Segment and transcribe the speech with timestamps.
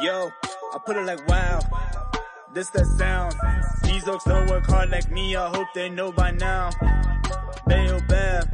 [0.00, 0.30] Yo,
[0.72, 1.60] I put it like wow.
[2.52, 3.34] This that sound.
[3.84, 5.36] These oaks don't work hard like me.
[5.36, 6.70] I hope they know by now.
[7.66, 8.48] Bayo Bab,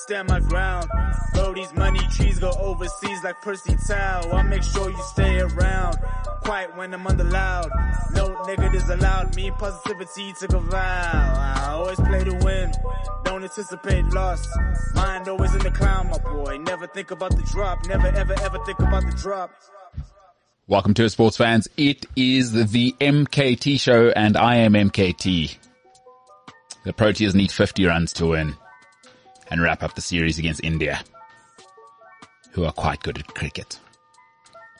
[0.00, 0.88] stand my ground.
[1.34, 4.30] Bro, these money trees go overseas like Percy Tau.
[4.32, 5.98] I make sure you stay around.
[6.42, 7.70] Quiet when I'm under loud.
[8.14, 9.36] No negatives allowed.
[9.36, 10.78] Me positivity took a vow.
[10.78, 12.72] I always play to win.
[13.24, 14.48] Don't anticipate loss.
[14.94, 16.56] Mind always in the clown, my boy.
[16.58, 17.86] Never think about the drop.
[17.86, 19.50] Never ever ever think about the drop.
[20.66, 21.68] Welcome to sports fans.
[21.76, 25.56] It is the MKT show and I am MKT.
[26.84, 28.56] The Proteas need 50 runs to win
[29.50, 31.00] and wrap up the series against India,
[32.52, 33.78] who are quite good at cricket.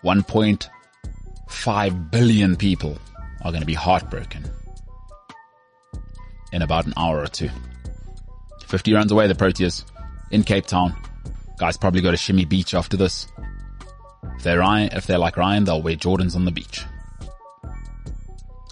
[0.05, 2.99] 1.5 billion people
[3.43, 4.51] are going to be heartbroken
[6.53, 7.51] in about an hour or two.
[8.67, 9.85] 50 runs away, the Proteas
[10.31, 10.97] in Cape Town.
[11.59, 13.27] Guys probably go to Shimmy Beach after this.
[14.37, 16.85] If they're Ryan, if they're like Ryan, they'll wear Jordans on the beach.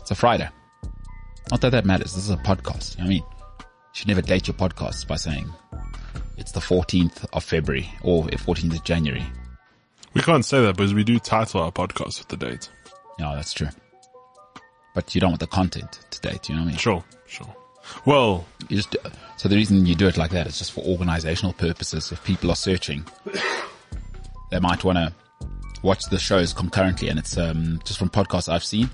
[0.00, 0.48] It's a Friday.
[1.50, 2.14] Not that that matters.
[2.14, 2.96] This is a podcast.
[2.96, 3.22] You know I mean,
[3.92, 5.52] should never date your podcasts by saying
[6.36, 9.24] it's the 14th of February or 14th of January.
[10.14, 12.70] We can't say that because we do title our podcast with the date.
[13.18, 13.68] No, that's true.
[14.94, 16.48] But you don't want the content to date.
[16.48, 16.78] You know what I mean?
[16.78, 17.54] Sure, sure.
[18.04, 18.96] Well, You just
[19.36, 22.12] so the reason you do it like that is just for organizational purposes.
[22.12, 23.04] If people are searching,
[24.50, 25.12] they might want to
[25.82, 28.90] watch the shows concurrently, and it's um, just from podcasts I've seen.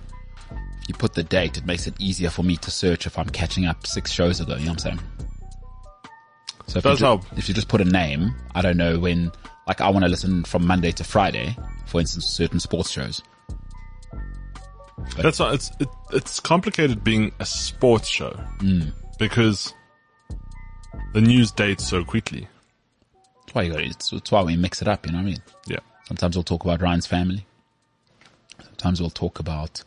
[0.89, 3.67] You put the date, it makes it easier for me to search if I'm catching
[3.67, 4.55] up six shows ago.
[4.57, 5.01] You know what I'm saying?
[6.67, 7.23] So if Does you, help.
[7.37, 9.31] if you just put a name, I don't know when.
[9.67, 13.23] Like I want to listen from Monday to Friday, for instance, certain sports shows.
[15.17, 18.93] that's not, it's, it, it's complicated being a sports show mm.
[19.19, 19.73] because
[21.15, 22.47] the news dates so quickly.
[23.41, 23.93] That's why you got it.
[23.93, 25.07] It's, it's why we mix it up.
[25.07, 25.43] You know what I mean?
[25.67, 25.81] Yeah.
[26.09, 27.47] Sometimes we'll talk about Ryan's family.
[28.62, 29.83] Sometimes we'll talk about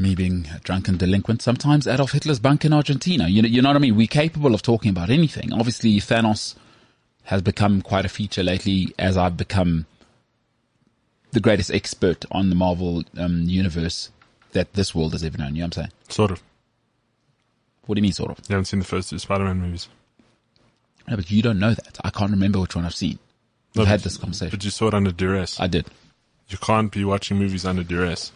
[0.00, 1.42] me being a drunken delinquent.
[1.42, 3.28] Sometimes Adolf Hitler's bunk in Argentina.
[3.28, 3.96] You know, you know what I mean?
[3.96, 5.52] We're capable of talking about anything.
[5.52, 6.54] Obviously, Thanos
[7.24, 9.86] has become quite a feature lately as I've become
[11.32, 14.10] the greatest expert on the Marvel um, universe
[14.52, 15.54] that this world has ever known.
[15.54, 15.92] You know what I'm saying?
[16.08, 16.42] Sort of.
[17.86, 18.38] What do you mean, sort of?
[18.48, 19.88] You haven't seen the first two Spider-Man movies.
[21.08, 21.98] No, but you don't know that.
[22.04, 23.18] I can't remember which one I've seen.
[23.74, 24.50] We've No, had this conversation.
[24.50, 25.58] But you saw it under duress.
[25.60, 25.86] I did.
[26.48, 28.32] you can't be watching movies under duress.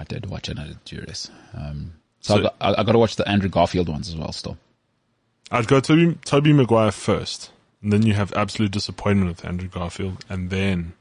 [0.00, 1.30] I did watch another Juris.
[1.54, 4.16] Um, so, So- I, got, I, I got to watch the Andrew Garfield ones as
[4.16, 4.32] well.
[4.32, 4.56] Still,
[5.50, 7.52] I'd go Toby, Tobey Maguire first.
[7.82, 10.24] And then you have absolute disappointment with Andrew Garfield.
[10.28, 10.92] And then,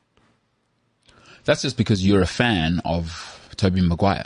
[1.45, 4.25] that's just because you're a fan of Tobey Maguire.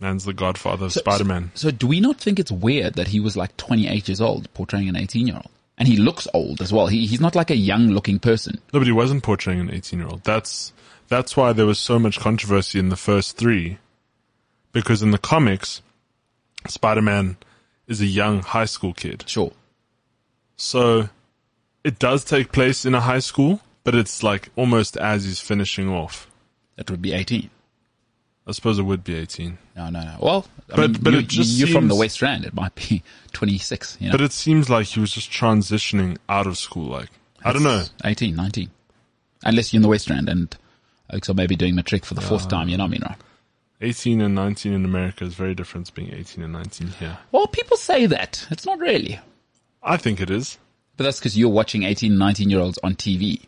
[0.00, 1.50] man's the godfather of Spider-Man.
[1.54, 4.88] So, do we not think it's weird that he was like 28 years old portraying
[4.88, 6.86] an 18 year old, and he looks old as well?
[6.86, 8.60] He, he's not like a young looking person.
[8.72, 10.24] No, but he wasn't portraying an 18 year old.
[10.24, 10.72] That's,
[11.08, 13.78] that's why there was so much controversy in the first three.
[14.72, 15.82] Because in the comics,
[16.66, 17.36] Spider-Man
[17.86, 19.24] is a young high school kid.
[19.26, 19.52] Sure,
[20.56, 21.08] So
[21.84, 25.88] it does take place in a high school, but it's like almost as he's finishing
[25.88, 26.30] off.
[26.76, 27.50] that would be 18.
[28.46, 29.58] I suppose it would be 18.
[29.76, 30.16] No, no, no.
[30.20, 32.44] Well, I But- mean, but you, it just you're from the West Rand.
[32.44, 33.02] It might be
[33.32, 33.98] 26.
[34.00, 34.12] You know?
[34.12, 36.86] But it seems like he was just transitioning out of school.
[36.88, 37.10] Like,
[37.44, 37.84] I don't know.
[38.04, 38.70] 18, 19.
[39.44, 40.54] Unless you're in the West Rand and
[41.10, 42.48] Oaks are maybe doing matric for the fourth ah.
[42.48, 42.68] time.
[42.68, 43.18] You know what I mean, right?
[43.80, 47.18] 18 and 19 in America is very different to being 18 and 19 here.
[47.30, 48.46] Well, people say that.
[48.50, 49.20] It's not really.
[49.82, 50.58] I think it is.
[50.96, 53.42] But that's because you're watching 18, 19 year olds on TV.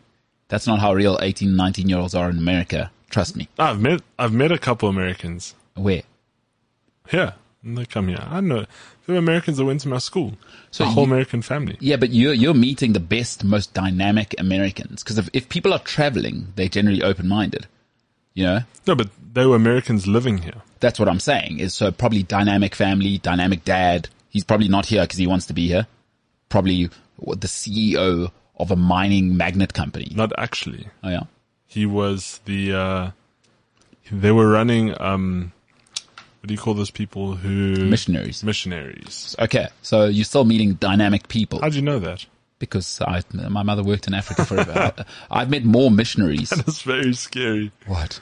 [0.47, 2.91] That's not how real 18, 19 year olds are in America.
[3.09, 3.49] Trust me.
[3.59, 6.03] I've met, I've met a couple Americans Where?
[7.09, 7.35] here.
[7.63, 8.23] And they come here.
[8.25, 8.65] I know.
[9.05, 10.33] There were Americans that went to my school.
[10.71, 11.77] So a whole you- American family.
[11.79, 15.03] Yeah, but you're, you're meeting the best, most dynamic Americans.
[15.03, 17.67] Because if, if people are traveling, they're generally open minded.
[18.33, 18.59] You know?
[18.87, 20.61] No, but they were Americans living here.
[20.79, 21.59] That's what I'm saying.
[21.59, 24.09] Is so probably dynamic family, dynamic dad.
[24.29, 25.85] He's probably not here because he wants to be here.
[26.49, 26.89] Probably
[27.19, 30.11] the CEO of a mining magnet company.
[30.15, 30.87] Not actually.
[31.03, 31.23] Oh yeah.
[31.67, 33.11] He was the, uh,
[34.11, 35.51] they were running, um,
[36.41, 37.75] what do you call those people who?
[37.85, 38.43] Missionaries.
[38.43, 39.35] Missionaries.
[39.39, 42.25] Okay, so you're still meeting dynamic people How'd you know that?
[42.59, 44.93] because I, my mother worked in Africa forever.
[44.97, 45.05] I,
[45.41, 46.49] I've met more missionaries.
[46.55, 47.71] That's very scary.
[47.87, 48.19] What?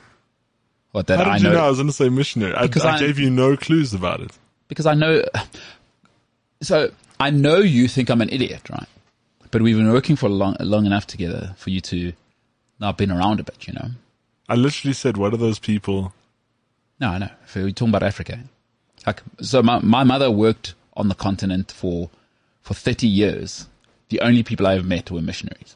[0.91, 2.53] What that How did I you know, know I was going to say missionary?
[2.53, 4.31] I, I I- gave you no clues about it.
[4.67, 5.23] because I know.
[6.61, 8.87] So I know you think I'm an idiot, right?
[9.51, 12.13] But we've been working for long, long enough together for you to
[12.79, 13.89] not been around a bit, you know.
[14.47, 16.13] I literally said, what are those people?
[16.99, 17.29] No, I know.
[17.45, 18.39] If we're talking about Africa,
[19.05, 22.09] like so, my my mother worked on the continent for
[22.61, 23.67] for thirty years.
[24.09, 25.75] The only people I ever met were missionaries.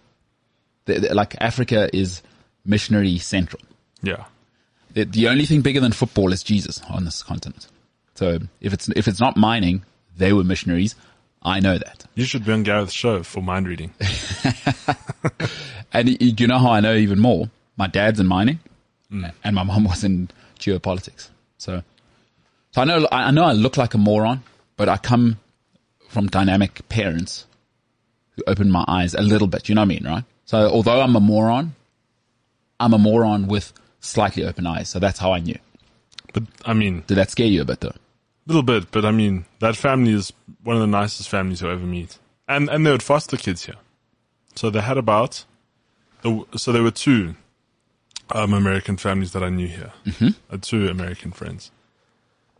[0.86, 2.22] The- the- like Africa is
[2.66, 3.62] missionary central.
[4.02, 4.26] Yeah.
[4.94, 7.68] The, the only thing bigger than football is Jesus on this continent.
[8.16, 9.84] So if it's if it's not mining,
[10.18, 10.96] they were missionaries.
[11.42, 12.06] I know that.
[12.16, 13.94] You should be on Gareth's show for mind reading.
[15.94, 17.50] And you know how I know even more?
[17.78, 18.60] My dad's in mining,
[19.10, 19.26] hmm.
[19.44, 20.30] and my mom was in
[20.66, 21.30] geopolitics.
[21.58, 21.84] So,
[22.72, 24.44] so I know I know I look like a moron,
[24.78, 25.40] but I come
[26.10, 27.46] from dynamic parents
[28.36, 29.70] who opened my eyes a little bit.
[29.70, 30.24] You know what I mean, right?
[30.46, 31.76] So although I'm a moron,
[32.80, 34.90] I'm a moron with slightly open eyes.
[34.90, 35.58] So that's how I knew.
[36.34, 37.90] But I mean, Did that scare you a bit though?
[37.90, 40.34] A little bit, but I mean, that family is
[40.64, 42.18] one of the nicest families you'll ever meet.
[42.48, 43.76] And, and they would foster kids here.
[44.56, 45.46] So they had about,
[46.24, 47.36] the, so there were two,
[48.34, 49.94] um, American families that I knew here.
[50.06, 50.30] Mm-hmm.
[50.50, 51.72] Uh, two American friends.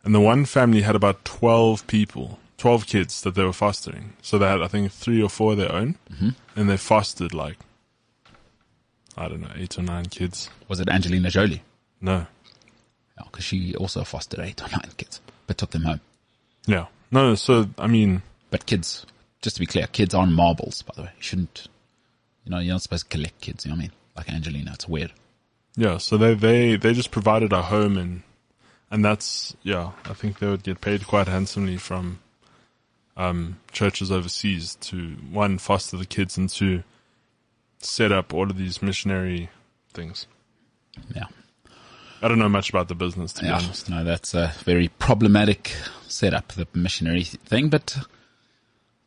[0.04, 4.14] And the one family had about 12 people, 12 kids that they were fostering.
[4.22, 5.98] So they had, I think, three or four of their own.
[6.12, 6.30] Mm-hmm.
[6.56, 7.56] And they fostered like,
[9.16, 10.50] I don't know, eight or nine kids.
[10.68, 11.62] Was it Angelina Jolie?
[12.00, 12.26] No.
[13.24, 16.00] because she also fostered eight or nine kids, but took them home.
[16.66, 16.86] Yeah.
[17.10, 19.06] No, so, I mean, But kids,
[19.42, 21.10] just to be clear, kids aren't marbles, by the way.
[21.16, 21.68] You shouldn't,
[22.44, 23.92] you know, you're not supposed to collect kids, you know what I mean?
[24.16, 25.12] Like Angelina, it's weird.
[25.76, 28.22] Yeah, so they they they just provided a home and
[28.90, 32.20] and that's yeah, I think they would get paid quite handsomely from
[33.16, 36.82] um churches overseas to one foster the kids and to
[37.78, 39.50] set up all of these missionary
[39.92, 40.26] things.
[41.14, 41.24] Yeah.
[42.22, 43.56] I don't know much about the business to be Yeah.
[43.56, 43.90] honest.
[43.90, 45.72] No, that's a very problematic
[46.08, 47.98] setup, the missionary thing, but,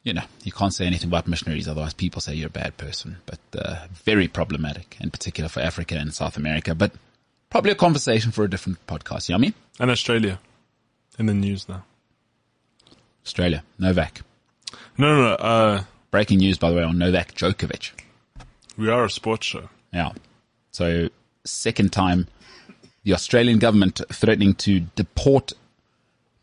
[0.08, 3.18] you know, you can't say anything about missionaries, otherwise people say you're a bad person,
[3.26, 6.94] but, uh, very problematic, in particular for Africa and South America, but
[7.50, 9.54] probably a conversation for a different podcast, you know what I mean?
[9.82, 10.40] And Australia
[11.20, 11.84] in the news now.
[13.26, 14.22] Australia, Novak.
[14.98, 15.34] No, no, no.
[15.36, 17.92] Uh, Breaking news, by the way, on Novak Djokovic.
[18.78, 19.70] we are a sports show.
[19.92, 20.14] Yeah.
[20.72, 21.10] So
[21.44, 22.28] second time
[23.04, 25.54] the Australian government threatening to deport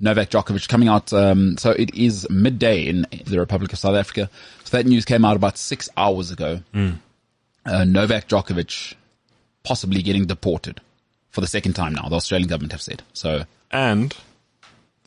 [0.00, 1.12] Novak Djokovic coming out.
[1.12, 4.28] Um, so it is midday in the Republic of South Africa.
[4.64, 6.60] So that news came out about six hours ago.
[6.74, 8.94] Uh, Novak Djokovic
[9.62, 10.80] possibly getting deported
[11.30, 12.08] for the second time now.
[12.08, 13.02] The Australian government have said.
[13.12, 14.14] So And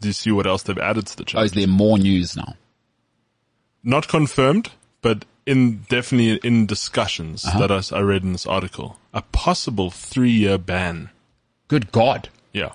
[0.01, 1.45] do you see what else they've added to the oh, charge?
[1.45, 2.56] is there more news now?
[3.84, 4.69] not confirmed,
[5.01, 7.66] but in definitely in discussions Uh-huh.
[7.68, 11.10] that I read in this article, a possible three-year ban.
[11.69, 12.28] Good God.
[12.51, 12.72] Yeah,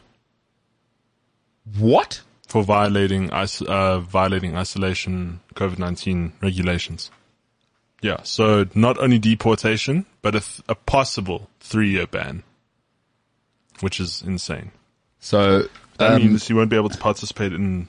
[1.78, 2.22] What?
[2.52, 7.10] for violating uh, violating isolation COVID nineteen regulations.
[8.02, 12.42] Yeah, so not only deportation, but a, th- a possible three-year ban,
[13.80, 14.72] which is insane.
[15.20, 15.68] So,
[15.98, 17.86] That um, means you won't be able to participate in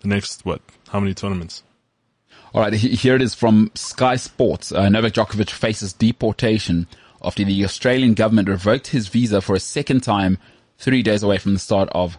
[0.00, 0.60] the next what?
[0.88, 1.62] How many tournaments?
[2.52, 4.72] All right, here it is from Sky Sports.
[4.72, 6.86] Uh, Novak Djokovic faces deportation
[7.22, 10.38] after the Australian government revoked his visa for a second time,
[10.76, 12.18] three days away from the start of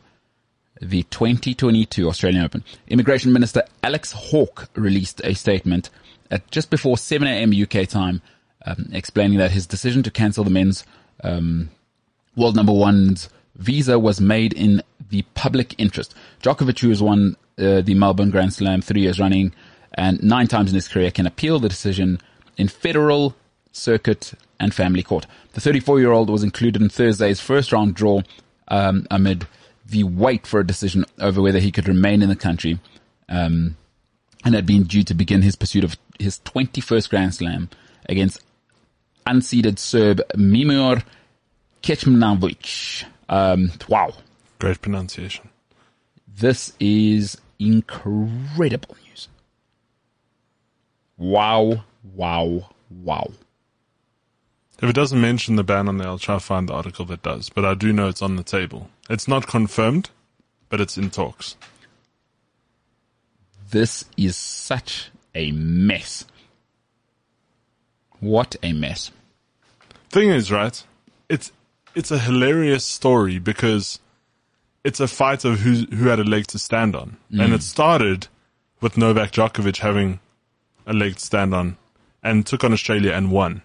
[0.81, 2.63] the 2022 Australian Open.
[2.87, 5.89] Immigration Minister Alex Hawke released a statement
[6.29, 7.51] at just before 7 a.m.
[7.51, 8.21] UK time,
[8.65, 10.83] um, explaining that his decision to cancel the men's
[11.23, 11.69] um,
[12.35, 16.13] world number one's visa was made in the public interest.
[16.41, 19.53] Djokovic, who has won uh, the Melbourne Grand Slam three years running
[19.93, 22.19] and nine times in his career, can appeal the decision
[22.55, 23.35] in federal,
[23.71, 25.25] circuit, and family court.
[25.53, 28.21] The 34-year-old was included in Thursday's first round draw
[28.67, 29.47] um, amid
[29.89, 32.79] the wait for a decision over whether he could remain in the country.
[33.29, 33.75] Um,
[34.45, 37.69] and had been due to begin his pursuit of his 21st Grand Slam
[38.07, 38.41] against
[39.25, 41.03] unseeded Serb Mimir
[41.83, 43.03] Kecmanovic.
[43.29, 44.13] Um, wow.
[44.59, 45.49] Great pronunciation.
[46.27, 49.27] This is incredible news.
[51.17, 53.31] Wow, wow, wow.
[54.81, 57.23] If it doesn't mention the ban on there, I'll try to find the article that
[57.23, 57.49] does.
[57.49, 58.89] But I do know it's on the table.
[59.09, 60.09] It's not confirmed,
[60.69, 61.55] but it's in talks.
[63.69, 66.25] This is such a mess.
[68.19, 69.11] What a mess.
[70.09, 70.83] Thing is, right?
[71.29, 71.51] It's
[71.95, 73.99] it's a hilarious story because
[74.83, 77.55] it's a fight of who who had a leg to stand on, and mm.
[77.55, 78.27] it started
[78.81, 80.19] with Novak Djokovic having
[80.85, 81.77] a leg to stand on,
[82.23, 83.61] and took on Australia and won.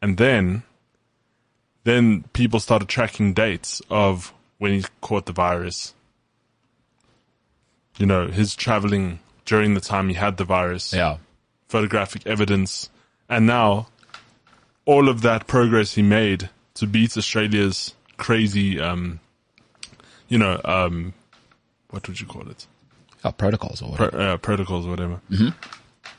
[0.00, 0.62] And then,
[1.84, 5.94] then people started tracking dates of when he caught the virus.
[7.98, 11.16] You know, his traveling during the time he had the virus Yeah.
[11.68, 12.90] photographic evidence,
[13.28, 13.88] and now
[14.84, 19.20] all of that progress he made to beat Australia's crazy, um,
[20.28, 21.12] you know, um,
[21.90, 22.66] what would you call it?
[23.24, 24.22] Oh, protocols or Pro- whatever.
[24.32, 25.20] uh, protocols or whatever.
[25.30, 25.48] Mm-hmm.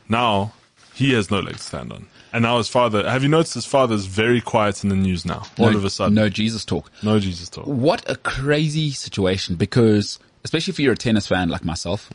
[0.10, 0.54] Now
[0.94, 2.08] he has no leg to stand on.
[2.31, 5.43] And now his father, have you noticed his father's very quiet in the news now?
[5.57, 6.13] All no, of a sudden.
[6.13, 6.91] No Jesus talk.
[7.01, 7.65] No Jesus talk.
[7.65, 12.12] What a crazy situation because, especially if you're a tennis fan like myself.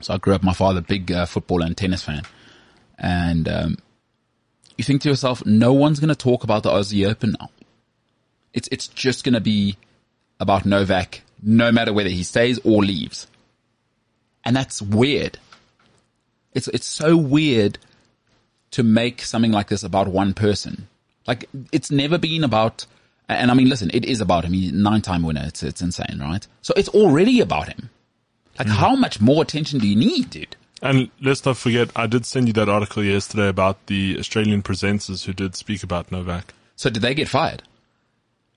[0.00, 2.22] So I grew up, my father, big uh, football and tennis fan.
[2.98, 3.78] And, um,
[4.76, 7.50] you think to yourself, no one's going to talk about the Aussie Open now.
[8.54, 9.76] It's, it's just going to be
[10.38, 13.26] about Novak, no matter whether he stays or leaves.
[14.44, 15.38] And that's weird.
[16.54, 17.78] It's, it's so weird
[18.72, 20.88] to make something like this about one person.
[21.26, 22.86] Like it's never been about,
[23.28, 24.52] and I mean, listen, it is about him.
[24.52, 25.44] He's nine time winner.
[25.46, 26.46] It's, it's insane, right?
[26.62, 27.90] So it's already about him.
[28.58, 30.56] Like how much more attention do you need, dude?
[30.82, 35.24] And let's not forget, I did send you that article yesterday about the Australian presenters
[35.24, 36.54] who did speak about Novak.
[36.76, 37.62] So did they get fired?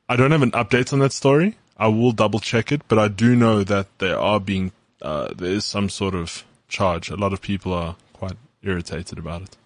[0.07, 1.55] I don't have an update on that story.
[1.77, 5.51] I will double check it, but I do know that there are being, uh, there
[5.51, 7.09] is some sort of charge.
[7.09, 9.57] A lot of people are quite irritated about it.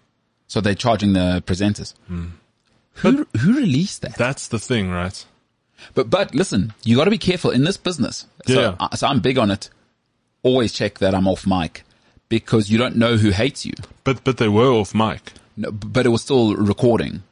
[0.46, 1.94] So they're charging the presenters.
[2.08, 4.16] Who, who released that?
[4.16, 5.24] That's the thing, right?
[5.94, 8.26] But, but listen, you gotta be careful in this business.
[8.46, 8.76] So, Yeah.
[8.80, 9.68] uh, so I'm big on it.
[10.42, 11.84] Always check that I'm off mic
[12.28, 13.74] because you don't know who hates you.
[14.04, 15.32] But, but they were off mic.
[15.56, 17.22] No, but it was still recording.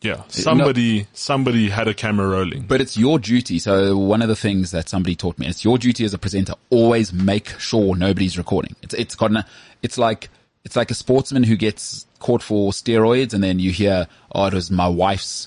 [0.00, 0.22] Yeah.
[0.28, 2.62] Somebody, somebody had a camera rolling.
[2.62, 3.58] But it's your duty.
[3.58, 6.54] So one of the things that somebody taught me, it's your duty as a presenter,
[6.70, 8.74] always make sure nobody's recording.
[8.82, 9.44] It's, it's got an,
[9.82, 10.28] it's like,
[10.64, 14.54] it's like a sportsman who gets caught for steroids and then you hear, oh, it
[14.54, 15.46] was my wife's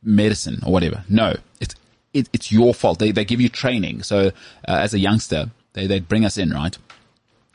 [0.00, 1.02] medicine or whatever.
[1.08, 1.74] No, it's,
[2.12, 3.00] it, it's your fault.
[3.00, 4.04] They, they give you training.
[4.04, 4.30] So, uh,
[4.68, 6.78] as a youngster, they, they'd bring us in, right?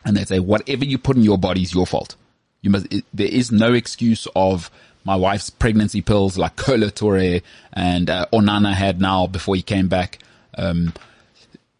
[0.03, 2.17] And they'd say, whatever you put in your body is your fault.
[2.61, 4.69] You must, it, there is no excuse of
[5.05, 9.87] my wife's pregnancy pills like Kolo Toure and, uh, Onana had now before he came
[9.87, 10.19] back.
[10.57, 10.93] Um,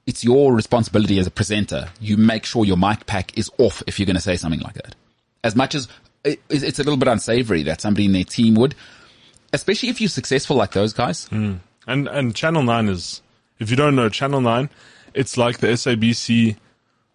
[0.08, 1.90] it's your responsibility as a presenter.
[2.00, 4.76] You make sure your mic pack is off if you're going to say something like
[4.76, 4.96] that.
[5.44, 5.90] As much as
[6.24, 8.76] it's a little bit unsavory that somebody in their team would,
[9.54, 11.28] especially if you're successful like those guys.
[11.88, 13.22] And, and Channel 9 is,
[13.60, 14.70] if you don't know, Channel 9,
[15.14, 16.58] it's like the SABC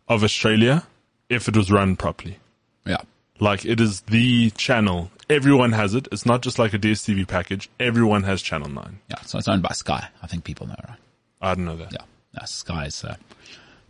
[0.09, 0.87] of Australia
[1.29, 2.39] if it was run properly.
[2.85, 2.99] Yeah.
[3.41, 5.11] Like it is the channel.
[5.31, 6.09] Everyone has it.
[6.13, 7.71] It's not just like a DSTV package.
[7.81, 9.01] Everyone has Channel 9.
[9.09, 9.21] Yeah.
[9.23, 10.09] So it's owned by Sky.
[10.23, 10.99] I think people know, right?
[11.41, 11.93] I don't know that.
[11.93, 12.05] Yeah.
[12.39, 13.17] No, Sky's, uh,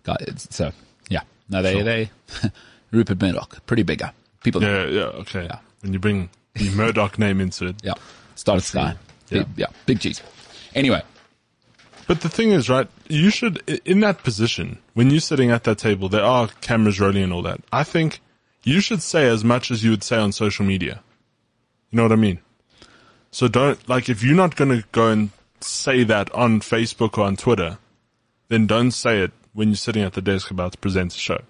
[0.03, 0.73] guy, so
[1.09, 1.23] yeah.
[1.49, 2.11] No, they, they,
[2.91, 4.13] Rupert Murdoch, pretty bigger.
[4.45, 4.85] People know.
[4.85, 5.45] Yeah, yeah, okay.
[5.45, 5.59] Yeah.
[5.81, 7.77] When you bring the Murdoch name into it.
[7.83, 7.95] Yeah.
[8.37, 8.95] Started Sky.
[9.31, 9.43] Yeah.
[9.43, 9.67] Big, yeah.
[9.87, 10.23] Big cheese.
[10.75, 11.03] Anyway.
[12.07, 15.79] But the thing is, right, you should, in that position, when you're sitting at that
[15.79, 17.61] table, there are cameras rolling and all that.
[17.73, 18.21] I think
[18.63, 21.03] you should say as much as you would say on social media.
[21.91, 22.41] You know what I mean?
[23.31, 27.25] So don't, like, if you're not going to go and say that on Facebook or
[27.25, 27.79] on Twitter,
[28.49, 31.41] then don't say it when you're sitting at the desk about to present a show.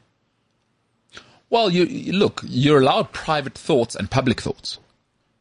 [1.55, 4.79] Well, you, you look, you're allowed private thoughts and public thoughts.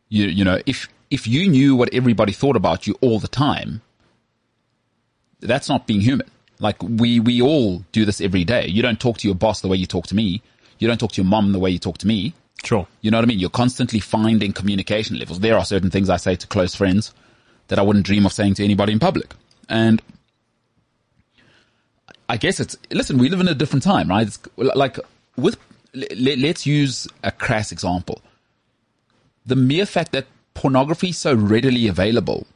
[0.09, 3.81] You, you know, if, if you knew what everybody thought about you all the time,
[5.39, 6.29] that's not being human.
[6.59, 8.67] Like we, we all do this every day.
[8.67, 10.43] You don't talk to your boss the way you talk to me.
[10.77, 12.35] You don't talk to your mom the way you talk to me.
[12.63, 12.85] Sure.
[13.01, 13.39] You know what I mean?
[13.39, 15.39] You're constantly finding communication levels.
[15.39, 17.11] There are certain things I say to close friends
[17.69, 19.33] that I wouldn't dream of saying to anybody in public.
[19.67, 19.99] And
[22.29, 24.27] I guess it's, listen, we live in a different time, right?
[24.27, 24.99] It's like
[25.35, 25.57] with,
[25.93, 28.21] let's use a crass example.
[29.45, 32.47] The mere fact that pornography is so readily available,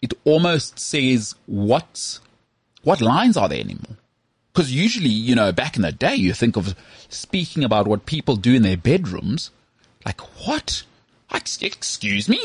[0.00, 2.18] it almost says what,
[2.82, 3.96] what lines are there anymore?
[4.52, 6.74] Because usually, you know, back in the day, you think of
[7.08, 9.50] speaking about what people do in their bedrooms.
[10.06, 10.84] Like, what?
[11.32, 12.40] Excuse me?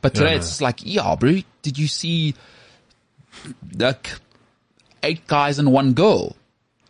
[0.00, 0.36] But today Yeah.
[0.38, 2.34] it's like, yeah, bro, did you see
[3.78, 4.12] like
[5.02, 6.36] eight guys and one girl?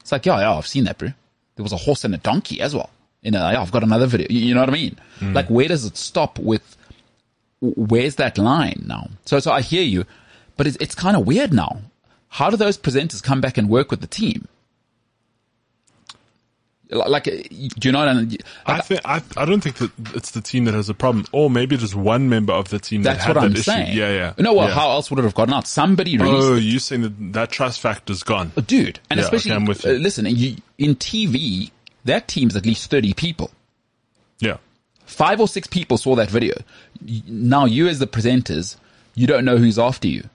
[0.01, 1.13] It's like, yeah, yeah, I've seen that, bro.
[1.57, 2.91] There was a horse and a donkey as well.
[3.23, 4.29] You know, I've got another video.
[4.31, 4.99] You know what I mean?
[5.19, 5.33] Hmm.
[5.33, 6.77] Like, where does it stop with,
[7.61, 9.09] where's that line now?
[9.25, 10.05] So, so I hear you,
[10.57, 11.81] but it's, it's kind of weird now.
[12.29, 14.47] How do those presenters come back and work with the team?
[16.89, 20.67] Like, do you know what I think I, I don't think that it's the team
[20.67, 23.37] that has a problem, or maybe just one member of the team That's that had
[23.37, 23.63] what that I'm issue.
[23.63, 23.97] saying.
[23.97, 24.33] Yeah, yeah.
[24.39, 24.75] No, well, yeah.
[24.75, 25.67] how else would it have gotten out?
[25.67, 28.53] Somebody Oh, you saying that that trust factor's gone?
[28.67, 29.01] dude.
[29.11, 29.99] And Yeah, especially, okay, I'm with uh, you.
[29.99, 31.73] listen, you, in TV,
[32.05, 33.51] that team's at least 30 people.
[34.39, 34.59] Yeah,
[35.07, 36.55] Five or six people saw that video.
[37.27, 38.77] Now you as the presenters,
[39.15, 40.29] you don't know who's after you.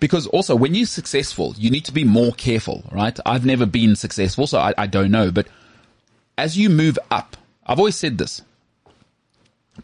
[0.00, 3.16] Because also when you're successful, you need to be more careful, right?
[3.24, 5.30] I've never been successful, so I, I don't know.
[5.30, 5.46] But
[6.38, 8.42] as you move up, I've always said this.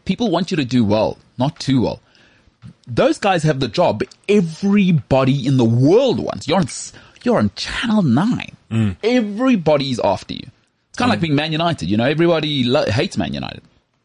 [0.05, 2.01] People want you to do well, not too well.
[2.87, 6.49] Those guys have the job everybody in the world wants.
[6.49, 6.69] You're on,
[7.25, 8.57] you're on channel nine.
[8.71, 8.97] Mm.
[9.03, 10.47] Everybody's after you.
[10.89, 11.23] It's kind of like mm.
[11.23, 11.91] being Man United.
[11.91, 13.63] You know, everybody lo- hates Man United.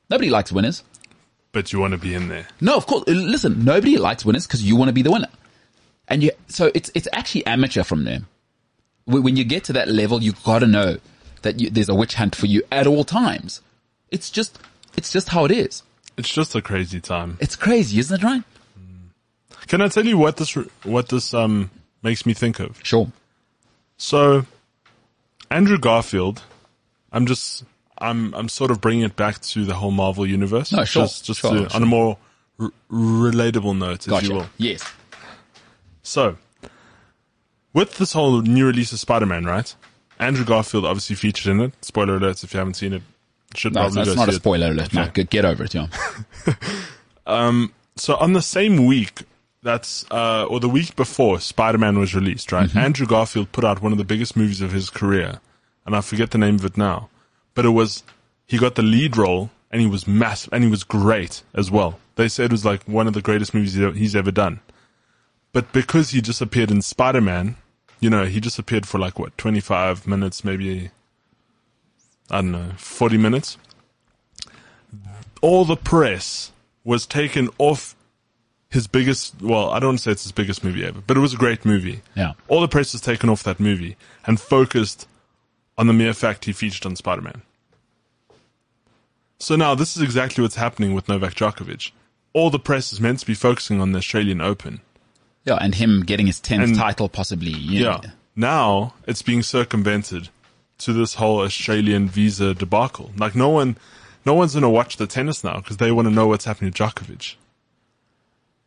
[0.10, 0.84] Nobody likes winners.
[1.52, 2.48] But you want to be in there.
[2.62, 3.04] No, of course.
[3.08, 5.30] Listen, nobody likes winners because you want to be the winner.
[6.08, 8.20] And you, so it's, it's actually amateur from there.
[9.06, 10.98] When you get to that level, you've gotta know
[11.48, 13.62] that you, there's a witch hunt for you at all times.
[14.12, 14.60] It's just,
[14.98, 15.82] it's just how it is.
[16.18, 17.38] It's just a crazy time.
[17.40, 18.44] It's crazy, isn't it, right?
[19.68, 21.70] Can I tell you what this what this um
[22.02, 22.80] makes me think of?
[22.84, 23.12] Sure.
[23.98, 24.46] So,
[25.52, 26.42] Andrew Garfield,
[27.12, 27.64] I'm just
[27.98, 30.72] I'm I'm sort of bringing it back to the whole Marvel universe.
[30.72, 31.76] No, sure, Just, just sure, to, sure.
[31.76, 32.18] on a more
[32.60, 34.28] r- relatable note, if Gotcha.
[34.28, 34.46] you will.
[34.58, 34.84] Yes.
[36.04, 36.38] So,
[37.74, 39.76] with this whole new release of Spider-Man, right?
[40.20, 41.74] Andrew Garfield obviously featured in it.
[41.86, 43.02] Spoiler alerts if you haven't seen it.
[43.56, 44.40] Should No, probably it's go not a see it.
[44.40, 44.94] spoiler alert.
[44.94, 45.12] No, Okay.
[45.14, 45.88] get, get over it, yeah.
[48.00, 49.24] So on the same week
[49.64, 52.74] that's uh or the week before Spider-Man was released, right?
[52.76, 55.40] Andrew Garfield put out one of the biggest movies of his career,
[55.86, 57.10] and I forget the name of it now,
[57.56, 58.04] but it was
[58.46, 62.00] he got the lead role and he was massive and he was great as well.
[62.16, 64.60] They said it was like one of the greatest movies he's ever done.
[65.54, 67.56] But because he just appeared in Spider-Man,
[68.00, 70.92] you know, he just appeared for like what 25 minutes, maybe
[72.30, 73.58] I don't know, 40 minutes.
[75.42, 76.52] All the press
[76.84, 77.96] was taken off
[78.70, 81.22] his biggest, well, I don't want to say it's his biggest movie ever, but it
[81.22, 82.02] was a great movie.
[82.16, 82.34] Yeah.
[82.48, 85.08] All the press was taken off that movie and focused
[85.78, 87.44] on the mere fact he featured on Spider-Man.
[89.40, 91.92] So now this is exactly what's happening with Novak Djokovic.
[92.34, 94.82] All the press is meant to be focusing on the Australian Open.
[95.48, 97.52] Yeah, and him getting his 10th And- title possibly.
[97.52, 97.90] You Yeah.
[98.04, 98.12] know.
[98.36, 100.30] Now it's being circumvented
[100.80, 103.12] to this whole Australian visa debacle.
[103.18, 103.78] Like no one,
[104.26, 106.72] no one's going to watch the tennis now because they want to know what's happening
[106.74, 107.36] to Djokovic.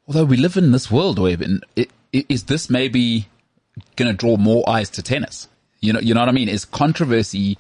[0.09, 3.29] Although we live in this world, where and i- i- is this maybe
[3.97, 5.47] going to draw more eyes to tennis?
[5.81, 6.49] You know, you know what I mean?
[6.49, 7.57] Is controversy,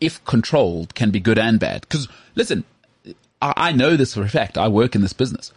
[0.00, 1.80] if controlled, can be good and bad?
[1.82, 2.06] Because
[2.36, 2.62] listen,
[3.42, 4.56] I, I know this for a fact.
[4.56, 5.52] I work in this business.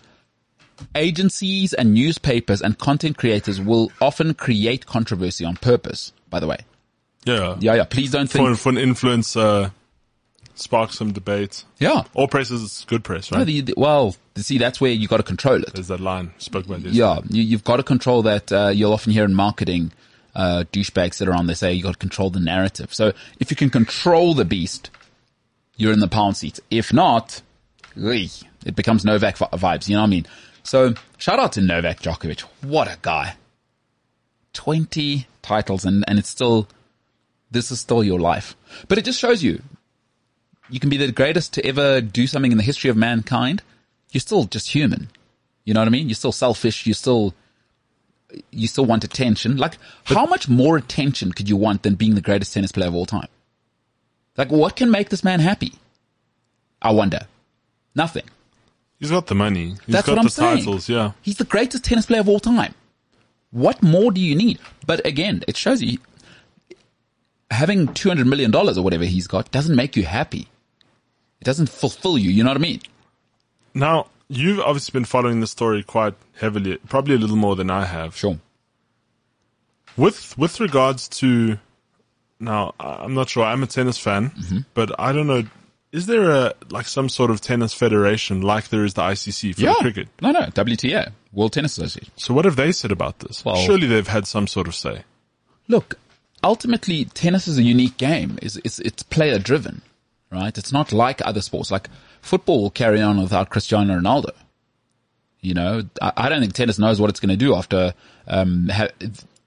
[0.95, 6.11] Agencies and newspapers and content creators will often create controversy on purpose.
[6.29, 6.57] By the way,
[7.25, 7.55] Yeah.
[7.59, 7.83] yeah, yeah.
[7.85, 8.57] Please don't For, think.
[8.57, 9.71] for an influencer,
[10.55, 11.63] spark some debate.
[11.79, 12.03] Yeah.
[12.13, 13.39] All press is good press, right?
[13.39, 15.73] No, the, the- well, see, that's where you got to control it.
[15.73, 16.93] There's that line spoke about this.
[16.93, 18.51] Yeah, you, you've got to control that.
[18.51, 19.91] Uh, you'll often hear in marketing,
[20.35, 21.47] uh, douchebags are on.
[21.47, 22.93] They say you got to control the narrative.
[22.93, 24.89] So if you can control the beast,
[25.77, 26.59] you're in the pound seat.
[26.71, 27.41] If not,
[27.95, 29.87] it becomes Novak vi- vibes.
[29.87, 30.25] You know what I mean?
[30.63, 32.41] So shout out to Novak Djokovic.
[32.61, 33.35] What a guy!
[34.53, 36.67] Twenty titles, and and it's still
[37.51, 38.55] this is still your life.
[38.87, 39.61] But it just shows you
[40.69, 43.61] you can be the greatest to ever do something in the history of mankind.
[44.11, 45.09] You're still just human.
[45.65, 46.09] You know what I mean?
[46.09, 46.85] You're still selfish.
[46.85, 47.33] You still,
[48.51, 49.57] you still want attention.
[49.57, 52.95] Like, how much more attention could you want than being the greatest tennis player of
[52.95, 53.27] all time?
[54.37, 55.73] Like, what can make this man happy?
[56.81, 57.27] I wonder.
[57.95, 58.25] Nothing.
[59.03, 59.71] He's got the money.
[59.71, 60.57] He's That's got what I'm the saying.
[60.59, 61.11] titles, yeah.
[61.21, 62.73] He's the greatest tennis player of all time.
[63.51, 64.59] What more do you need?
[64.87, 65.97] But again, it shows you
[67.51, 70.47] having $200 million or whatever he's got doesn't make you happy.
[71.41, 72.31] It doesn't fulfill you.
[72.31, 72.81] You know what I mean?
[73.73, 77.83] Now, you've obviously been following the story quite heavily, probably a little more than I
[77.85, 78.15] have.
[78.15, 78.39] Sure.
[79.97, 81.59] With with regards to
[82.39, 83.43] now, I'm not sure.
[83.43, 84.57] I'm a tennis fan, Mm-hmm.
[84.73, 85.43] but I don't know.
[85.93, 89.61] Is there a like some sort of tennis federation like there is the ICC for
[89.61, 89.73] Yeah.
[89.73, 90.07] the cricket?
[90.21, 90.41] No, no.
[90.47, 92.11] WTA, World Tennis Association.
[92.17, 93.45] So what have they said about this?
[93.45, 95.03] Well- Surely they've had some sort of say.
[95.69, 95.95] Look,
[96.43, 98.37] ultimately, tennis is a unique game.
[98.41, 99.81] It's, it's, it's player driven,
[100.31, 100.57] right?
[100.57, 101.71] It's not like other sports.
[101.71, 101.89] Like
[102.21, 104.31] football will carry on without Cristiano Ronaldo.
[105.41, 107.93] You know, I, I don't think tennis knows what it's going to do after,
[108.27, 108.89] um, ha-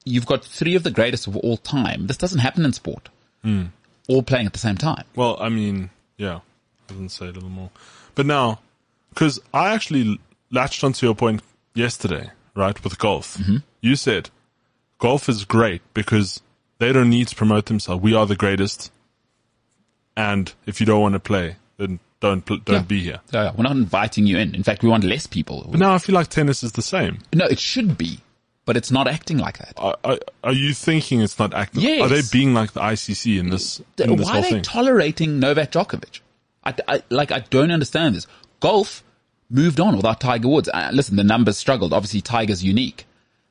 [0.04, 2.06] you've got three of the greatest of all time.
[2.06, 3.08] This doesn't happen in sport.
[4.08, 5.04] All playing at the same time.
[5.16, 6.40] Well, I mean, yeah,
[6.88, 7.70] I didn't say a little more.
[8.14, 8.60] But now,
[9.10, 10.18] because I actually
[10.50, 11.42] latched onto your point
[11.74, 13.36] yesterday, right, with golf.
[13.38, 13.56] Mm-hmm.
[13.80, 14.30] You said
[14.98, 16.40] golf is great because
[16.78, 18.02] they don't need to promote themselves.
[18.02, 18.90] We are the greatest.
[20.16, 22.82] And if you don't want to play, then don't, pl- don't Yeah.
[22.82, 23.20] be here.
[23.30, 24.54] So yeah, we're not inviting you in.
[24.54, 25.66] In fact, we want less people.
[25.70, 27.18] But now I feel like tennis is the same.
[27.34, 28.20] no, it should be,
[28.66, 29.72] but it's not acting like that.
[29.78, 31.82] Are, are, are you thinking it's not active?
[31.82, 32.02] Yes.
[32.02, 34.62] Are they being like the ICC in this, in this Why are they thing?
[34.62, 36.20] tolerating Novak Djokovic?
[36.64, 38.26] I, I- like, I don't understand this.
[38.60, 39.02] Golf
[39.48, 40.68] moved on without Tiger Woods.
[40.68, 41.92] Uh, listen, the numbers struggled.
[41.92, 43.06] Obviously, Tiger's unique,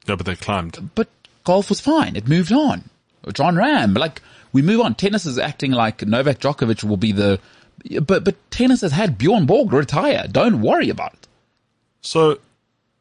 [0.05, 0.91] yeah, but they climbed.
[0.95, 1.07] but
[1.45, 2.15] golf was fine.
[2.15, 2.89] It moved on.
[3.33, 4.21] Jon Rahm, like,
[4.53, 4.93] we move on.
[4.95, 7.39] Tennis is acting like Novak Djokovic will be the,
[8.01, 10.25] but, but tennis has had Bjorn Borg retire.
[10.29, 11.27] Don't worry about it.
[12.01, 12.39] So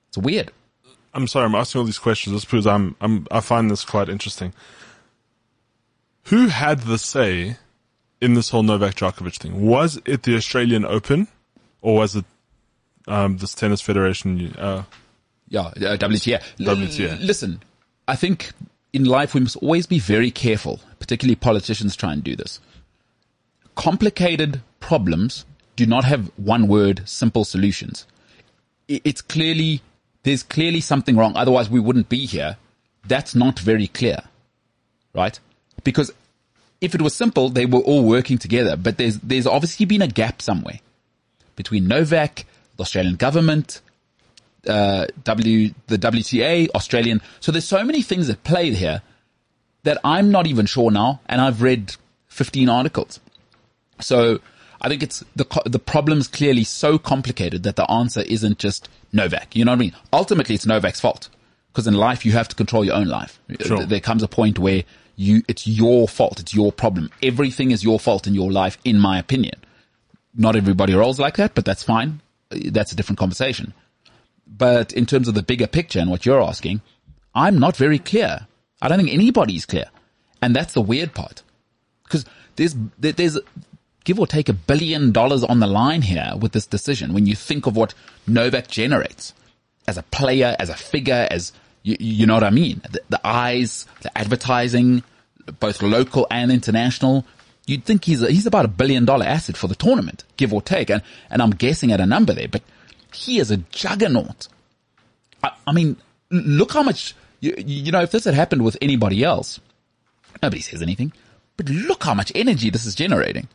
[0.08, 0.50] It's weird.
[1.14, 4.08] I'm sorry, I'm asking all these questions just because I'm, I'm, I find this quite
[4.08, 4.52] interesting.
[6.24, 7.56] Who had the say
[8.20, 9.66] in this whole Novak Djokovic thing?
[9.66, 11.28] Was it the Australian Open
[11.82, 12.24] or was it
[13.06, 14.54] um, this tennis federation?
[14.56, 14.84] Uh,
[15.48, 16.42] Yeah, uh, WTA.
[16.66, 17.20] L- WTA.
[17.20, 17.62] listen,
[18.08, 18.50] I think
[18.92, 22.58] in life we must always be very careful, particularly politicians try and do this.
[23.74, 25.44] Complicated problems
[25.76, 28.06] do not have one word, simple solutions.
[28.88, 29.82] It's clearly,
[30.24, 31.36] there's clearly something wrong.
[31.36, 32.56] Otherwise we wouldn't be here.
[33.06, 34.22] That's not very clear,
[35.14, 35.38] right?
[35.84, 36.10] Because
[36.80, 40.08] if it was simple, they were all working together, but there's, there's obviously been a
[40.08, 40.80] gap somewhere
[41.56, 43.80] between Novak, the Australian government,
[44.66, 47.20] uh, W, the WTA, Australian.
[47.40, 49.02] So there's so many things at play here
[49.84, 51.20] that I'm not even sure now.
[51.26, 51.94] And I've read
[52.28, 53.20] 15 articles.
[54.00, 54.40] So
[54.84, 59.56] I think it's the, the problem's clearly so complicated that the answer isn't just Novak.
[59.56, 59.96] You know what I mean?
[60.12, 61.30] Ultimately, it's Novak's fault.
[61.72, 63.40] Because in life, you have to control your own life.
[63.60, 63.84] Sure.
[63.84, 64.84] There comes a point where
[65.16, 66.38] you, it's your fault.
[66.38, 67.10] It's your problem.
[67.22, 69.54] Everything is your fault in your life, in my opinion.
[70.36, 72.20] Not everybody rolls like that, but that's fine.
[72.50, 73.72] That's a different conversation.
[74.46, 76.82] But in terms of the bigger picture and what you're asking,
[77.34, 78.46] I'm not very clear.
[78.82, 79.86] I don't think anybody's clear.
[80.42, 81.42] And that's the weird part.
[82.04, 82.24] Because
[82.56, 83.38] there's, there- there's,
[84.04, 87.34] give or take a billion dollars on the line here with this decision when you
[87.34, 87.94] think of what
[88.26, 89.34] Novak generates
[89.88, 92.80] as a player, as a figure, as, you, you know what I mean?
[92.90, 95.02] The, the eyes, the advertising,
[95.60, 97.24] both local and international.
[97.66, 100.62] You'd think he's a, he's about a billion dollar asset for the tournament, give or
[100.62, 100.90] take.
[100.90, 102.62] And, and I'm guessing at a number there, but
[103.12, 104.48] he is a juggernaut.
[105.42, 105.96] I, I mean,
[106.30, 109.60] look how much, you, you know, if this had happened with anybody else,
[110.42, 111.12] nobody says anything,
[111.56, 113.48] but look how much energy this is generating.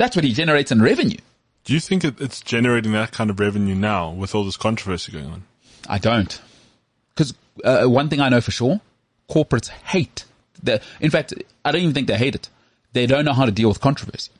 [0.00, 1.18] That's what he generates in revenue.
[1.64, 5.26] do you think it's generating that kind of revenue now with all this controversy going
[5.26, 5.42] on?
[5.90, 6.40] I don't.
[7.10, 8.80] Because uh, one thing I know for sure,
[9.28, 10.24] corporates hate.
[10.62, 11.34] The, in fact,
[11.66, 12.48] I don't even think they hate it.
[12.94, 14.32] They don't know how to deal with controversy.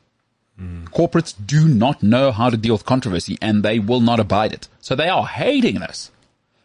[0.85, 4.67] Corporates do not know how to deal with controversy and they will not abide it.
[4.79, 6.09] So they are hating this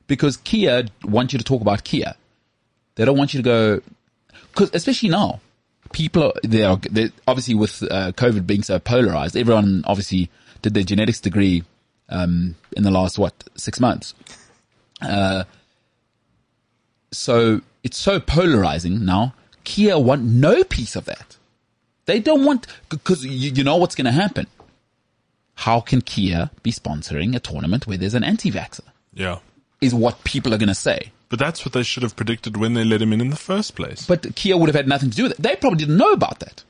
[0.06, 2.14] because Kia want you to talk about Kia.
[2.94, 3.80] They don't want you to go,
[4.54, 5.40] cause especially now,
[5.92, 10.30] people are, they are, they obviously with uh, COVID being so polarized, everyone obviously
[10.62, 11.64] did their genetics degree,
[12.08, 14.14] um, in the last, what, six months.
[17.12, 19.34] So it's so polarizing now.
[19.64, 21.36] Kia want no piece of that.
[22.04, 24.46] They don't want, because you, you know what's going to happen.
[25.54, 28.82] How can Kia be sponsoring a tournament where there's an anti-vaxxer?
[29.14, 29.38] Yeah.
[29.80, 31.12] Is what people are going to say.
[31.28, 33.74] But that's what they should have predicted when they let him in in the first
[33.74, 34.06] place.
[34.06, 35.38] But Kia would have had nothing to do with it.
[35.38, 36.62] They probably didn't know about that.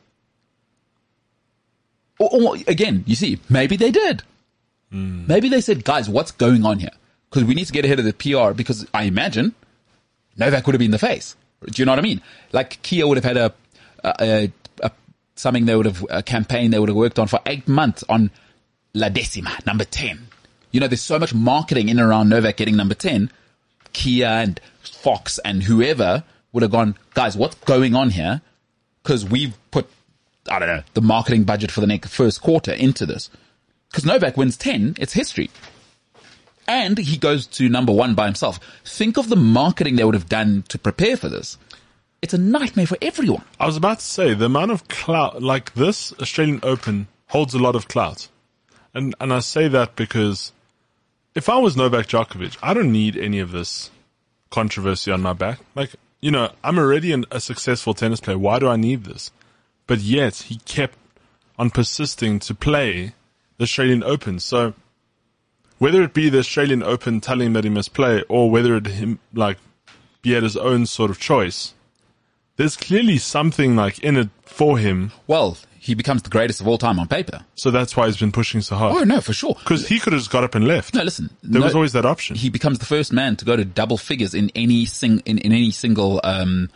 [2.19, 4.23] Or, or again, you see, maybe they did.
[4.91, 5.27] Hmm.
[5.27, 6.91] Maybe they said, guys, what's going on here?
[7.29, 9.55] Because we need to get ahead of the PR because I imagine
[10.39, 11.37] Novak would have been the face.
[11.65, 12.23] Do you know what I mean?
[12.53, 13.55] Like Kia would have had a,
[14.05, 14.91] a, a, a
[15.35, 18.31] something they would have, a campaign they would have worked on for eight months on
[18.95, 20.29] La Decima, number 10.
[20.71, 23.31] You know, there's so much marketing in and around Novak getting number 10.
[23.97, 28.43] Kia and Fox and whoever would have gone, guys, what's going on here?
[29.05, 29.89] Cause we've put,
[30.51, 33.31] I don't know, the marketing budget for the next first quarter into this.
[33.95, 35.51] Cause Novak wins 10, it's history.
[36.69, 38.61] And he goes to number one by himself.
[38.85, 41.57] Think of the marketing they would have done to prepare for this.
[42.21, 43.45] It's a nightmare for everyone.
[43.59, 47.59] I was about to say the amount of clout, like this Australian Open holds a
[47.59, 48.29] lot of clout.
[48.93, 50.53] And, and I say that because
[51.37, 53.91] if I was Novak Djokovic, I don't need any of this
[54.51, 55.61] controversy on my back.
[55.75, 58.39] Like, you know, I'm already an, a successful tennis player.
[58.39, 59.31] Why do I need this?
[59.87, 60.99] But yet he kept
[61.59, 63.13] on persisting to play
[63.59, 64.41] the Australian Open.
[64.41, 64.73] So
[65.79, 68.87] whether it be the Australian Open telling him that he must play or whether it
[68.87, 69.59] him, like,
[70.23, 71.75] be at his own sort of choice,
[72.57, 75.13] there's clearly something like in it for him.
[75.27, 77.45] Well, he becomes the greatest of all time on paper.
[77.55, 78.97] So that's why he's been pushing so hard.
[78.97, 79.55] Oh no, for sure.
[79.55, 80.95] Because he could have just got up and left.
[80.95, 81.31] No, listen.
[81.43, 82.35] There no- was always that option.
[82.37, 85.53] he becomes the first man to go to double figures in any sing in, in
[85.53, 86.69] any single um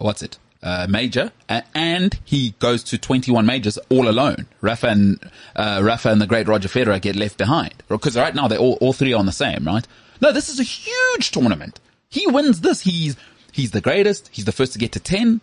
[0.00, 5.18] what's it uh, major A- and he goes to 21 majors all alone Rafa and
[5.54, 8.74] uh, Rafa and the great Roger Federer get left behind because right now they all
[8.80, 9.86] all three are on the same right
[10.20, 11.78] no this is a huge tournament
[12.08, 13.16] he wins this he's
[13.52, 15.40] he's the greatest he's the first to get to 10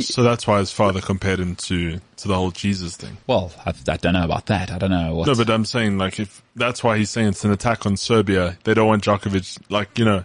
[0.00, 3.16] so that's why his father compared him to, to the whole Jesus thing.
[3.26, 5.98] well I, I don't know about that I don't know what No, but I'm saying
[5.98, 8.56] like if that's why he's saying it's an attack on Serbia.
[8.64, 10.24] They don't want Djokovic like you know.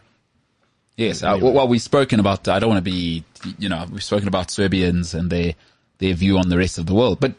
[0.98, 1.24] Yes.
[1.24, 3.26] Uh, well, we've spoken about, I don't want to be,
[3.60, 5.54] you know, we've spoken about Serbians and their,
[5.98, 7.34] their view on the rest of the world, but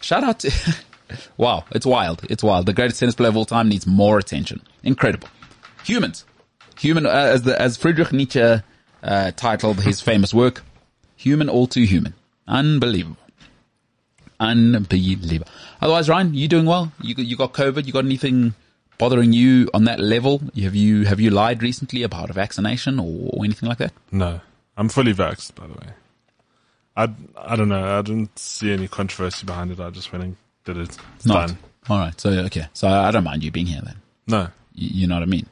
[0.00, 0.52] shout out to,
[1.36, 2.24] wow, it's wild.
[2.30, 2.66] It's wild.
[2.66, 4.62] The greatest tennis player of all time needs more attention.
[4.84, 5.28] Incredible.
[5.84, 6.24] Humans.
[6.78, 8.62] Human, uh, as the, as Friedrich Nietzsche,
[9.02, 10.62] uh, titled his famous work,
[11.24, 12.14] human all too human.
[12.46, 13.16] Unbelievable.
[14.40, 15.46] Unbelievable.
[15.80, 16.92] Otherwise, Ryan, you doing well?
[17.00, 17.86] You you got COVID?
[17.86, 18.54] You got anything
[18.98, 20.42] bothering you on that level?
[20.60, 23.92] Have you have you lied recently about a vaccination or, or anything like that?
[24.12, 24.40] No,
[24.76, 25.88] I'm fully vaxxed, by the way.
[26.96, 27.98] I, I don't know.
[27.98, 29.80] I didn't see any controversy behind it.
[29.80, 30.96] I just went and did it.
[31.16, 31.48] It's Not.
[31.48, 31.58] done.
[31.88, 32.20] All right.
[32.20, 32.66] So okay.
[32.72, 33.96] So I don't mind you being here then.
[34.26, 34.48] No.
[34.74, 35.46] You, you know what I mean?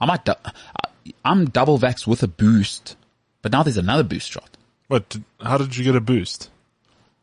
[0.00, 0.24] I might.
[0.24, 0.90] Du- I-
[1.24, 2.96] I'm double vaxxed with a boost,
[3.42, 4.56] but now there's another boost shot.
[4.88, 5.16] What?
[5.40, 6.50] How did you get a boost?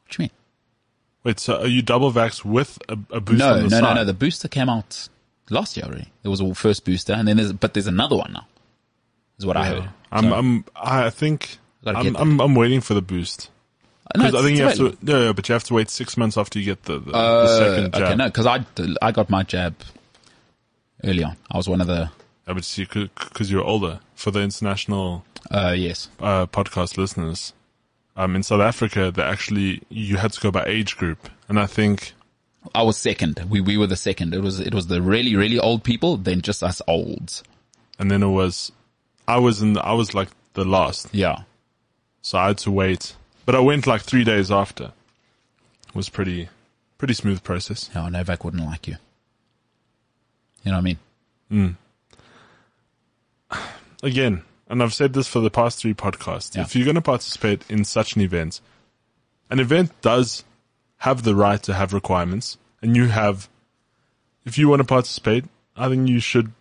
[0.03, 0.29] What do you mean?
[1.23, 3.87] Wait, so are you double vaxxed with a, a boost No, on no, the no,
[3.87, 3.93] side?
[3.95, 4.05] no.
[4.05, 5.07] The booster came out
[5.49, 6.07] last year already.
[6.23, 8.47] There was a first booster, and then there's but there's another one now.
[9.37, 9.89] Is what I heard.
[10.11, 12.15] I'm, So- I'm, I think I'm.
[12.15, 13.49] I'm, I'm waiting for the boost.
[14.17, 16.37] No, I think you have to, no, no, but you have to wait six months
[16.37, 18.03] after you get the, the, the Uh, second jab.
[18.03, 18.65] okay, no, because I
[19.01, 19.73] I got my jab
[21.05, 21.37] early on.
[21.49, 22.07] I was one of the Yeah,
[22.45, 23.99] but see, because you're older.
[24.15, 26.09] For the international uh yes.
[26.19, 27.53] uh, podcast listeners,
[28.15, 31.65] um, in South Africa, they actually you had to go by age group, and I
[31.65, 32.13] think
[32.75, 33.43] I was second.
[33.49, 34.33] We we were the second.
[34.35, 37.43] It was it was the really really old people, then just us olds.
[37.99, 38.71] and then it was,
[39.27, 41.43] I was in, I was like the last, Yeah.
[42.21, 43.15] so I had to wait.
[43.45, 44.91] But I went like three days after.
[45.87, 46.49] It was pretty,
[46.97, 47.89] pretty smooth process.
[47.95, 48.97] No, Novak wouldn't like you.
[50.63, 50.95] You know what I
[51.49, 51.77] mean?
[54.01, 56.55] Again, and I've said this for the past three podcasts.
[56.55, 56.63] Yeah.
[56.63, 58.61] If you're going to participate in such an event,
[59.49, 60.43] an event does
[60.97, 63.49] have the right to have requirements, and you have,
[64.45, 66.51] if you want to participate, I think you should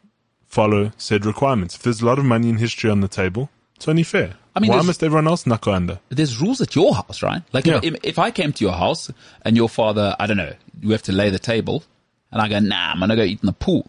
[0.46, 1.76] follow said requirements.
[1.76, 4.34] If there's a lot of money in history on the table, it's only fair.
[4.54, 6.00] I mean, why must everyone else knuckle under?
[6.08, 7.42] There's rules at your house, right?
[7.52, 7.80] Like Yeah.
[7.82, 9.10] if, if I came to your house
[9.42, 11.84] and your father, I don't know, you have to lay the table,
[12.32, 13.88] and I go, nah, I'm gonna go eat in the pool.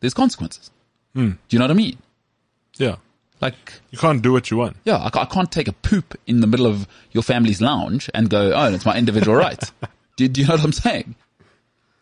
[0.00, 0.70] There's consequences.
[1.14, 1.30] Hmm.
[1.30, 1.98] Do you know what I mean?
[2.78, 2.96] Yeah.
[3.40, 4.76] Like, You can't do what you want.
[4.84, 8.30] yeah, I, I can't take a poop in the middle of your family's lounge and
[8.30, 9.62] go, oh, it's my individual right.
[10.16, 11.14] Do, do you know what I'm saying?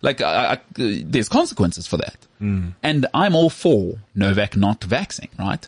[0.00, 2.16] Like, I, I, there's consequences for that.
[2.38, 5.66] And I'm all for Novak not vaxing, right?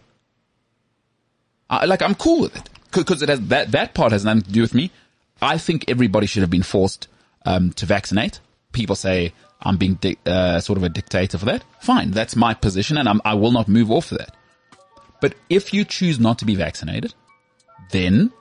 [1.68, 2.68] I, like, I'm cool with it.
[2.92, 4.90] Cause it has, that, that part has nothing to do with me.
[5.42, 7.08] I think everybody should have been forced,
[7.44, 8.38] um, to vaccinate.
[8.72, 11.64] People say I'm being di- uh, sort of a dictator for that.
[11.80, 12.12] Fine.
[12.12, 14.34] That's my position and I'm, I will not move off of that.
[15.20, 17.14] But if you choose not to be vaccinated,
[17.90, 18.32] then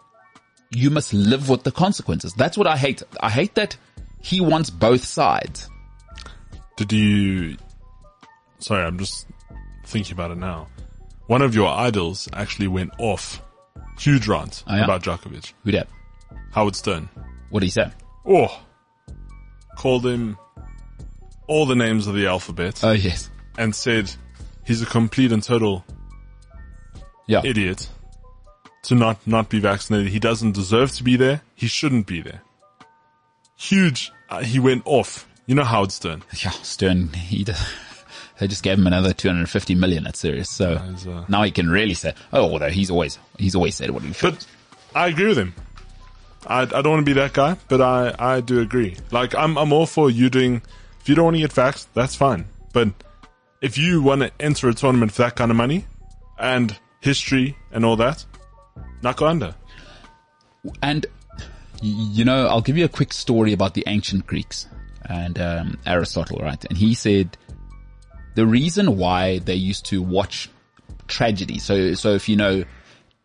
[0.72, 2.34] you must live with the consequences.
[2.34, 3.02] That's what I hate.
[3.20, 3.78] I hate that
[4.22, 5.70] he wants both sides.
[6.76, 7.58] Did you?
[8.60, 9.28] Sorry, I'm just
[9.86, 10.68] thinking about it now.
[11.28, 13.42] One of your idols actually went off,
[14.00, 14.84] huge rant Oh, yeah?
[14.84, 15.54] about Djokovic.
[15.64, 15.88] Who that?
[16.52, 17.10] Howard Stern.
[17.50, 17.92] What did he say?
[18.26, 18.60] Oh,
[19.78, 20.38] called him
[21.48, 23.30] all the names of the alphabet Oh yes.
[23.58, 24.12] and said
[24.66, 25.86] he's a complete and total
[27.28, 27.42] Yeah.
[27.44, 27.90] idiot
[28.84, 30.12] to not not be vaccinated.
[30.12, 31.42] He doesn't deserve to be there.
[31.56, 32.42] He shouldn't be there.
[33.58, 34.12] Huge.
[34.30, 35.28] Uh, he went off.
[35.46, 36.24] You know Howard Stern.
[36.44, 36.52] yeah.
[36.52, 37.62] Stern, he does,
[38.40, 40.50] they just gave him another 250 million at Sirius.
[40.50, 44.04] So uh, now he can really say, oh, although he's always, he's always said what
[44.04, 44.34] he feels.
[44.36, 44.48] But
[44.96, 45.54] I agree with him.
[46.48, 48.98] I, I don't want to be that guy, but I, I do agree.
[49.12, 50.62] Like, I'm, I'm all for you doing,
[51.02, 52.46] if you don't want to get vaxxed, that's fine.
[52.72, 52.90] But
[53.62, 55.86] if you want to enter a tournament for that kind of money
[56.38, 58.26] and history and all that,
[59.28, 59.56] under.
[60.82, 61.06] And
[61.82, 64.68] you know, I'll give you a quick story about the ancient Greeks
[65.08, 66.64] and um, Aristotle, right?
[66.66, 67.38] And he said
[68.36, 70.50] the reason why they used to watch
[71.08, 71.60] tragedy.
[71.60, 72.64] So, so if you know,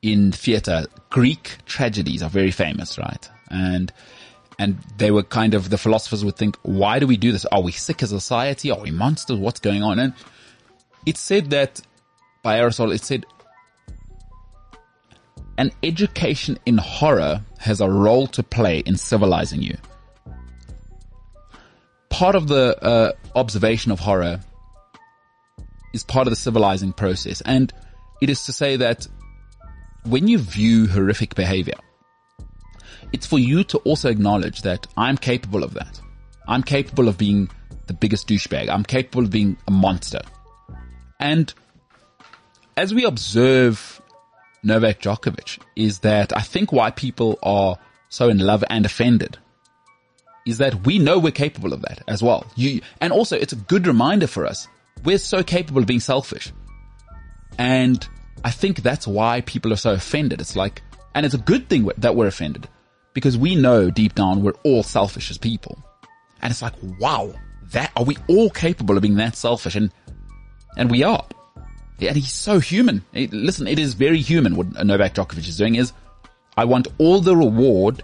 [0.02, 3.28] in theater, Greek tragedies are very famous, right?
[3.50, 3.92] And
[4.58, 7.46] and they were kind of the philosophers would think, why do we do this?
[7.46, 8.70] Are we sick as a society?
[8.70, 9.38] Are we monsters?
[9.38, 9.98] What's going on?
[9.98, 10.12] And
[11.06, 11.80] it said that
[12.42, 13.24] by Aristotle, it said
[15.60, 19.76] an education in horror has a role to play in civilizing you.
[22.08, 24.40] Part of the uh, observation of horror
[25.92, 27.42] is part of the civilizing process.
[27.42, 27.70] And
[28.22, 29.06] it is to say that
[30.06, 31.76] when you view horrific behavior,
[33.12, 36.00] it's for you to also acknowledge that I'm capable of that.
[36.48, 37.50] I'm capable of being
[37.86, 38.70] the biggest douchebag.
[38.70, 40.22] I'm capable of being a monster.
[41.18, 41.52] And
[42.78, 43.99] as we observe
[44.62, 49.38] Novak Djokovic is that I think why people are so in love and offended
[50.46, 52.46] is that we know we're capable of that as well.
[52.56, 54.68] You, and also it's a good reminder for us.
[55.04, 56.52] We're so capable of being selfish.
[57.58, 58.06] And
[58.44, 60.40] I think that's why people are so offended.
[60.40, 60.82] It's like,
[61.14, 62.68] and it's a good thing that we're offended
[63.12, 65.82] because we know deep down we're all selfish as people.
[66.42, 67.32] And it's like, wow,
[67.72, 69.74] that, are we all capable of being that selfish?
[69.74, 69.92] And,
[70.76, 71.24] and we are.
[72.00, 73.04] And he's so human.
[73.12, 75.92] Listen, it is very human what Novak Djokovic is doing is,
[76.56, 78.02] I want all the reward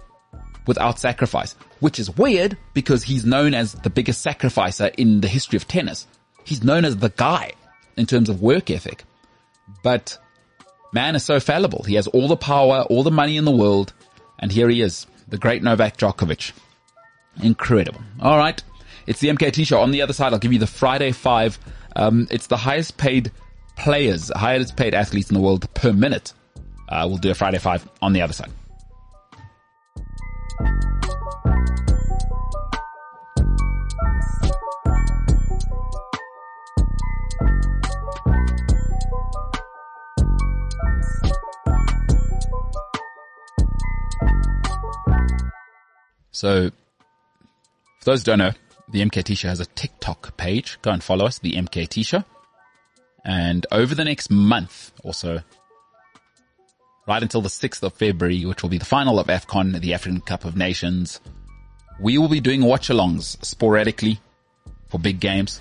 [0.66, 5.56] without sacrifice, which is weird because he's known as the biggest sacrificer in the history
[5.56, 6.06] of tennis.
[6.44, 7.52] He's known as the guy
[7.96, 9.04] in terms of work ethic.
[9.82, 10.18] But
[10.92, 11.82] man is so fallible.
[11.82, 13.92] He has all the power, all the money in the world,
[14.38, 16.52] and here he is, the great Novak Djokovic.
[17.42, 18.00] Incredible.
[18.20, 18.62] All right.
[19.06, 19.80] It's the MKT show.
[19.80, 21.58] On the other side, I'll give you the Friday five.
[21.94, 23.30] Um, it's the highest paid
[23.76, 26.32] players, highest paid athletes in the world per minute.
[26.88, 28.50] Uh, we'll do a Friday five on the other side.
[46.32, 46.70] So,
[48.00, 48.52] for those who don't know,
[48.90, 50.78] the MKT Show has a TikTok page.
[50.82, 52.24] Go and follow us, the MKT Show.
[53.26, 55.40] And over the next month or so,
[57.08, 60.20] right until the 6th of February, which will be the final of AFCON, the African
[60.20, 61.20] Cup of Nations,
[61.98, 64.20] we will be doing watch alongs sporadically
[64.88, 65.60] for big games.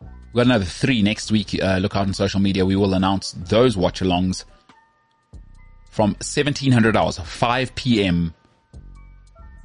[0.00, 1.62] We've got another three next week.
[1.62, 2.64] Uh, look out on social media.
[2.64, 4.44] We will announce those watch alongs
[5.90, 8.32] from 1700 hours, 5 p.m.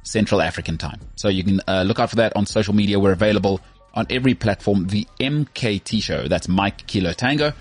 [0.02, 1.00] Central African time.
[1.16, 3.00] So you can uh, look out for that on social media.
[3.00, 3.62] We're available
[3.94, 4.86] on every platform.
[4.86, 6.28] The MKT Show.
[6.28, 7.52] That's Mike Kilo Tango.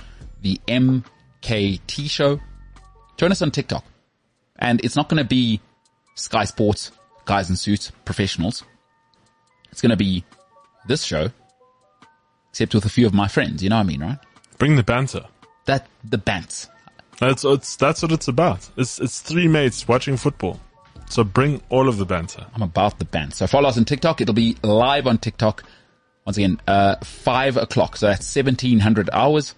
[0.41, 2.39] The MKT Show.
[3.17, 3.83] Join us on TikTok.
[4.59, 5.61] And it's not going to be
[6.15, 6.91] Sky Sports,
[7.25, 8.63] guys in suits, professionals.
[9.71, 10.23] It's going to be
[10.87, 11.29] this show,
[12.49, 13.61] except with a few of my friends.
[13.61, 14.17] You know what I mean, right?
[14.57, 15.25] Bring the banter.
[15.65, 16.67] That, the bants.
[17.19, 18.67] That's, it's, that's what it's about.
[18.77, 20.59] It's, it's three mates watching football.
[21.09, 22.45] So bring all of the banter.
[22.53, 23.35] I'm about the banter.
[23.35, 24.21] So follow us on TikTok.
[24.21, 25.63] It'll be live on TikTok.
[26.27, 27.95] Once again, uh, five o'clock.
[27.95, 29.55] So that's 1700 hours,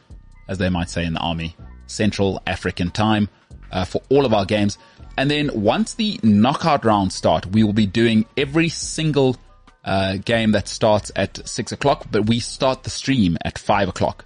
[0.47, 1.55] as they might say in the army,
[1.88, 3.27] Central African time,
[3.71, 4.77] uh, for all of our games.
[5.17, 9.36] And then once the knockout rounds start, we will be doing every single,
[9.84, 14.23] uh, game that starts at six o'clock, but we start the stream at five o'clock.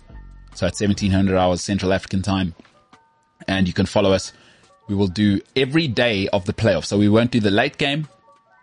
[0.54, 2.54] So at 1700 hours Central African time.
[3.48, 4.34] And you can follow us
[4.90, 6.88] we will do every day of the playoffs.
[6.88, 8.06] So we won't do the late game,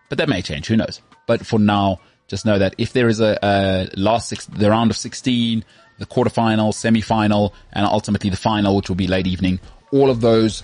[0.07, 0.67] but that may change.
[0.67, 1.01] Who knows?
[1.25, 1.99] But for now,
[2.31, 5.65] just know that if there is a, a last six, the round of 16,
[5.99, 9.59] the quarterfinal, semi-final, and ultimately the final, which will be late evening,
[9.91, 10.63] all of those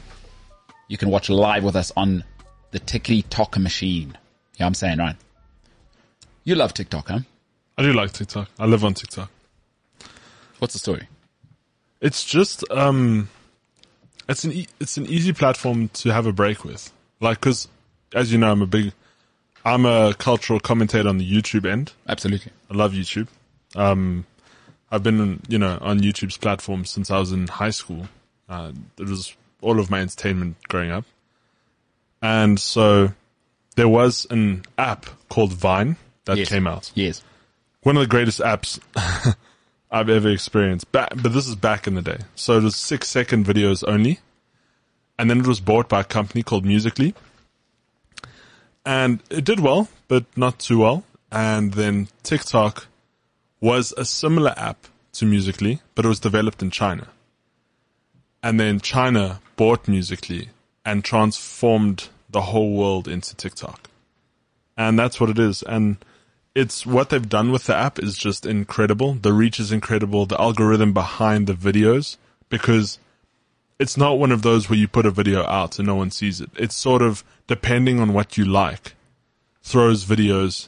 [0.88, 2.24] you can watch live with us on
[2.72, 4.18] the TikTok machine.
[4.58, 5.18] Yeah, I'm saying right.
[6.46, 7.20] You love TikTok, huh?
[7.78, 8.50] I do like TikTok.
[8.58, 9.30] I live on TikTok.
[10.60, 11.10] What's the story?
[12.00, 13.28] It's just, um,
[14.30, 16.94] it's an e- it's an easy platform to have a break with.
[17.20, 17.68] Like, because
[18.16, 18.94] as you know, I'm a big,
[19.68, 21.92] I'm a cultural commentator on the YouTube end.
[22.08, 22.52] Absolutely.
[22.72, 23.28] I love YouTube.
[23.76, 24.26] Um,
[24.90, 28.08] I've been, you know, on YouTube's platform since I was in high school.
[28.48, 31.04] Uh, it was all of my entertainment growing up.
[32.22, 33.12] And so
[33.76, 36.48] there was an app called Vine that Yes.
[36.48, 36.92] came out.
[36.96, 37.22] Yes.
[37.84, 38.80] One of the greatest apps
[39.92, 40.90] I've ever experienced.
[40.94, 42.20] Back, but this is back in the day.
[42.36, 44.20] So it was six second videos only.
[45.20, 47.14] And then it was bought by a company called Musically.
[48.88, 51.04] And it did well, but not too well.
[51.30, 52.88] And then TikTok
[53.60, 57.10] was a similar app to Musically, but it was developed in China.
[58.42, 60.52] And then China bought Musically
[60.86, 63.90] and transformed the whole world into TikTok.
[64.78, 65.64] And that's what it is.
[65.64, 65.98] And
[66.56, 69.16] it's what they've done with the app is just incredible.
[69.16, 70.26] The reach is incredible.
[70.26, 72.16] The algorithm behind the videos,
[72.48, 73.00] because
[73.80, 76.42] it's not one of those where you put a video out and no one sees
[76.42, 76.50] it.
[76.56, 78.96] It's sort of depending on what you like,
[79.62, 80.68] throws videos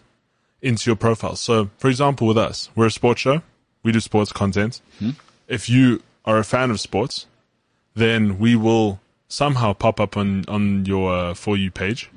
[0.62, 1.36] into your profile.
[1.36, 3.42] So, for example, with us, we're a sports show.
[3.84, 4.82] We do sports content.
[5.48, 7.26] If you are a fan of sports,
[7.96, 12.10] then we will somehow pop up on, on your uh, For You page.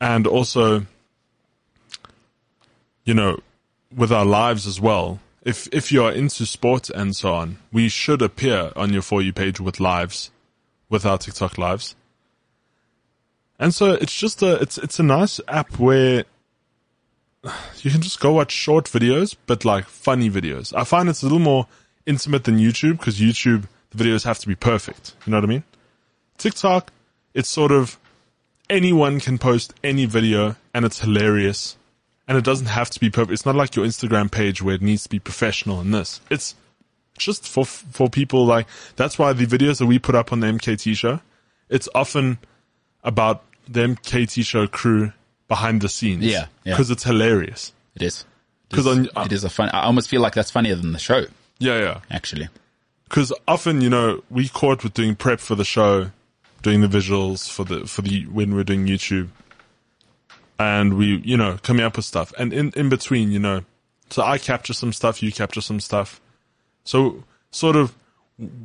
[0.00, 0.86] And also,
[3.04, 3.40] you know,
[3.94, 5.20] with our lives as well.
[5.46, 9.22] If if you are into sports and so on, we should appear on your for
[9.22, 10.32] you page with lives,
[10.88, 11.94] with our TikTok lives.
[13.56, 16.24] And so it's just a it's it's a nice app where
[17.82, 20.74] you can just go watch short videos, but like funny videos.
[20.76, 21.68] I find it's a little more
[22.06, 25.14] intimate than YouTube because YouTube the videos have to be perfect.
[25.24, 25.64] You know what I mean?
[26.38, 26.92] TikTok,
[27.34, 28.00] it's sort of
[28.68, 31.76] anyone can post any video and it's hilarious
[32.28, 33.32] and it doesn't have to be perfect.
[33.32, 36.20] It's not like your Instagram page where it needs to be professional in this.
[36.30, 36.54] It's
[37.18, 38.66] just for for people like
[38.96, 41.20] that's why the videos that we put up on the MKT show,
[41.68, 42.38] it's often
[43.04, 45.12] about the MKT show crew
[45.48, 46.24] behind the scenes.
[46.24, 46.72] Yeah, yeah.
[46.74, 47.72] because it's hilarious.
[47.94, 48.24] It is.
[48.70, 49.68] 'Cause It it uh, is a fun.
[49.70, 51.26] I almost feel like that's funnier than the show,
[51.60, 52.00] Yeah, yeah.
[52.10, 52.48] actually.
[53.08, 56.10] Because often, you know, we caught with doing prep for the show,
[56.62, 59.28] doing the visuals for the for the when we're doing YouTube,
[60.58, 62.32] and we, you know, coming up with stuff.
[62.38, 63.62] And in, in between, you know,
[64.10, 66.20] so I capture some stuff, you capture some stuff.
[66.84, 67.94] So sort of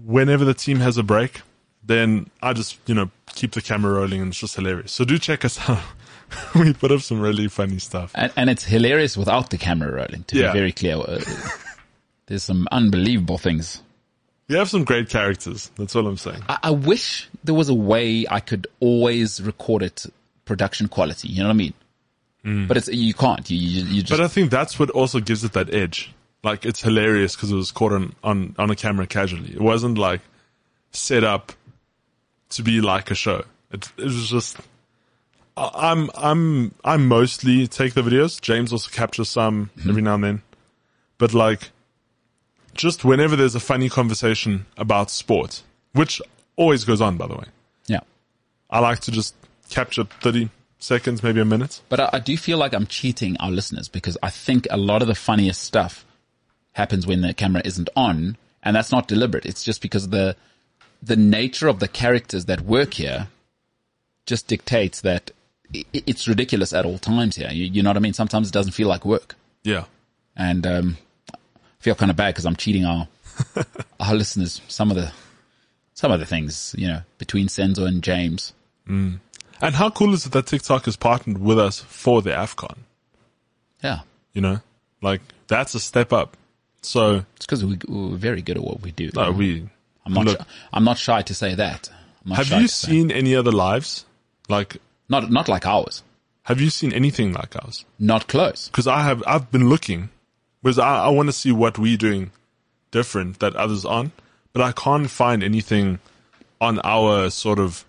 [0.06, 1.42] whenever the team has a break,
[1.84, 4.92] then I just, you know, keep the camera rolling and it's just hilarious.
[4.92, 5.80] So do check us out.
[6.56, 8.12] we put up some really funny stuff.
[8.16, 10.52] And, and it's hilarious without the camera rolling, to Yeah.
[10.54, 10.98] be very clear.
[10.98, 11.20] Uh,
[12.28, 13.82] There's some unbelievable things.
[14.48, 15.72] We have some great characters.
[15.78, 16.44] That's all I'm saying.
[16.48, 20.06] I, I wish there was a way I could always record it
[20.46, 21.30] production quality.
[21.30, 21.74] You know what I mean?
[22.46, 22.68] Mm.
[22.68, 23.50] But it's, you can't.
[23.50, 26.14] You, you, you just, But I think that's what also gives it that edge.
[26.44, 29.52] Like it's hilarious because it was caught on, on, on a camera casually.
[29.54, 30.22] It wasn't like
[30.92, 31.54] set up
[32.50, 33.44] to be like a show.
[33.72, 34.58] It, it was just,
[35.56, 38.42] I'm, I'm, I mostly take the videos.
[38.42, 39.90] James also captures some mm-hmm.
[39.90, 40.42] every now and then.
[41.20, 41.70] But like,
[42.74, 45.62] just whenever there's a funny conversation about sport,
[45.94, 46.22] which
[46.56, 47.46] always goes on, by the way,
[47.86, 48.00] yeah.
[48.70, 49.36] I like to just
[49.70, 50.50] capture 30
[50.84, 51.82] seconds, maybe a minute.
[51.90, 55.02] But I, I do feel like I'm cheating our listeners because I think a lot
[55.02, 56.06] of the funniest stuff
[56.74, 59.46] happens when the camera isn't on, and that's not deliberate.
[59.46, 60.36] It's just because the
[61.04, 63.28] the nature of the characters that work here
[64.28, 65.32] just dictates that
[65.94, 67.50] it's ridiculous at all times here.
[67.52, 68.14] You, you know what I mean?
[68.14, 69.86] Sometimes it doesn't feel like work, Yeah.
[70.36, 70.98] and um,
[71.34, 71.38] I
[71.80, 73.08] feel kind of bad because I'm cheating our
[74.00, 74.62] our listeners.
[74.68, 75.12] Some of the
[75.94, 78.54] some of the things, you know, between Senzo and James.
[79.62, 82.78] And how cool is it that TikTok has partnered with us for the AFCON?
[83.84, 84.00] Yeah,
[84.34, 84.60] You know,
[85.02, 86.38] like that's a step up.
[86.82, 89.10] So it's because we, we're very good at what we do.
[89.16, 89.68] no, we
[90.06, 90.26] I'm not.
[90.26, 90.40] look.
[90.40, 91.90] Shy, I'm not shy to say that.
[92.34, 94.06] Have you to say- seen any other lives?
[94.50, 94.78] Like,
[95.10, 96.04] Not not like ours.
[96.44, 97.86] have you seen anything like ours?
[98.00, 98.68] Not close.
[98.68, 99.24] Because I have.
[99.28, 100.10] I've been looking
[100.62, 102.32] because I, I want to see what we're doing
[102.92, 104.12] different that others aren't,
[104.54, 106.00] but I can't find anything
[106.60, 107.86] on our sort of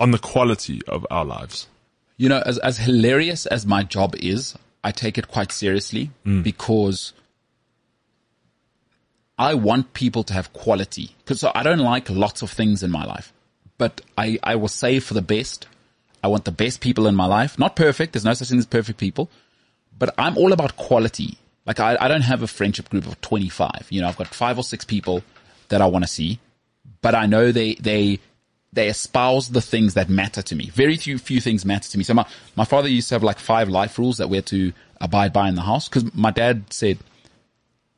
[0.00, 1.68] on the quality of our lives.
[2.16, 6.42] You know, as as hilarious as my job is, I take it quite seriously mm.
[6.42, 7.12] because
[9.38, 11.14] I want people to have quality.
[11.18, 13.32] Because so I don't like lots of things in my life,
[13.78, 15.68] but I I will save for the best.
[16.22, 17.58] I want the best people in my life.
[17.58, 18.12] Not perfect.
[18.12, 19.30] There's no such thing as perfect people,
[19.98, 21.38] but I'm all about quality.
[21.66, 23.86] Like I, I don't have a friendship group of 25.
[23.90, 25.22] You know, I've got five or six people
[25.68, 26.40] that I want to see,
[27.00, 28.18] but I know they, they,
[28.72, 30.70] they espouse the things that matter to me.
[30.70, 32.04] Very few, few things matter to me.
[32.04, 34.72] So my, my father used to have like five life rules that we had to
[35.00, 36.98] abide by in the house because my dad said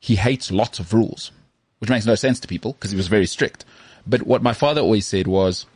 [0.00, 1.30] he hates lots of rules,
[1.78, 3.64] which makes no sense to people because he was very strict.
[4.06, 5.66] But what my father always said was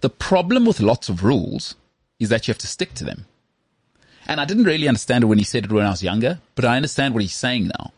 [0.00, 1.74] the problem with lots of rules
[2.18, 3.26] is that you have to stick to them.
[4.26, 6.64] And I didn't really understand it when he said it when I was younger, but
[6.64, 7.92] I understand what he's saying now.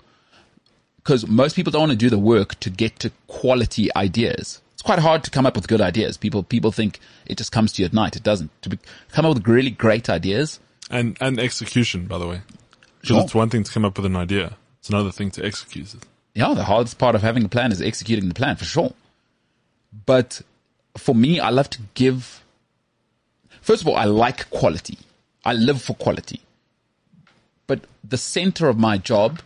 [0.96, 4.60] Because most people don't want to do the work to get to quality ideas.
[4.80, 6.16] It's quite hard to come up with good ideas.
[6.16, 8.16] People, people think it just comes to you at night.
[8.16, 8.50] It doesn't.
[8.62, 8.78] To be,
[9.12, 10.58] come up with really great ideas.
[10.90, 12.40] And and execution, by the way.
[13.02, 13.20] Because Sure.
[13.20, 16.06] it's one thing to come up with an idea; it's another thing to execute it.
[16.34, 18.94] Yeah, the hardest part of having a plan is executing the plan for sure.
[20.06, 20.40] But
[20.96, 22.42] for me, I love to give.
[23.60, 24.96] First of all, I like quality.
[25.44, 26.40] I live for quality.
[27.66, 29.40] But the center of my job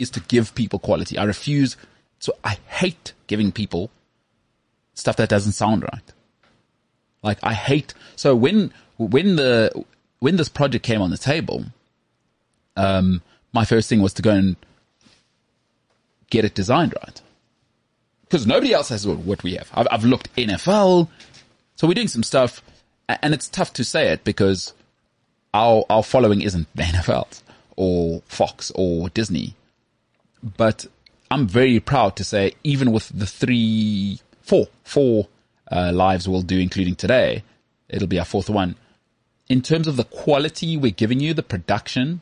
[0.00, 1.16] is to give people quality.
[1.16, 1.76] I refuse.
[2.18, 3.92] So I hate giving people
[5.00, 6.12] stuff that doesn't sound right.
[7.22, 7.94] Like I hate.
[8.16, 9.84] So when when the
[10.20, 11.64] when this project came on the table,
[12.76, 13.22] um,
[13.52, 14.56] my first thing was to go and
[16.30, 17.20] get it designed right.
[18.22, 19.68] Because nobody else has what we have.
[19.74, 21.08] I've, I've looked NFL.
[21.74, 22.62] So we're doing some stuff
[23.08, 24.72] and it's tough to say it because
[25.52, 27.42] our, our following isn't NFL
[27.76, 29.54] or Fox or Disney.
[30.56, 30.86] But
[31.30, 34.20] I'm very proud to say even with the three,
[34.50, 35.28] four, four,
[35.70, 37.44] uh, lives we'll do, including today,
[37.88, 38.74] it'll be our fourth one.
[39.48, 42.20] In terms of the quality we're giving you, the production,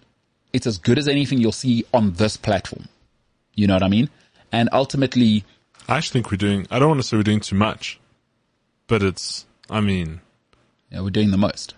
[0.53, 2.85] it's as good as anything you'll see on this platform.
[3.55, 4.11] You know what I mean?
[4.53, 5.45] And ultimately,
[5.89, 6.67] I actually think we're doing.
[6.71, 7.99] I don't want to say we're doing too much,
[8.89, 9.47] but it's.
[9.71, 10.21] I mean,
[10.91, 11.75] yeah, we're doing the most.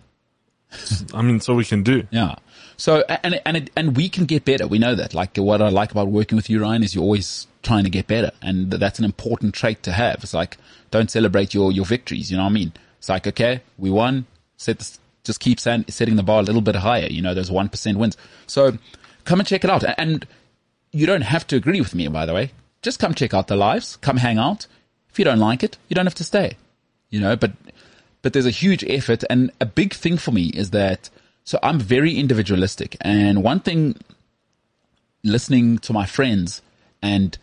[1.14, 2.06] I mean, all we can do.
[2.10, 2.36] Yeah.
[2.76, 4.66] So, and, and, it, and we can get better.
[4.66, 5.12] We know that.
[5.12, 8.06] Like what I like about working with you, Ryan, is you're always trying to get
[8.06, 8.30] better.
[8.40, 10.22] And that's an important trait to have.
[10.22, 10.56] It's like,
[10.90, 12.30] don't celebrate your, your victories.
[12.30, 12.72] You know what I mean?
[12.98, 14.26] It's like, okay, we won.
[14.56, 17.06] Set just keep setting the bar a little bit higher.
[17.06, 18.16] You know, those 1% wins.
[18.46, 18.78] So
[19.24, 19.84] come and check it out.
[19.98, 20.26] And
[20.92, 22.52] you don't have to agree with me, by the way.
[22.82, 23.96] Just come check out the lives.
[23.96, 24.66] Come hang out.
[25.10, 26.56] If you don't like it, you don't have to stay.
[27.10, 27.52] You know, but,
[28.22, 31.10] but there's a huge effort and a big thing for me is that,
[31.44, 32.96] so I'm very individualistic.
[33.00, 33.96] And one thing
[35.24, 36.62] listening to my friends
[37.02, 37.36] and,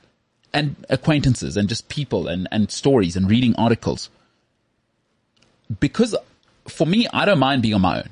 [0.54, 4.10] and acquaintances and just people and, and stories and reading articles,
[5.80, 6.16] because
[6.68, 8.10] for me, I don't mind being on my own.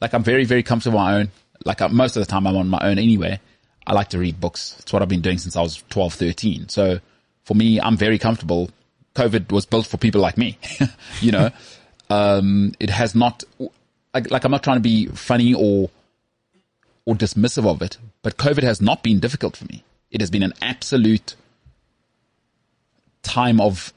[0.00, 1.30] like I'm very, very comfortable on my own.
[1.64, 3.40] Like uh, most of the time I'm on my own anyway.
[3.86, 4.76] I like to read books.
[4.80, 6.68] It's what I've been doing since I was 12, 13.
[6.68, 7.00] So
[7.44, 8.70] for me, I'm very comfortable.
[9.14, 10.58] COVID was built for people like me,
[11.20, 11.50] you know,
[12.10, 13.44] um, it has not,
[14.14, 15.90] like, like I'm not trying to be funny or,
[17.04, 19.84] or dismissive of it, but COVID has not been difficult for me.
[20.10, 21.34] It has been an absolute
[23.22, 23.92] time of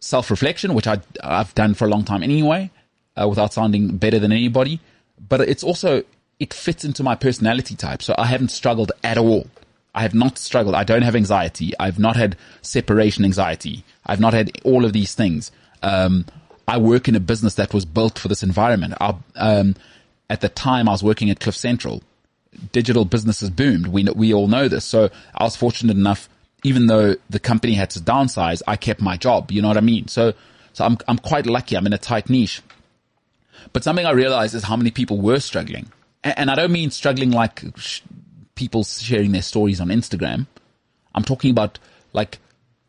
[0.00, 2.70] self reflection, which I, I've done for a long time anyway,
[3.16, 4.80] uh, without sounding better than anybody.
[5.28, 6.02] But it's also,
[6.38, 8.02] it fits into my personality type.
[8.02, 9.46] So I haven't struggled at all.
[9.94, 10.74] I have not struggled.
[10.74, 11.72] I don't have anxiety.
[11.78, 13.84] I've not had separation anxiety.
[14.06, 15.52] I've not had all of these things.
[15.82, 16.24] Um,
[16.66, 18.94] I work in a business that was built for this environment.
[19.00, 19.74] I, um,
[20.30, 22.02] at the time I was working at Cliff Central,
[22.72, 23.88] digital businesses boomed.
[23.88, 24.84] We, we all know this.
[24.84, 26.28] So I was fortunate enough,
[26.62, 29.50] even though the company had to downsize, I kept my job.
[29.50, 30.08] You know what I mean?
[30.08, 30.32] So,
[30.72, 31.76] so I'm, I'm quite lucky.
[31.76, 32.62] I'm in a tight niche.
[33.72, 35.92] But something I realized is how many people were struggling.
[36.24, 37.62] And, and I don't mean struggling like
[38.54, 40.46] people sharing their stories on Instagram.
[41.14, 41.78] I'm talking about
[42.12, 42.38] like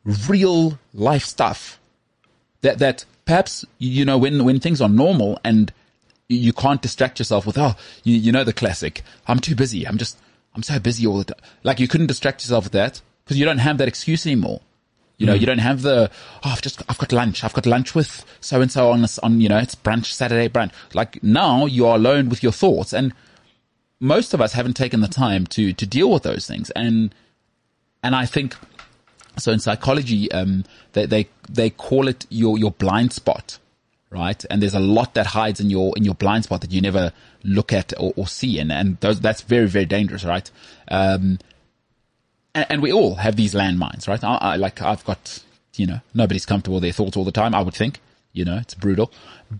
[0.03, 1.79] real life stuff
[2.61, 5.71] that, that perhaps, you know, when, when things are normal and
[6.29, 9.87] you can't distract yourself with, oh, you, you know, the classic, I'm too busy.
[9.87, 10.17] I'm just,
[10.55, 11.39] I'm so busy all the time.
[11.63, 14.61] Like you couldn't distract yourself with that because you don't have that excuse anymore.
[15.17, 15.39] You know, mm.
[15.39, 16.09] you don't have the,
[16.43, 17.43] oh, I've just, I've got lunch.
[17.43, 20.49] I've got lunch with so and so on this, on, you know, it's brunch, Saturday
[20.49, 20.71] brunch.
[20.93, 23.13] Like now you are alone with your thoughts and
[24.03, 26.69] most of us haven't taken the time to, to deal with those things.
[26.71, 27.15] And,
[28.03, 28.55] and I think,
[29.37, 33.59] so in psychology, um, they, they, they call it your, your blind spot
[34.13, 34.45] right?
[34.51, 37.11] And there's a lot that hides in your in your blind spot that you never
[37.43, 40.49] look at or, or see, and and those, that's very very dangerous, right?
[40.87, 41.39] Um,
[42.53, 44.23] and, and, we all have these landmines, right?
[44.23, 45.43] I, I, like I've got,
[45.75, 47.55] you know, nobody's comfortable with their thoughts all the time.
[47.55, 47.99] I would think,
[48.31, 49.11] you know, it's brutal,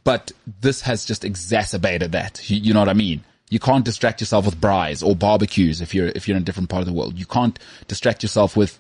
[0.04, 0.32] but
[0.62, 2.48] this has just exacerbated that.
[2.48, 3.24] You, you know what I mean?
[3.54, 6.70] You can't distract yourself with braais or barbecues if you're if you're in a different
[6.70, 7.20] part of the world.
[7.20, 8.80] You can't distract yourself with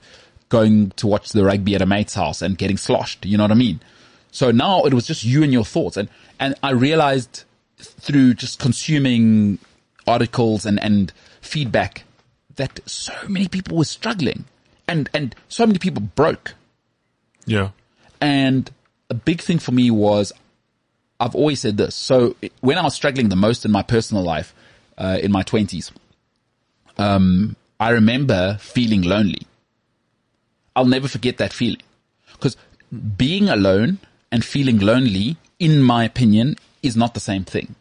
[0.49, 3.23] going to watch the rugby at a mate's house and getting sloshed.
[3.23, 3.81] You know what I mean?
[4.31, 5.95] So now it was just you and your thoughts.
[5.95, 6.09] And,
[6.39, 7.43] and I realized
[7.77, 9.59] through just consuming
[10.07, 12.03] articles and, and feedback
[12.55, 14.45] that so many people were struggling
[14.87, 16.55] and, and so many people broke.
[17.45, 17.69] Yeah.
[18.19, 18.71] And
[19.11, 20.33] a big thing for me was
[21.19, 21.93] I've always said this.
[21.93, 24.55] So when I was struggling the most in my personal life,
[24.97, 25.91] uh, in my twenties,
[26.97, 29.41] um, I remember feeling lonely.
[30.75, 31.81] I'll never forget that feeling
[32.33, 32.57] because
[33.17, 33.99] being alone
[34.31, 37.75] and feeling lonely, in my opinion, is not the same thing.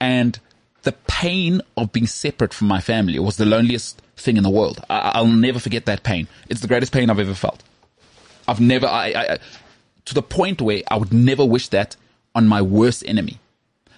[0.00, 0.38] And
[0.82, 4.82] the pain of being separate from my family was the loneliest thing in the world.
[4.88, 6.28] I, will never forget that pain.
[6.48, 7.62] It's the greatest pain I've ever felt.
[8.48, 9.38] I've never, I, I,
[10.04, 11.96] to the point where I would never wish that
[12.34, 13.38] on my worst enemy.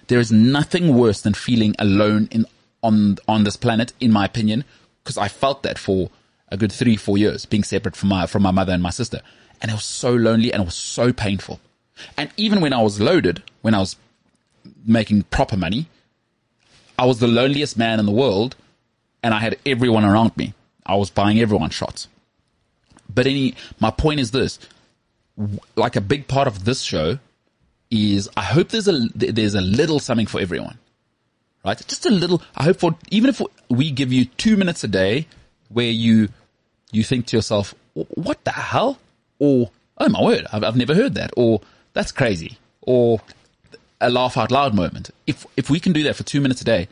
[0.09, 2.45] There is nothing worse than feeling alone in,
[2.81, 4.65] on, on this planet, in my opinion,
[5.03, 6.09] because I felt that for
[6.49, 9.21] a good three, four years, being separate from my, from my mother and my sister.
[9.61, 11.59] And it was so lonely and it was so painful.
[12.17, 13.97] And even when I was loaded, when I was
[14.83, 15.87] making proper money,
[16.97, 18.55] I was the loneliest man in the world
[19.21, 20.55] and I had everyone around me.
[20.87, 22.07] I was buying everyone shots.
[23.13, 24.57] But any, my point is this,
[25.75, 27.19] like a big part of this show
[27.91, 30.77] is I hope there's a, there's a little something for everyone,
[31.65, 31.77] right?
[31.87, 35.27] Just a little, I hope for, even if we give you two minutes a day
[35.69, 36.29] where you,
[36.91, 38.99] you think to yourself, what the hell?
[39.39, 41.31] Or, oh my word, I've, I've never heard that.
[41.35, 41.61] Or,
[41.93, 42.57] that's crazy.
[42.81, 43.21] Or
[43.99, 45.09] a laugh out loud moment.
[45.27, 46.87] If, if we can do that for two minutes a day,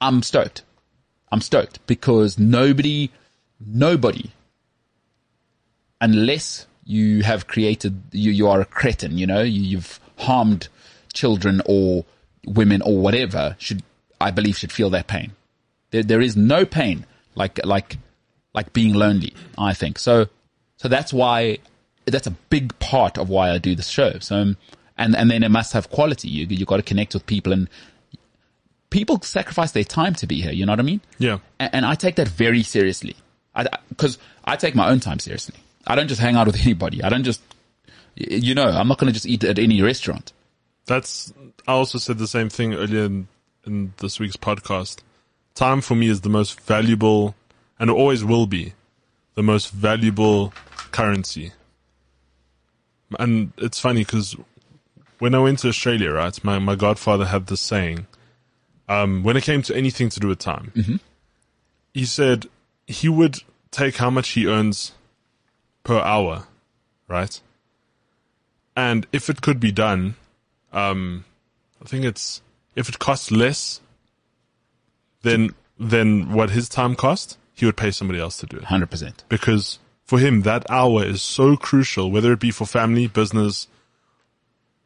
[0.00, 0.62] I'm stoked.
[1.30, 3.10] I'm stoked because nobody,
[3.64, 4.30] nobody,
[6.00, 10.68] unless you have created, you, you are a cretin, you know, you, you've harmed
[11.12, 12.04] children or
[12.46, 13.82] women or whatever should,
[14.20, 15.32] I believe should feel that pain.
[15.90, 17.98] There, there is no pain like, like,
[18.54, 19.98] like being lonely, I think.
[19.98, 20.26] So,
[20.76, 21.58] so that's why
[22.06, 24.18] that's a big part of why I do this show.
[24.20, 24.56] So, um,
[24.96, 26.28] and, and then it must have quality.
[26.28, 27.68] You, you got to connect with people and
[28.90, 30.52] people sacrifice their time to be here.
[30.52, 31.00] You know what I mean?
[31.18, 31.38] Yeah.
[31.58, 33.16] And, and I take that very seriously.
[33.54, 33.66] I,
[33.96, 35.56] cause I take my own time seriously.
[35.86, 37.02] I don't just hang out with anybody.
[37.02, 37.40] I don't just,
[38.16, 40.32] you know, I'm not going to just eat at any restaurant.
[40.86, 41.32] That's,
[41.66, 43.28] I also said the same thing earlier in,
[43.66, 45.00] in this week's podcast.
[45.54, 47.34] Time for me is the most valuable
[47.78, 48.74] and always will be
[49.34, 50.52] the most valuable
[50.92, 51.52] currency
[53.18, 54.36] and it's funny because
[55.18, 58.06] when I went to Australia, right, my, my godfather had this saying,
[58.88, 60.96] um, when it came to anything to do with time, mm-hmm.
[61.94, 62.46] he said
[62.86, 63.38] he would
[63.70, 64.92] take how much he earns
[65.86, 66.46] per hour,
[67.06, 67.40] right?
[68.74, 70.16] And if it could be done,
[70.72, 71.24] um,
[71.80, 72.42] I think it's
[72.74, 73.80] if it costs less
[75.22, 78.64] than than what his time cost, he would pay somebody else to do it.
[78.64, 79.12] 100%.
[79.28, 83.68] Because for him, that hour is so crucial, whether it be for family, business,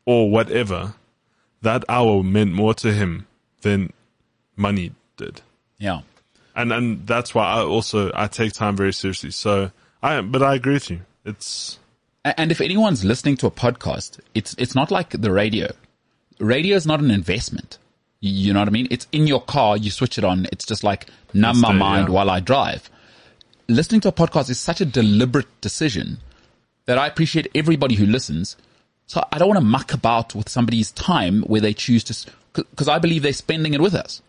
[0.05, 0.95] or whatever.
[1.63, 3.27] That hour meant more to him
[3.63, 3.93] than
[4.57, 5.41] money did.
[5.79, 6.01] Yeah.
[6.55, 9.31] And and that's why I also I take time very seriously.
[9.31, 9.71] So
[10.03, 11.01] I but I agree with you.
[11.25, 11.79] It's
[12.25, 15.73] And if anyone's listening to a podcast, it's it's not like the radio.
[16.39, 17.79] Radio is not an investment.
[18.21, 18.89] You know what I mean?
[18.91, 19.77] It's in your car.
[19.77, 20.47] You switch it on.
[20.53, 22.15] It's just like numb my mind yeah.
[22.15, 22.91] while I drive.
[23.69, 26.19] Listening to a podcast is such a deliberate decision
[26.87, 28.57] that I appreciate everybody who listens.
[29.07, 32.89] So I don't want to muck about with somebody's time where they choose to, because
[32.89, 34.23] I believe they're spending it with us.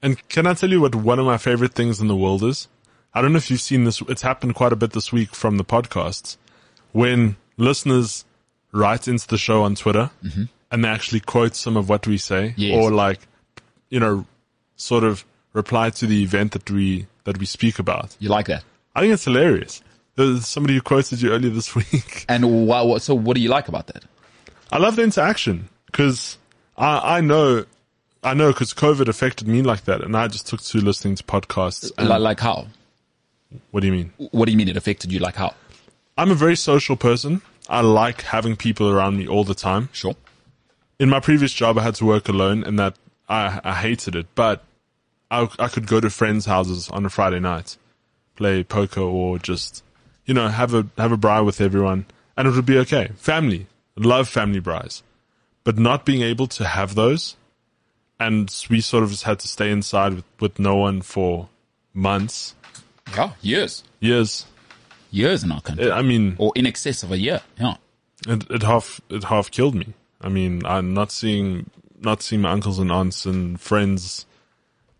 [0.00, 2.68] And can I tell you what one of my favorite things in the world is?
[3.14, 4.02] I don't know if you've seen this.
[4.08, 6.36] It's happened quite a bit this week from the podcasts
[6.92, 8.24] when listeners
[8.72, 10.44] write into the show on Twitter mm-hmm.
[10.72, 12.76] and they actually quote some of what we say Yes.
[12.76, 13.20] or like,
[13.88, 14.26] you know,
[14.76, 18.16] sort of reply to the event that we, that we speak about.
[18.18, 18.64] You like that?
[18.96, 19.80] I think it's hilarious.
[20.16, 22.24] There's somebody who quoted you earlier this week.
[22.28, 24.04] And what, so what do you like about that?
[24.72, 26.36] I love the interaction because
[26.76, 27.64] I, I know,
[28.24, 31.22] I know because COVID affected me like that and I just took to listening to
[31.24, 31.92] podcasts.
[31.96, 32.66] and- Li- like how?
[33.70, 34.12] What do you mean?
[34.30, 35.18] What do you mean it affected you?
[35.18, 35.54] Like how?
[36.16, 37.42] I'm a very social person.
[37.68, 39.88] I like having people around me all the time.
[39.92, 40.14] Sure.
[40.98, 42.96] In my previous job, I had to work alone and that
[43.28, 44.62] I, I hated it, but
[45.30, 47.76] I, I could go to friends' houses on a Friday night,
[48.36, 49.82] play poker or just,
[50.24, 53.10] you know, have a, have a braai with everyone and it would be okay.
[53.16, 53.66] Family.
[53.96, 55.02] Love family braais.
[55.64, 57.36] But not being able to have those
[58.20, 61.48] and we sort of just had to stay inside with, with no one for
[61.92, 62.54] months,
[63.12, 63.32] Yeah.
[63.42, 63.84] Years.
[64.00, 64.46] years.
[65.10, 65.90] Years in our country.
[65.90, 67.40] I mean, or in excess of a year.
[67.58, 67.76] Yeah.
[68.26, 69.94] it, it half it half killed me.
[70.20, 74.26] I mean, I'm not seeing not seeing my uncles and aunts and friends,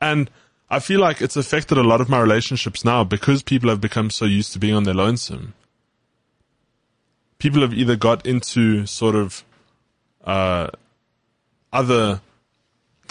[0.01, 0.31] and
[0.71, 4.11] I feel like it's affected a lot of my relationships now because people have become
[4.11, 5.55] so used to being on their lonesome.
[7.39, 9.45] People have either got into sort of
[10.25, 10.69] uh,
[11.73, 12.21] other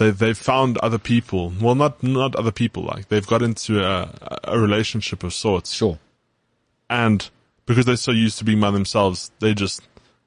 [0.04, 1.54] they they've found other people.
[1.62, 2.84] Well, not not other people.
[2.84, 4.10] Like they've got into a,
[4.44, 5.98] a relationship of sorts Sure.
[6.90, 7.30] and
[7.66, 9.82] because they're so used to being by themselves, they just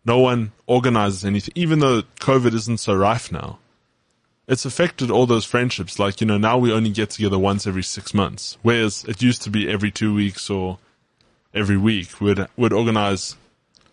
[0.05, 1.53] no one organizes anything.
[1.55, 3.59] Even though COVID isn't so rife now,
[4.49, 5.99] it's affected all those friendships.
[5.99, 9.43] Like you know, now we only get together once every six months, whereas it used
[9.43, 10.79] to be every two weeks or
[11.53, 12.21] every week.
[12.21, 13.37] We'd would organize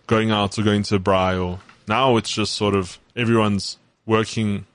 [0.08, 4.66] going out or going to a braai, or now it's just sort of everyone's working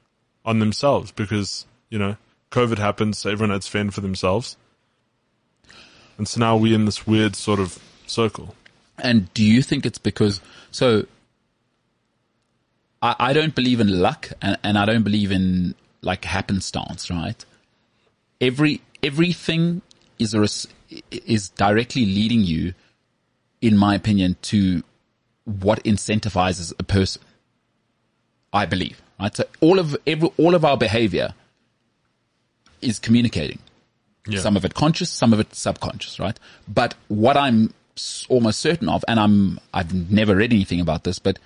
[0.49, 2.17] on themselves because you know
[2.51, 4.57] COVID happened, so everyone had to fend for themselves.
[6.17, 8.57] And so now we're in this weird sort of circle.
[8.99, 10.41] And do you think it's because
[10.73, 11.07] so
[13.03, 17.45] I, I don't believe in luck and, and I don't believe in like happenstance, right?
[18.41, 19.83] Every everything
[20.19, 20.49] is a
[21.11, 22.73] is directly leading you,
[23.61, 24.83] in my opinion, to
[25.45, 27.23] what incentivizes a person.
[28.51, 29.35] I believe, right?
[29.35, 31.35] So all of every all of our behavior
[32.81, 33.59] is communicating.
[34.27, 34.41] Yeah.
[34.41, 36.39] Some of it conscious, some of it subconscious, right?
[36.67, 37.73] But what I'm
[38.29, 41.39] almost certain of, and I'm, I've never read anything about this, but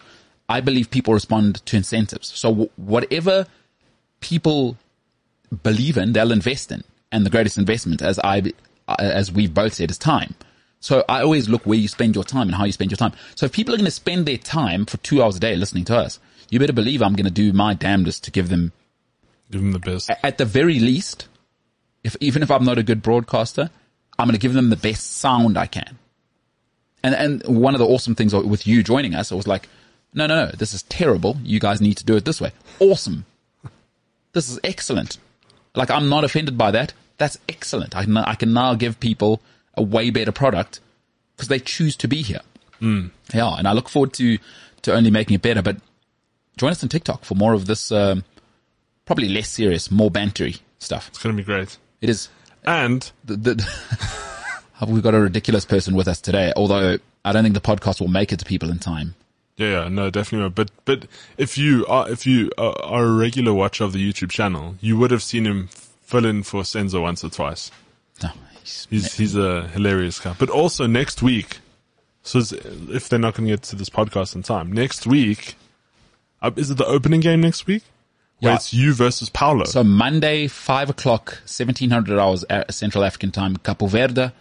[0.48, 2.28] I believe people respond to incentives.
[2.28, 3.46] So w- whatever
[4.20, 4.76] people
[5.62, 6.82] believe in, they'll invest in.
[7.10, 8.52] And the greatest investment, as I,
[8.98, 10.34] as we've both said, is time.
[10.80, 13.12] So I always look where you spend your time and how you spend your time.
[13.36, 15.84] So if people are going to spend their time for two hours a day listening
[15.86, 16.18] to us,
[16.52, 18.72] you better believe I'm going to do my damnedest to give them
[19.50, 20.10] Give them the best.
[20.22, 21.28] at the very least,
[22.04, 23.70] if even if I'm not a good broadcaster,
[24.18, 25.98] I'm going to give them the best sound I can.
[27.02, 29.68] And and one of the awesome things with you joining us, I was like,
[30.14, 31.36] no, no, no, this is terrible.
[31.42, 32.52] You guys need to do it this way.
[32.80, 33.24] Awesome.
[34.34, 35.18] This is excellent.
[35.74, 36.92] Like I'm not offended by that.
[37.18, 37.96] That's excellent.
[37.96, 39.40] I can, I can now give people
[39.74, 40.80] a way better product
[41.36, 42.40] because they choose to be here.
[42.78, 43.08] Hmm.
[43.32, 44.38] Yeah, and I look forward to
[44.82, 45.62] to only making it better.
[45.62, 45.76] But
[46.56, 47.90] join us on TikTok for more of this.
[47.92, 48.24] Um,
[49.04, 51.08] probably less serious, more bantery stuff.
[51.08, 51.78] It's going to be great.
[52.00, 52.28] It is.
[52.64, 57.54] And The, the, we've got a ridiculous person with us today, although I don't think
[57.54, 59.14] the podcast will make it to people in time.
[59.56, 60.44] yeah, yeah, no, definitely.
[60.44, 60.54] not.
[60.54, 64.30] But but if you are if you are, are a regular watcher of the YouTube
[64.30, 67.70] channel, you would have seen him fill in for Senzo once or twice.
[68.22, 68.30] No,
[68.60, 70.34] he's, He's he's a hilarious guy.
[70.38, 71.58] But also next week,
[72.22, 72.38] so
[72.90, 75.56] if they're not going to get to this podcast in time, next week,
[76.42, 77.82] uh, is it the opening game next week?
[78.40, 78.56] Where Yeah.
[78.56, 79.64] it's you versus Paulo.
[79.64, 83.56] so Monday, five o'clock, seventeen hundred hours uh, Central African time.
[83.56, 84.32] Cabo Verde,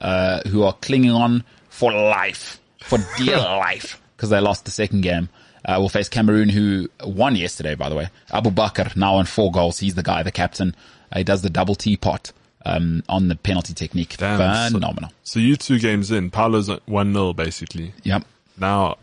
[0.00, 3.36] uh, who are clinging on for life, for dear
[3.66, 5.28] life, because they lost the second game
[5.66, 8.08] uh, will face Cameroon, who won yesterday, by the way.
[8.30, 9.78] Aboubakar now on four goals.
[9.78, 10.74] He's the guy, the captain.
[11.12, 12.32] Uh, he does the double teapot
[12.64, 14.16] um, on the penalty technique.
[14.16, 15.10] Damn, Phenomenal.
[15.22, 17.92] So you two games in, Paulo's one 0 basically.
[18.04, 18.24] yep.
[18.58, 18.96] Now,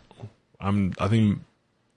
[0.60, 0.94] I'm.
[0.98, 1.38] I think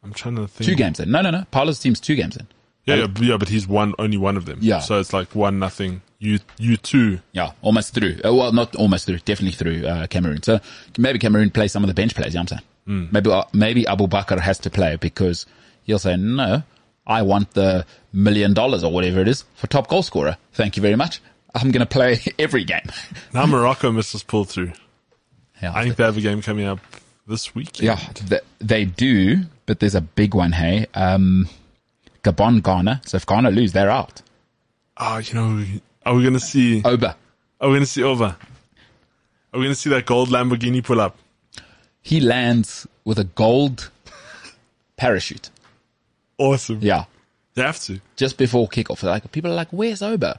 [0.03, 0.69] I'm trying to think.
[0.69, 1.11] Two games in.
[1.11, 1.45] No, no, no.
[1.51, 2.47] Paolo's team's two games in.
[2.85, 4.57] Yeah, yeah, but- yeah, but he's one only one of them.
[4.61, 4.79] Yeah.
[4.79, 6.01] So it's like one nothing.
[6.19, 7.19] You you two.
[7.31, 8.19] Yeah, almost through.
[8.25, 10.41] Uh, well, not almost through, definitely through uh, Cameroon.
[10.43, 10.59] So
[10.97, 12.33] maybe Cameroon play some of the bench players.
[12.33, 13.09] You know what I'm saying?
[13.11, 15.45] Maybe uh, maybe Aboubakar has to play because
[15.83, 16.63] he'll say no.
[17.07, 20.37] I want the million dollars or whatever it is for top goal scorer.
[20.53, 21.21] Thank you very much.
[21.55, 22.85] I'm going to play every game.
[23.33, 24.73] Now Morocco must just pull through.
[25.61, 26.79] yeah, I think they have a game coming up
[27.27, 27.81] this week.
[27.81, 30.51] yeah, th- they do, but there's a big one.
[30.51, 31.47] Hey, um,
[32.23, 33.01] Gabon, Ghana.
[33.05, 34.21] So if Ghana lose, they're out.
[34.97, 35.63] Oh, you know,
[36.05, 36.81] are we gonna see?
[36.81, 37.15] Auba,
[37.59, 38.35] Are we gonna see over?
[39.53, 41.17] Are we gonna see that gold Lamborghini pull up?
[42.03, 43.91] he lands with a gold
[44.97, 45.49] parachute.
[46.37, 46.79] Awesome.
[46.81, 47.05] Yeah,
[47.55, 47.99] You have to.
[48.15, 49.03] just before kickoff.
[49.03, 50.37] Like people are like, "Where's Auba?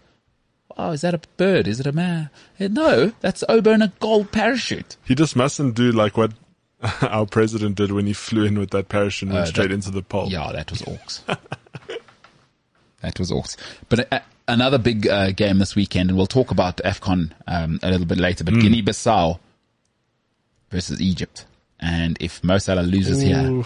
[0.77, 1.69] Oh, is that a bird?
[1.69, 4.97] Is it a man?" Eh, No, that's Auba in a gold parachute.
[5.05, 6.33] He just mustn't do like what
[7.03, 9.75] our president did when he flew in with that parachute and went Uh, straight that-
[9.75, 10.29] into the pole.
[10.31, 11.21] Yeah, that was orcs.
[13.01, 13.57] that was orcs.
[13.89, 17.91] But uh, another big uh, game this weekend, and we'll talk about AFCON um, a
[17.91, 18.45] little bit later.
[18.45, 19.39] But Guinea-Bissau
[20.71, 21.47] versus Egypt,
[21.81, 23.63] and if Mo Salah loses here,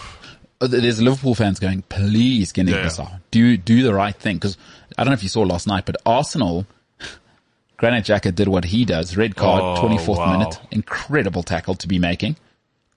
[0.61, 4.57] uh, there's Liverpool fans going, "Please, Guinea-Bissau, do do the right thing." Because
[4.97, 6.65] I don't know if you saw last night, but Arsenal.
[7.77, 9.15] Granit Xhaka did what he does.
[9.15, 10.37] Red card, Oh, 24th wow.
[10.39, 10.59] minute.
[10.71, 12.35] Incredible tackle to be making.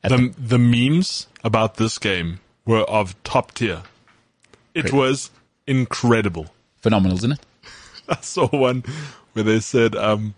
[0.02, 3.82] At The the memes about this game were of top tier.
[4.74, 4.92] It Great.
[4.94, 5.30] was
[5.66, 6.46] incredible.
[6.80, 7.40] Phenomenal, isn't it?
[8.08, 8.84] I saw one
[9.34, 10.34] where they said um,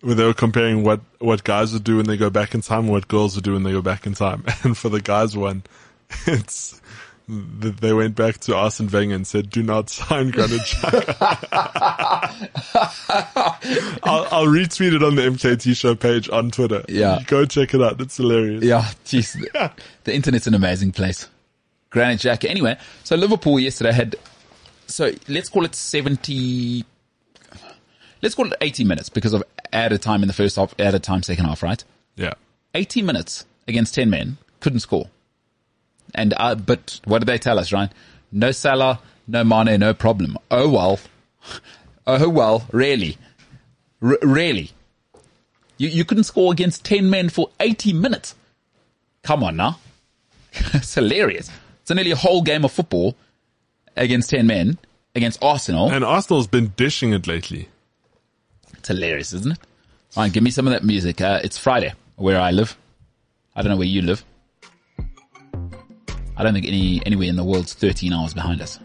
[0.00, 2.80] where they were comparing what what guys would do when they go back in time
[2.84, 4.44] and what girls would do when they go back in time.
[4.62, 5.62] And for the guys one,
[6.26, 6.80] it's
[7.26, 11.14] they went back to Arsene Wenger and said, "Do not sign Granit Xhaka."
[14.02, 16.84] I'll, I'll retweet it on the MKT show page on Twitter.
[16.88, 17.20] Yeah.
[17.26, 18.00] go check it out.
[18.00, 18.62] It's hilarious.
[18.62, 19.32] Yeah, jeez.
[19.32, 19.72] The,
[20.04, 21.28] the internet's an amazing place.
[21.90, 22.44] Granite Jack.
[22.44, 24.16] Anyway, so Liverpool yesterday had,
[24.86, 26.84] so let's call it 70,
[28.20, 31.22] let's call it 80 minutes because of added time in the first half, added time
[31.22, 31.82] second half, right?
[32.16, 32.34] yeah.
[32.74, 35.08] 80 minutes against 10 men, couldn't score.
[36.14, 37.90] And, uh, but what did they tell us, right?
[38.32, 40.38] No Salah, no Mane, no problem.
[40.50, 41.00] Oh well.
[42.06, 43.16] Oh well, really.
[44.02, 44.72] R- really.
[45.78, 48.34] You, you couldn't score against 10 men for 80 minutes.
[49.22, 49.78] Come on now.
[50.52, 51.50] it's hilarious.
[51.80, 53.16] It's nearly a whole game of football
[53.96, 54.78] against 10 men
[55.14, 55.90] against Arsenal.
[55.90, 57.68] And Arsenal's been dishing it lately.
[58.76, 59.58] It's hilarious, isn't it?
[60.16, 61.20] All right, give me some of that music.
[61.20, 62.76] Uh, it's Friday where I live.
[63.56, 64.24] I don't know where you live.
[66.36, 68.78] I don't think any anywhere in the world's 13 hours behind us.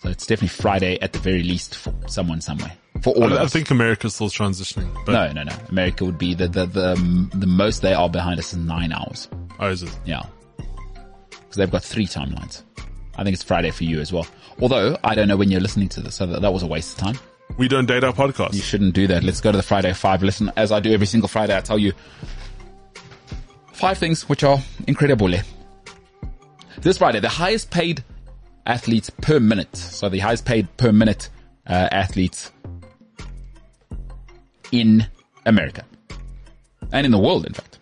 [0.00, 2.72] So it's definitely Friday at the very least for someone somewhere.
[3.02, 3.52] For all of I, I us.
[3.52, 4.92] think America's still transitioning.
[5.04, 5.56] But no, no, no.
[5.70, 9.28] America would be the, the, the, the most they are behind us is nine hours.
[9.58, 9.98] Oh, is it?
[10.04, 10.22] Yeah.
[11.30, 12.62] Because they've got three timelines.
[13.16, 14.26] I think it's Friday for you as well.
[14.60, 16.96] Although, I don't know when you're listening to this, so that, that was a waste
[16.96, 17.18] of time.
[17.56, 18.54] We don't date our podcast.
[18.54, 19.24] You shouldn't do that.
[19.24, 20.22] Let's go to the Friday five.
[20.22, 21.92] Listen, as I do every single Friday, I tell you
[23.78, 24.58] five things which are
[24.88, 25.32] incredible.
[26.80, 28.02] This Friday, the highest paid
[28.66, 29.74] athletes per minute.
[29.76, 31.30] So the highest paid per minute
[31.66, 32.50] uh, athletes
[34.72, 35.06] in
[35.46, 35.84] America
[36.92, 37.78] and in the world, in fact.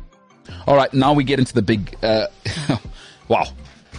[0.68, 1.96] All right, now we get into the big.
[2.04, 2.28] Uh,
[3.28, 3.46] wow,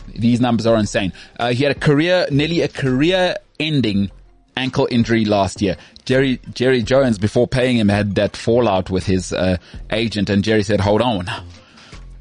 [0.09, 1.13] these numbers are insane.
[1.39, 4.11] Uh, he had a career, nearly a career-ending
[4.57, 5.77] ankle injury last year.
[6.05, 9.57] Jerry Jerry Jones, before paying him, had that fallout with his uh,
[9.91, 11.27] agent, and Jerry said, "Hold on,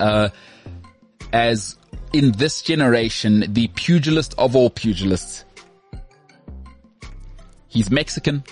[0.00, 0.30] uh,
[1.32, 1.76] as
[2.12, 5.44] in this generation, the pugilist of all pugilists.
[7.68, 8.42] He's Mexican,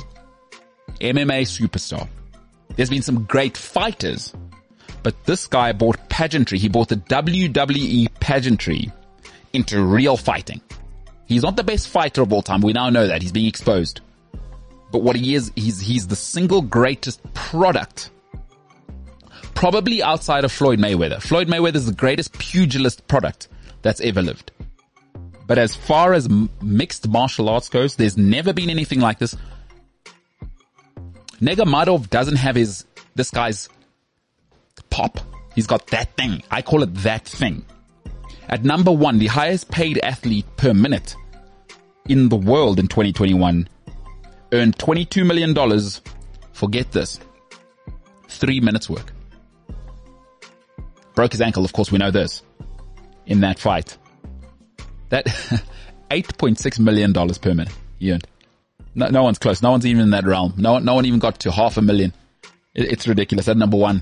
[1.00, 2.08] MMA superstar.
[2.76, 4.34] There's been some great fighters,
[5.04, 6.58] but this guy bought pageantry.
[6.58, 8.92] He bought the WWE pageantry
[9.54, 10.62] into real fighting.
[11.26, 12.62] He's not the best fighter of all time.
[12.62, 13.22] We now know that.
[13.22, 14.02] He's being exposed.
[14.92, 18.12] But what he is, he's, he's the single greatest product
[19.56, 21.22] probably outside of Floyd Mayweather.
[21.22, 23.48] Floyd Mayweather is the greatest pugilist product
[23.82, 24.52] that's ever lived.
[25.48, 26.28] But as far as
[26.62, 29.36] mixed martial arts goes, there's never been anything like this.
[31.40, 33.70] Nurmagomedov doesn't have his, this guy's
[34.90, 35.20] pop.
[35.54, 36.42] He's got that thing.
[36.50, 37.66] I call it that thing.
[38.50, 41.16] At number one, the highest paid athlete per minute
[42.08, 43.68] in the world in 2021
[44.52, 45.54] earned $22 million.
[46.54, 47.20] Forget this.
[48.28, 49.12] Three minutes work.
[51.16, 52.44] Broke his ankle, of course, we know this.
[53.26, 53.98] In that fight.
[55.10, 55.26] That
[56.12, 58.28] $8.6 million per minute he earned.
[58.94, 59.62] No, no one's close.
[59.62, 60.54] No one's even in that realm.
[60.58, 62.14] No, no one even got to half a million.
[62.74, 63.48] It, it's ridiculous.
[63.48, 64.02] At number one,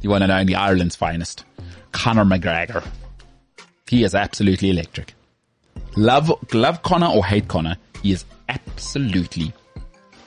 [0.00, 1.44] the one and only Ireland's finest,
[1.92, 2.86] Conor McGregor.
[3.88, 5.14] He is absolutely electric.
[5.96, 9.52] Love, love Conor or hate Conor, he is absolutely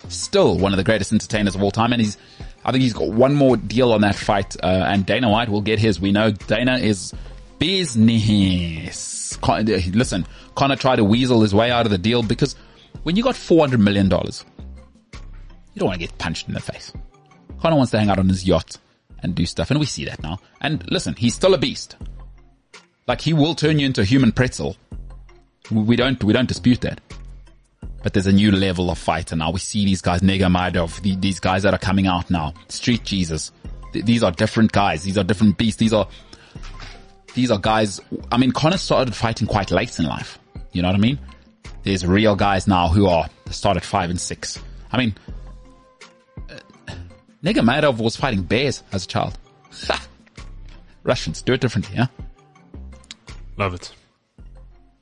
[0.09, 1.93] still one of the greatest entertainers of all time.
[1.93, 2.17] And he's,
[2.65, 5.61] I think he's got one more deal on that fight, uh, and Dana White will
[5.61, 5.99] get his.
[5.99, 7.13] We know Dana is
[7.61, 9.37] business.
[9.37, 12.55] Con- uh, Listen, Conor tried to weasel his way out of the deal because
[13.03, 16.91] when you got $400 million, you don't want to get punched in the face.
[17.61, 18.77] Conor wants to hang out on his yacht
[19.21, 20.39] and do stuff, and we see that now.
[20.59, 21.97] And listen, he's still a beast.
[23.07, 24.75] Like he will turn you into a human pretzel.
[25.69, 26.99] We don't, we don't dispute that.
[28.01, 29.51] But there's a new level of fighter now.
[29.51, 32.55] We see these guys, Nurmagomedov, the, these guys that are coming out now.
[32.69, 33.51] Street Jesus.
[33.93, 35.03] Th- these are different guys.
[35.03, 35.77] These are different beasts.
[35.77, 36.07] These are,
[37.33, 37.99] these are guys.
[38.31, 40.39] I mean, Conor started fighting quite late in life.
[40.71, 41.19] You know what I mean?
[41.83, 44.59] There's real guys now who are start at five and six.
[44.91, 45.15] I mean,
[46.49, 46.93] uh,
[47.43, 49.37] Nurmagomedov was fighting bears as a child.
[51.03, 52.07] Russians do it differently, yeah?
[53.57, 53.91] Love it.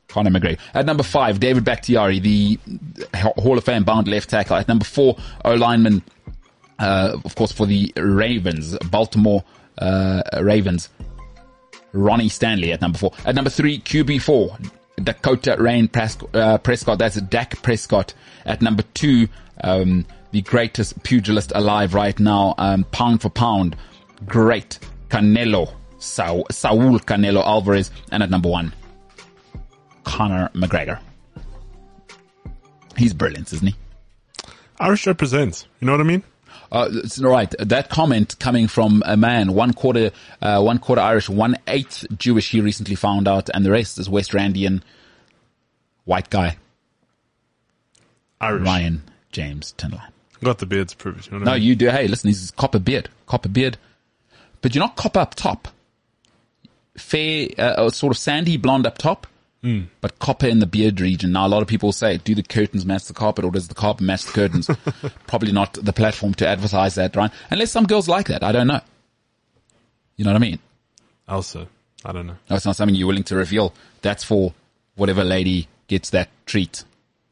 [0.08, 0.58] Conor McGregor.
[0.74, 2.60] At number five, David Bakhtiari, the
[3.16, 4.56] Hall of Fame bound left tackle.
[4.56, 6.02] At number four, O lineman,
[6.80, 9.44] uh, of course, for the Ravens, Baltimore
[9.78, 10.90] uh, Ravens,
[11.94, 13.12] Ronnie Stanley at number four.
[13.26, 14.72] At number three, QB4,
[15.04, 17.00] Dakota Rayne Prescott, uh, Prescott.
[17.00, 18.14] That's Dak Prescott.
[18.46, 19.28] At number two,
[19.64, 23.76] um, the greatest pugilist alive right now, um, pound for pound,
[24.26, 24.80] great
[25.10, 28.74] Canelo, Saul, Saul Canelo Alvarez, and at number one,
[30.04, 31.00] Conor McGregor.
[32.98, 33.76] He's brilliant, isn't he?
[34.80, 35.68] Irish represents.
[35.80, 36.24] You know what I mean?
[36.72, 37.54] Uh, it's right.
[37.60, 40.12] That comment coming from a man, one quarter,
[40.42, 42.52] uh, one quarter Irish, one eighth Jewish.
[42.52, 44.82] He recently found out, and the rest is West Randian,
[46.06, 46.58] white guy,
[48.40, 48.66] Irish.
[48.66, 49.02] Ryan
[49.32, 50.12] James Tinline.
[50.44, 51.26] Got the beard to prove it.
[51.26, 51.68] You know what No, I mean?
[51.68, 51.90] you do.
[51.90, 53.78] Hey, listen, he's copper beard, copper beard,
[54.62, 55.68] but you're not copper up top.
[56.98, 59.26] Fair, uh, sort of sandy blonde up top,
[59.62, 61.34] but copper in the beard region.
[61.34, 63.76] Now, a lot of people say, do the curtains match the carpet or does the
[63.76, 64.70] carpet match the curtains?
[65.28, 67.32] Probably not the platform to advertise that, right?
[67.50, 68.44] Unless some girls like that.
[68.44, 68.80] I don't know.
[70.16, 70.60] You know what I mean?
[71.28, 71.68] Also,
[72.06, 72.38] I don't know.
[72.50, 73.74] No, it's not something you're willing to reveal.
[74.02, 74.54] That's for
[74.96, 76.84] whatever lady gets that treat.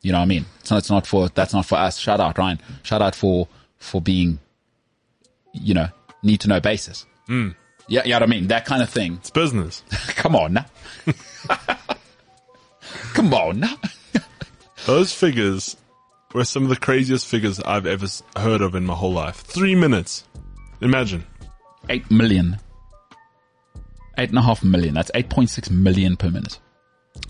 [0.01, 0.45] You know what I mean?
[0.59, 1.97] It's not, it's not for, that's not for us.
[1.97, 2.59] Shout out, Ryan.
[2.83, 3.47] Shout out for,
[3.77, 4.39] for being,
[5.53, 5.87] you know,
[6.23, 7.05] need to know basis.
[7.29, 7.55] Mm.
[7.87, 8.47] Yeah, you know what I mean?
[8.47, 9.13] That kind of thing.
[9.13, 9.83] It's business.
[10.09, 10.65] Come on now.
[13.13, 13.75] Come on now.
[14.85, 15.75] Those figures
[16.33, 18.07] were some of the craziest figures I've ever
[18.37, 19.37] heard of in my whole life.
[19.37, 20.23] Three minutes.
[20.81, 21.25] Imagine.
[21.89, 22.57] Eight million.
[24.17, 24.93] Eight and a half million.
[24.93, 26.59] That's 8.6 million per minute.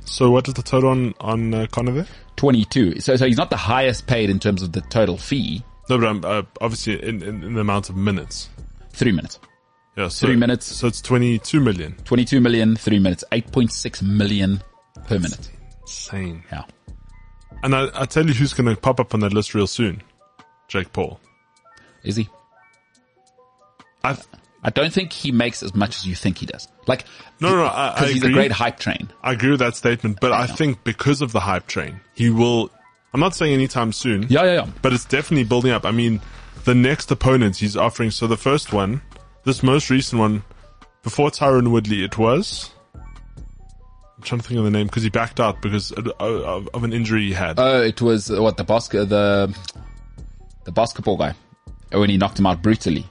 [0.05, 2.08] So what is the total on, on uh, Conor there?
[2.38, 2.99] 22.
[2.99, 5.64] So, so he's not the highest paid in terms of the total fee.
[5.89, 8.49] No, but I'm, uh, obviously in, in, in the amount of minutes.
[8.91, 9.39] Three minutes.
[9.97, 10.66] Yeah, so, Three minutes.
[10.66, 11.95] So it's 22 million.
[12.05, 13.24] 22 million, three minutes.
[13.32, 14.62] 8.6 million
[15.08, 15.49] per minute.
[15.82, 16.43] Insane.
[16.51, 16.64] Yeah.
[17.64, 20.03] And I, I tell you who's going to pop up on that list real soon.
[20.68, 21.20] Jake Paul.
[22.03, 22.30] Is he?
[24.03, 24.18] I,
[24.64, 26.68] I don't think he makes as much as you think he does.
[26.88, 27.05] Like,
[27.39, 28.34] No, no, no, I- I because he's a agree.
[28.36, 29.10] great hype train.
[29.24, 30.53] I agree with that statement, but I know.
[30.55, 32.70] think because of the hype train, he will,
[33.14, 34.28] I'm not saying anytime soon.
[34.30, 34.68] Yeah, yeah, yeah.
[34.82, 35.86] but it's definitely building up.
[35.86, 36.22] I mean,
[36.66, 38.12] the next opponents he's offering.
[38.12, 39.01] So the first one,
[39.45, 40.43] this most recent one,
[41.03, 42.72] before Tyron Woodley, it was.
[44.28, 46.91] I'm trying to think of the name because he backed out because of, of, an
[46.91, 47.57] injury he had.
[47.57, 49.55] Oh, it was uh, what the bas- the
[50.65, 51.34] the basketball guy
[51.93, 53.05] when he knocked him out brutally.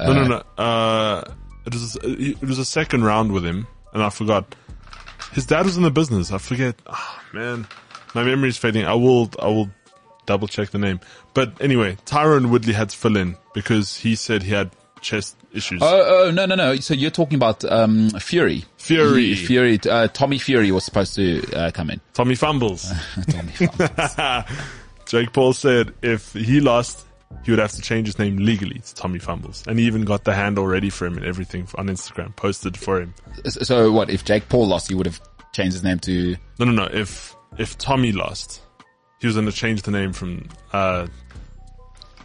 [0.00, 0.62] no, no, no.
[0.62, 1.22] Uh,
[1.66, 4.54] it was it was a second round with him, and I forgot.
[5.34, 6.32] His dad was in the business.
[6.32, 6.80] I forget.
[6.86, 7.66] Ah, man,
[8.14, 8.86] my memory is fading.
[8.86, 9.68] I will I will
[10.24, 10.98] double check the name.
[11.34, 14.70] But anyway, Tyron Woodley had to fill in because he said he had
[15.02, 15.80] chest issues.
[15.82, 16.76] Oh, oh no, no, no.
[16.76, 18.64] So you're talking about um, Fury.
[18.76, 19.34] Fury.
[19.34, 19.78] He- Fury.
[19.88, 22.00] Uh, Tommy Fury was supposed to uh, come in.
[22.14, 22.92] Tommy fumbles.
[23.30, 23.88] Tommy Fury.
[25.06, 27.06] Jake Paul said if he lost,
[27.44, 29.64] he would have to change his name legally to Tommy Fumbles.
[29.66, 33.00] And he even got the handle ready for him and everything on Instagram, posted for
[33.00, 33.14] him.
[33.46, 34.10] so what?
[34.10, 35.20] If Jake Paul lost, he would have
[35.52, 36.36] changed his name to.
[36.58, 36.84] No, no, no.
[36.92, 38.62] If, if Tommy lost,
[39.20, 41.06] he was going to change the name from, uh,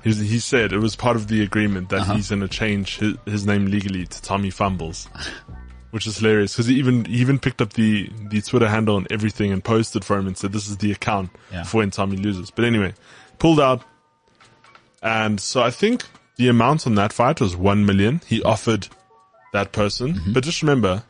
[0.04, 2.16] he, said it was part of the agreement that uh-huh.
[2.16, 5.08] he's going to change his, his name legally to Tommy Fumbles.
[5.92, 9.10] Which is hilarious because he even he even picked up the the Twitter handle and
[9.12, 11.64] everything and posted for him and said this is the account Yeah.
[11.64, 12.50] for when Tommy loses.
[12.50, 12.96] But anyway,
[13.38, 13.84] pulled out,
[15.04, 16.04] and so I think
[16.38, 18.22] the amount on that fight was one million.
[18.26, 18.88] He offered
[19.52, 20.34] that person, mm-hmm.
[20.34, 21.04] but just remember,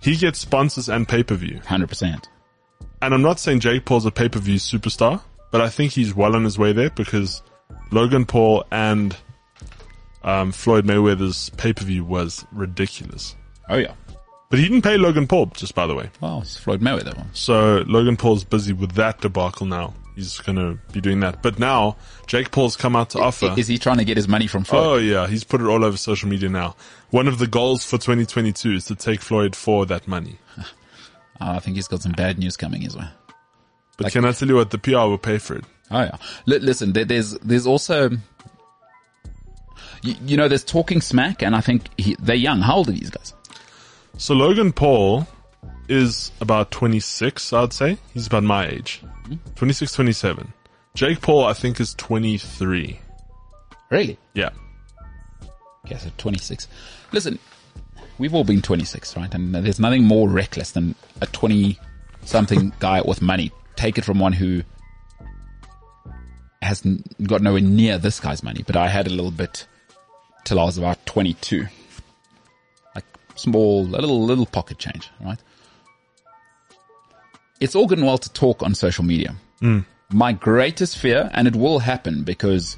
[0.00, 1.60] he gets sponsors and pay per view.
[1.66, 2.30] Hundred percent.
[3.02, 6.14] And I'm not saying Jake Paul's a pay per view superstar, but I think he's
[6.14, 7.42] well on his way there because
[7.90, 9.16] Logan Paul and
[10.22, 13.34] um, Floyd Mayweather's pay per view was ridiculous.
[13.68, 13.94] Oh yeah.
[14.50, 16.10] But he didn't pay Logan Paul, just by the way.
[16.20, 17.22] Well, it's Floyd Mayweather.
[17.34, 19.92] So Logan Paul's busy with that debacle now.
[20.16, 21.42] He's gonna be doing that.
[21.42, 21.96] But now
[22.26, 23.54] Jake Paul's come out to offer.
[23.56, 24.86] Is he trying to get his money from Floyd?
[24.86, 26.74] Oh yeah, he's put it all over social media now.
[27.10, 30.38] One of the goals for 2022 is to take Floyd for that money.
[30.58, 30.64] Oh,
[31.40, 33.06] I think he's got some bad news coming his way.
[33.96, 34.70] But can I tell you what?
[34.70, 35.64] The PR will pay for it.
[35.90, 36.16] Oh yeah.
[36.48, 38.10] L- listen, there, there's there's also,
[40.02, 42.60] you, you know, there's talking smack, and I think he, they're young.
[42.60, 43.34] How old are these guys?
[44.16, 45.26] So Logan Paul
[45.88, 47.96] is about 26, I'd say.
[48.12, 49.00] He's about my age.
[49.24, 49.54] Mm-hmm.
[49.54, 50.52] 26, 27.
[50.94, 53.00] Jake Paul, I think, is 23.
[53.90, 54.18] Really?
[54.34, 54.50] Yeah.
[55.86, 56.68] Okay, so 26.
[57.12, 57.38] Listen,
[58.18, 59.32] we've all been 26, right?
[59.32, 61.78] And there's nothing more reckless than a 20
[62.24, 63.52] something guy with money.
[63.76, 64.62] Take it from one who
[66.62, 66.82] has
[67.22, 69.66] got nowhere near this guy's money, but I had a little bit
[70.44, 71.66] till I was about 22.
[72.94, 73.04] Like
[73.34, 75.38] small, a little, little pocket change, right?
[77.60, 79.34] It's all good and well to talk on social media.
[79.60, 79.84] Mm.
[80.10, 82.76] My greatest fear, and it will happen because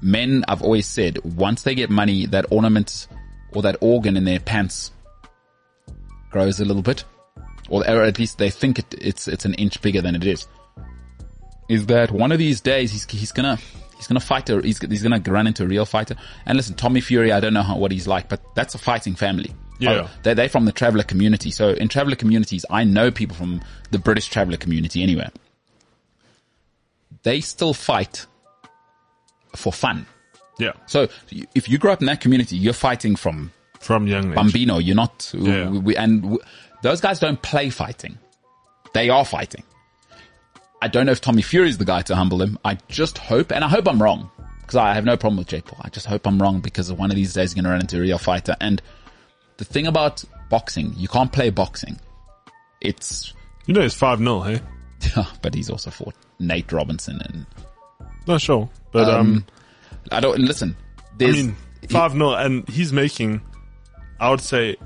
[0.00, 3.08] men, I've always said, once they get money, that ornament
[3.52, 4.92] or that organ in their pants
[6.30, 7.04] grows a little bit,
[7.68, 10.46] or, or at least they think it, it's it's an inch bigger than it is.
[11.70, 13.58] Is that one of these days he's he's gonna
[13.96, 16.16] He's gonna fight a, he's, he's gonna run into a real fighter.
[16.46, 19.14] And listen, Tommy Fury, I don't know how, what he's like, but that's a fighting
[19.14, 19.54] family.
[19.78, 19.90] Yeah.
[19.90, 21.50] Oh, They're, they're from the traveler community.
[21.50, 23.60] So in traveler communities, I know people from
[23.90, 25.28] the British traveler community anyway.
[27.24, 28.24] They still fight
[29.54, 30.06] for fun.
[30.58, 30.72] Yeah.
[30.86, 31.08] So
[31.54, 34.34] if you grow up in that community, you're fighting from From young age.
[34.34, 34.78] Bambino.
[34.78, 35.68] You're not, Yeah.
[35.68, 36.40] we, and w-
[36.82, 38.18] those guys don't play fighting.
[38.94, 39.62] They are fighting.
[40.82, 42.58] I don't know if Tommy Fury is the guy to humble him.
[42.64, 45.66] I just hope, and I hope I'm wrong, because I have no problem with Jake
[45.66, 45.80] Paul.
[45.82, 47.98] I just hope I'm wrong because one of these days he's going to run into
[47.98, 48.56] a real fighter.
[48.60, 48.80] And
[49.58, 51.98] the thing about boxing, you can't play boxing.
[52.80, 53.34] It's,
[53.66, 54.60] You know, it's 5 0, hey?
[55.16, 57.46] Yeah, but he's also fought Nate Robinson and,
[58.26, 58.70] Not sure.
[58.92, 59.46] But, um, um,
[60.10, 60.76] I don't, listen,
[61.20, 61.56] I mean,
[61.90, 63.42] 5 0, and he's making,
[64.18, 64.76] I would say,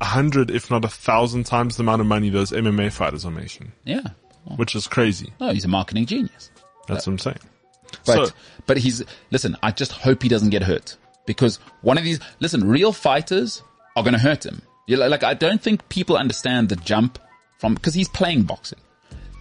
[0.00, 3.30] a hundred, if not a thousand times the amount of money those MMA fighters are
[3.30, 4.02] making, yeah.
[4.56, 5.32] Which is crazy.
[5.40, 6.50] no, he's a marketing genius.
[6.88, 7.38] That's what I'm saying.
[8.06, 8.34] But So-
[8.66, 9.56] but he's listen.
[9.62, 13.62] I just hope he doesn't get hurt because one of these listen real fighters
[13.96, 14.62] are going to hurt him.
[14.86, 17.18] You know, like I don't think people understand the jump
[17.58, 18.78] from because he's playing boxing.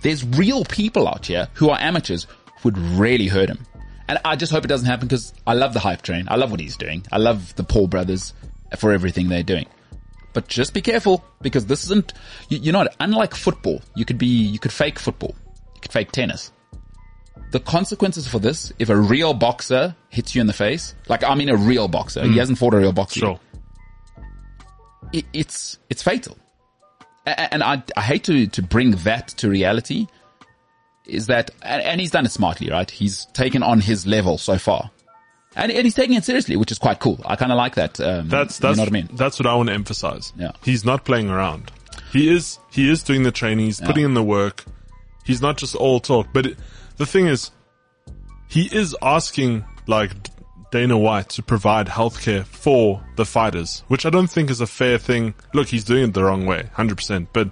[0.04, 2.26] There's real people out here who are amateurs
[2.62, 3.60] who would really hurt him,
[4.08, 6.26] and I just hope it doesn't happen because I love the hype train.
[6.28, 7.06] I love what he's doing.
[7.12, 8.34] I love the Paul brothers
[8.78, 9.66] for everything they're doing.
[10.34, 12.14] But just be careful because this isn't,
[12.50, 15.36] you, you know, unlike football, you could be, you could fake football.
[15.76, 16.52] You could fake tennis
[17.52, 21.36] the consequences for this, if a real boxer hits you in the face, like I
[21.36, 22.38] mean a real boxer, he hmm.
[22.38, 23.40] hasn't fought a real boxer, Sure.
[25.12, 26.38] it, it's it's fatal.
[27.26, 30.08] And I I hate to to bring that to reality,
[31.06, 32.90] is that and he's done it smartly, right?
[32.90, 34.90] He's taken on his level so far,
[35.56, 37.20] and, and he's taking it seriously, which is quite cool.
[37.26, 38.00] I kind of like that.
[38.00, 39.10] Um, That's, that's, you know what I mean.
[39.14, 40.34] that's what I want to emphasize.
[40.38, 40.52] Yeah.
[40.64, 41.72] He's not playing around.
[42.12, 43.66] He is, he is doing the training.
[43.66, 44.66] He's putting in the work.
[45.26, 46.28] He's not just all talk.
[46.34, 46.58] But it,
[46.98, 47.52] the thing is,
[48.50, 50.12] he is asking like
[50.72, 54.98] Dana White to provide healthcare for the fighters, which I don't think is a fair
[54.98, 55.34] thing.
[55.54, 57.28] Look, he's doing it the wrong way, 100%.
[57.34, 57.50] But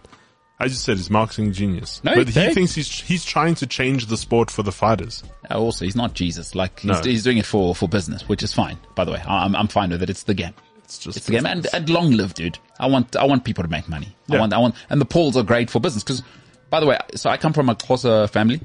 [0.59, 2.01] as you said, he's marketing genius.
[2.03, 5.23] No, but he thinks he's, he's trying to change the sport for the fighters.
[5.49, 6.53] Uh, Also, he's not Jesus.
[6.55, 7.01] Like he's, No.
[7.01, 8.77] he's doing it for for business, which is fine.
[8.95, 10.09] By the way, I- I'm I'm fine with it.
[10.09, 10.53] It's the game.
[10.83, 12.57] It's just, It's the game and, and long live, dude.
[12.79, 14.07] I want, I want people to make money.
[14.31, 16.23] I want, I want, and the Pauls are great for business because,
[16.71, 18.59] by the way, so I come from a Xhosa family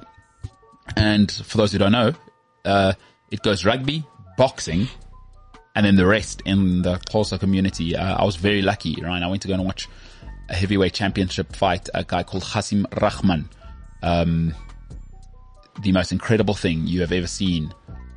[0.97, 2.13] and for those who don't know,
[2.65, 2.95] uh,
[3.31, 4.05] it goes rugby,
[4.39, 4.89] boxing,
[5.75, 7.97] and then the rest in the Xhosa community.
[7.97, 9.23] Uh, I was very lucky, right?
[9.23, 9.89] I went to go and watch
[10.49, 13.49] a heavyweight championship fight, a guy called Hasim Rahman.
[14.03, 14.55] Um,
[15.83, 17.73] the most incredible thing you have ever seen.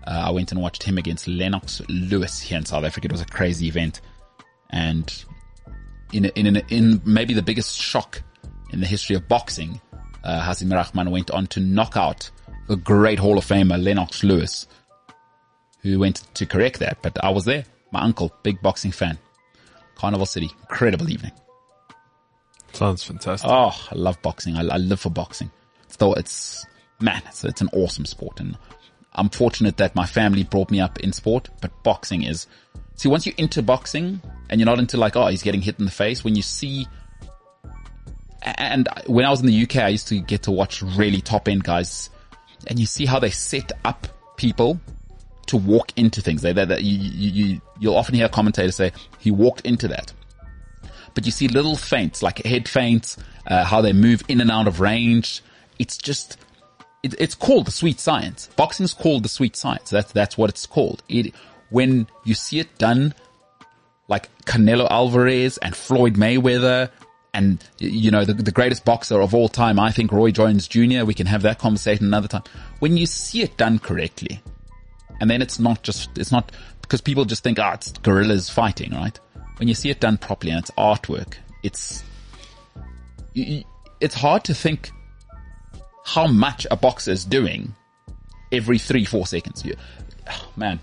[0.05, 3.05] Uh, I went and watched him against Lennox Lewis here in South Africa.
[3.05, 4.01] It was a crazy event.
[4.69, 5.11] And
[6.13, 8.21] in, in, in maybe the biggest shock
[8.71, 9.81] in the history of boxing,
[10.23, 12.29] uh, Hasim Rahman went on to knock out
[12.67, 14.67] the great Hall of Famer Lennox Lewis,
[15.81, 16.97] who went to correct that.
[17.01, 17.65] But I was there.
[17.91, 19.17] My uncle, big boxing fan.
[19.95, 21.31] Carnival City, incredible evening.
[22.73, 23.49] Sounds fantastic.
[23.49, 24.55] Oh, I love boxing.
[24.55, 25.51] I, I live for boxing.
[25.97, 26.65] Though it's
[26.99, 28.57] man, it's it's an awesome sport, and
[29.13, 31.49] I'm fortunate that my family brought me up in sport.
[31.59, 32.45] But boxing is
[32.95, 35.85] see once you're into boxing and you're not into like oh he's getting hit in
[35.85, 36.23] the face.
[36.23, 36.87] When you see
[38.43, 41.47] and when I was in the UK, I used to get to watch really top
[41.47, 42.09] end guys,
[42.67, 44.07] and you see how they set up
[44.37, 44.79] people
[45.47, 46.41] to walk into things.
[46.41, 50.13] They, they, they you, you, you'll often hear commentators say he walked into that
[51.17, 53.17] but you see little feints like head feints,
[53.47, 55.41] uh, how they move in and out of range.
[55.79, 56.37] It's just,
[57.01, 58.51] it, it's called the sweet science.
[58.55, 59.89] Boxing's called the sweet science.
[59.89, 61.01] That's, that's what it's called.
[61.09, 61.33] It,
[61.71, 63.15] when you see it done
[64.07, 66.91] like Canelo Alvarez and Floyd Mayweather
[67.33, 71.03] and, you know, the, the greatest boxer of all time, I think Roy Jones Jr.,
[71.03, 72.43] we can have that conversation another time.
[72.77, 74.39] When you see it done correctly,
[75.19, 76.51] and then it's not just, it's not,
[76.83, 79.19] because people just think, ah, it's gorillas fighting, right?
[79.57, 82.03] When you see it done properly and it's artwork, it's,
[83.33, 84.91] it's hard to think
[86.03, 87.75] how much a boxer is doing
[88.51, 89.65] every three, four seconds.
[89.65, 89.75] You,
[90.29, 90.79] oh, man,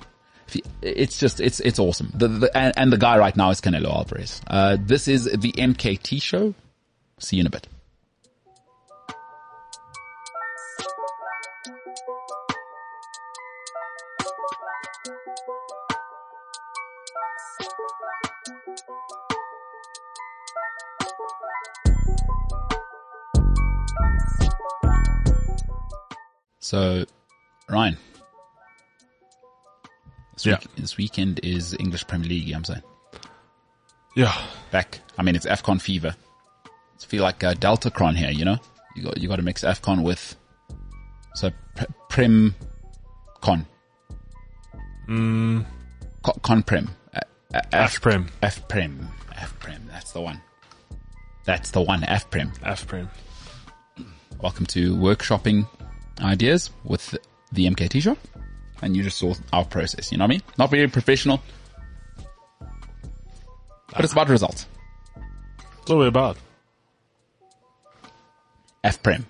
[0.82, 2.10] it's just, it's, it's awesome.
[2.14, 4.40] The, the, and, and the guy right now is Canelo Alvarez.
[4.46, 6.54] Uh, this is the MKT show.
[7.18, 7.66] See you in a bit.
[26.64, 27.04] So,
[27.68, 27.98] Ryan.
[30.32, 30.52] This, Yeah.
[30.60, 32.82] week, this weekend is English Premier League, I'm saying.
[34.16, 34.34] Yeah.
[34.70, 35.00] Back.
[35.18, 36.16] I mean, it's AFCON fever.
[36.94, 38.56] It's feel like uh, Deltacron here, you know?
[38.96, 40.36] You got, you got to mix AFCON with,
[41.34, 42.54] so pre- Prem
[43.42, 43.66] Con.
[45.06, 45.66] Mm,
[46.22, 46.88] Con Conprem.
[47.14, 47.20] Uh,
[47.52, 48.30] uh, F- Afprem.
[48.42, 49.06] Fprem.
[49.36, 49.86] Fprem.
[49.88, 50.40] That's the one.
[51.44, 52.00] That's the one.
[52.00, 52.58] Fprem.
[52.60, 53.10] Afprem.
[54.40, 55.68] Welcome to workshopping
[56.20, 57.16] ideas with
[57.52, 58.16] the MKT show.
[58.82, 60.12] And you just saw our process.
[60.12, 60.42] You know what I mean?
[60.58, 61.42] Not very professional.
[62.58, 64.66] But it's about results.
[65.56, 66.36] That's what we're about.
[68.84, 69.24] Fprem.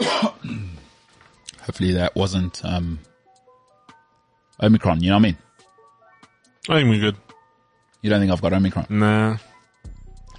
[1.62, 2.98] Hopefully that wasn't, um,
[4.60, 5.02] Omicron.
[5.02, 5.38] You know what I mean?
[6.68, 7.16] I think we're good.
[8.02, 8.86] You don't think I've got Omicron?
[8.90, 9.38] Nah.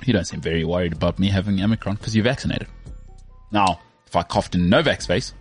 [0.05, 2.67] You don't seem very worried about me having Omicron because you're vaccinated.
[3.51, 5.33] Now, if I coughed in Novak's face,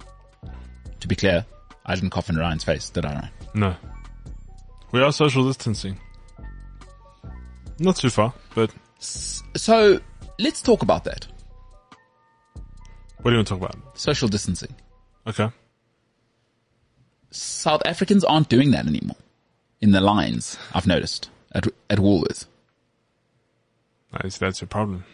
[1.01, 1.47] to be clear,
[1.87, 3.31] I didn't cough in Ryan's face, did I, Ryan?
[3.55, 3.77] No.
[4.93, 5.99] We are social distancing.
[7.79, 10.01] Not too far, but So,
[10.39, 11.27] let's talk about that.
[13.23, 13.99] what do you want to talk about?
[13.99, 14.75] Social distancing.
[15.27, 15.49] Okay.
[17.31, 19.17] South Africans aren't doing that anymore.
[19.81, 22.45] In the lines, I've noticed, at, at Woolworths.
[24.13, 25.05] That's, that's your problem.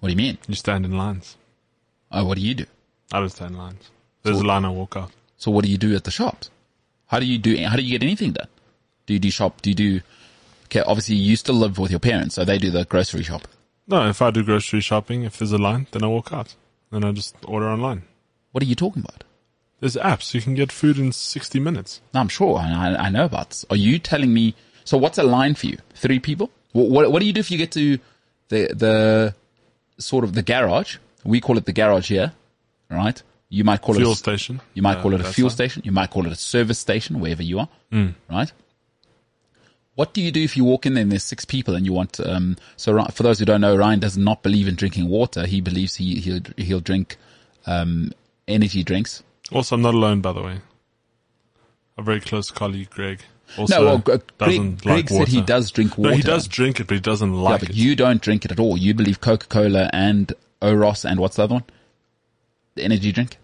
[0.00, 0.38] What do you mean?
[0.48, 1.36] You stand in lines.
[2.10, 2.66] Oh, what do you do?
[3.12, 3.90] I don't stand lines.
[4.22, 5.10] There's a line I walk out.
[5.36, 6.50] So what do you do at the shops?
[7.08, 8.48] How do you do, how do you get anything done?
[9.06, 10.00] Do you do shop, do you do,
[10.66, 13.46] okay, obviously you still live with your parents, so they do the grocery shop.
[13.86, 16.54] No, if I do grocery shopping, if there's a line, then I walk out.
[16.90, 18.02] Then I just order online.
[18.52, 19.24] What are you talking about?
[19.80, 20.32] There's apps.
[20.32, 22.00] You can get food in 60 minutes.
[22.14, 22.58] No, I'm sure.
[22.58, 23.66] I, I, I know about this.
[23.68, 24.54] Are you telling me?
[24.84, 25.78] So what's a line for you?
[25.94, 26.50] Three people?
[26.72, 27.98] What, what, what do you do if you get to
[28.48, 29.34] the, the
[29.98, 30.98] sort of the garage?
[31.24, 32.32] We call it the garage here,
[32.92, 33.22] right?
[33.48, 34.60] You might call Fuel it, a, fuel station.
[34.74, 35.54] you might Uh, call it a fuel fine.
[35.56, 35.82] station.
[35.84, 37.68] You might call it a service station, wherever you are,
[38.30, 38.50] right?
[39.94, 41.92] What do you do if you walk in there and there's six people and you
[41.92, 45.44] want, um, so for those who don't know, Ryan does not believe in drinking water.
[45.46, 47.18] He believes he, he'll, he'll drink,
[47.66, 48.12] um,
[48.48, 49.22] energy drinks.
[49.52, 50.60] Also, I'm not alone, by the way.
[51.98, 53.20] A very close colleague, Greg,
[53.58, 56.12] also No, well, Greg, Greg like said he does drink water.
[56.12, 57.76] No, he does drink it, but he doesn't Yeah, like but it.
[57.76, 58.78] you don't drink it at all.
[58.78, 60.32] You believe Coca-Cola and
[60.62, 61.64] Oros and what's the other one?
[62.74, 63.36] The energy drink?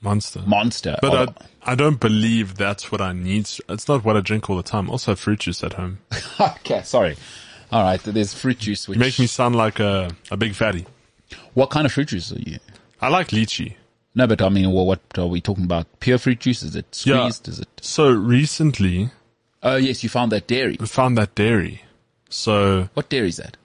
[0.00, 0.42] Monster.
[0.46, 0.96] Monster.
[1.02, 3.48] but Oh, I, I don't believe that's what I need.
[3.68, 4.88] It's not what I drink all the time.
[4.90, 5.98] Also, fruit juice at home.
[6.40, 7.16] okay, sorry.
[7.72, 8.86] All right, there's fruit juice.
[8.88, 10.86] Which You make me sound like a, a big fatty.
[11.54, 12.58] What kind of fruit juice are you?
[13.00, 13.74] I like lychee.
[14.14, 15.86] No, but I mean, well, what are we talking about?
[16.00, 16.62] Pure fruit juice?
[16.62, 17.20] Is it Yeah.
[17.28, 17.48] squeezed?
[17.48, 17.68] Is it?
[17.82, 19.10] So recently,
[19.62, 20.76] Oh yes, you found that dairy.
[20.80, 21.82] we found that dairy.
[22.30, 23.56] So What dairy is that?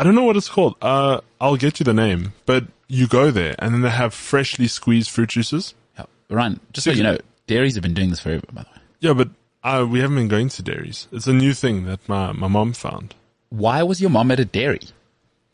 [0.00, 0.76] I don't know what it's called.
[0.80, 4.66] Uh, I'll get you the name, but you go there and then they have freshly
[4.66, 5.74] squeezed fruit juices.
[5.98, 6.06] Yeah.
[6.30, 8.80] Ryan, just so you know, dairies have been doing this forever, by the way.
[9.00, 9.28] Yeah, but
[9.62, 11.06] uh, we haven't been going to dairies.
[11.12, 13.14] It's a new thing that my, my mom found.
[13.50, 14.80] Why was your mom at a dairy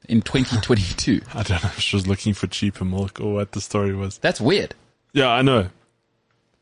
[0.08, 1.22] in 2022?
[1.34, 4.18] I don't know if she was looking for cheaper milk or what the story was.
[4.18, 4.76] That's weird.
[5.12, 5.70] Yeah, I know.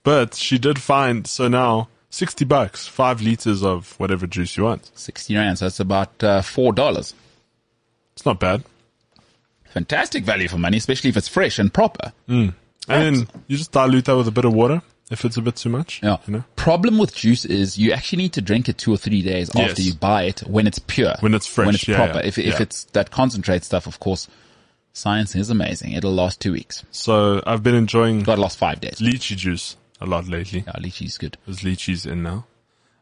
[0.04, 4.90] But she did find, so now, 60 bucks, five liters of whatever juice you want.
[4.94, 7.12] 60 rand, so that's about uh, $4.
[8.14, 8.62] It's not bad.
[9.70, 12.12] Fantastic value for money, especially if it's fresh and proper.
[12.28, 12.54] And
[12.86, 15.68] then you just dilute that with a bit of water if it's a bit too
[15.68, 16.00] much.
[16.02, 16.18] Yeah.
[16.26, 16.44] You know?
[16.56, 19.70] Problem with juice is you actually need to drink it two or three days Yes.
[19.70, 21.14] after you buy it when it's pure.
[21.20, 22.20] When it's fresh, When it's yeah, proper.
[22.20, 22.62] yeah, If, if yeah.
[22.62, 24.28] it's that concentrate stuff, of course,
[24.92, 25.92] science is amazing.
[25.92, 26.84] It'll last two weeks.
[26.92, 28.98] So I've been enjoying Got lost five days.
[29.00, 30.62] lychee juice a lot lately.
[30.66, 31.36] Yeah, lychee's good.
[31.46, 32.46] There's lychees in now.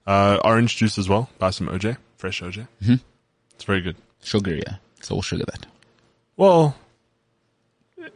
[0.07, 1.29] Uh, orange juice as well.
[1.39, 2.67] Buy some OJ, fresh OJ.
[2.83, 2.95] Mm-hmm.
[3.55, 3.97] It's very good.
[4.23, 4.77] Sugar, yeah.
[5.03, 5.67] It's all sugar that.
[6.37, 6.77] Well,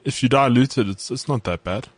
[0.05, 1.89] if you dilute it, it's it's not that bad.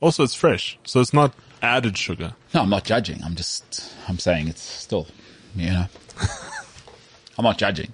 [0.00, 1.32] Also, it's fresh, so it's not
[1.62, 2.34] added sugar.
[2.52, 3.22] No, I'm not judging.
[3.22, 5.06] I'm just, I'm saying it's still,
[5.54, 5.86] you know.
[7.38, 7.92] I'm not judging.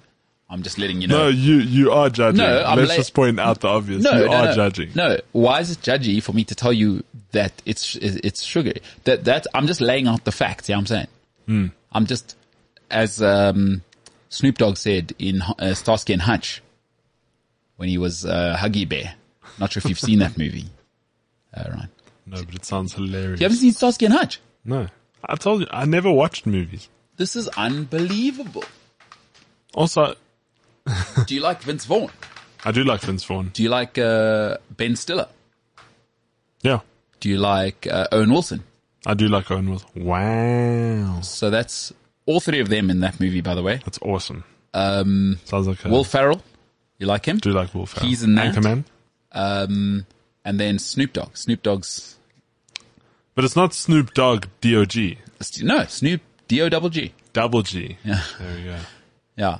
[0.49, 1.25] I'm just letting you know.
[1.25, 2.37] No, you you are judging.
[2.39, 4.01] No, I'm Let's la- just point out the obvious.
[4.01, 4.55] no, you no, are no.
[4.55, 4.89] judging.
[4.95, 8.73] No, why is it judgy for me to tell you that it's it's sugar?
[9.03, 10.67] That that I'm just laying out the facts.
[10.67, 11.07] Yeah, I'm saying.
[11.45, 11.67] Hmm.
[11.91, 12.35] I'm just
[12.89, 13.83] as um,
[14.29, 16.61] Snoop Dogg said in uh, Starsky and Hutch
[17.77, 19.15] when he was uh, Huggy Bear.
[19.59, 20.65] Not sure if you've seen that movie.
[21.53, 21.87] Uh, right.
[22.25, 23.39] No, but it sounds hilarious.
[23.39, 24.39] You haven't seen Starsky and Hutch?
[24.63, 24.87] No,
[25.27, 26.87] I told you I never watched movies.
[27.17, 28.63] This is unbelievable.
[29.73, 30.15] Also,
[31.25, 32.09] Do you like Vince Vaughn?
[32.65, 33.49] I do like Vince Vaughn.
[33.53, 35.27] Do you like uh, Ben Stiller?
[36.61, 36.79] Yeah,
[37.19, 38.63] Do you like uh, Owen Wilson?
[39.05, 39.89] I do like Owen Wilson.
[39.95, 41.93] Wow, So that's
[42.29, 43.79] all three of them in that movie, by the way.
[43.83, 44.43] that's awesome.
[44.73, 46.41] Um, Sounds like a, Will Ferrell,
[46.99, 47.37] you like him?
[47.37, 48.07] do like Will Ferrell.
[48.07, 48.53] He's in that.
[48.55, 48.83] Anchorman,
[49.31, 50.05] Um,
[50.45, 51.35] and then Snoop Dogg.
[51.35, 52.15] Snoop Dogg's
[53.35, 55.17] but it's not Snoop Dogg D-O-G.
[55.61, 57.13] no Snoop D O double G.
[57.31, 57.97] Double G.
[58.03, 58.77] Yeah, There we go.
[59.37, 59.57] yeah,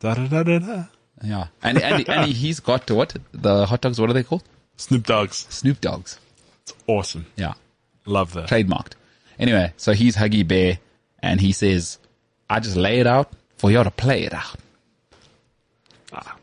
[0.00, 0.84] Da da da da da.
[1.22, 1.46] yeah.
[1.62, 4.00] And and and he's got what the hot dogs?
[4.00, 4.44] What are they called?
[4.76, 5.46] Snoop Dogs.
[5.50, 6.18] Snoop Dogs.
[6.62, 7.26] It's awesome.
[7.36, 7.54] Yeah,
[8.06, 8.48] Love that.
[8.48, 8.92] trademarked.
[9.38, 10.78] Anyway, so he's Huggy Bear
[11.26, 11.98] and he says,
[12.48, 14.56] I just lay it out for you to play it out.
[16.12, 16.36] Ah.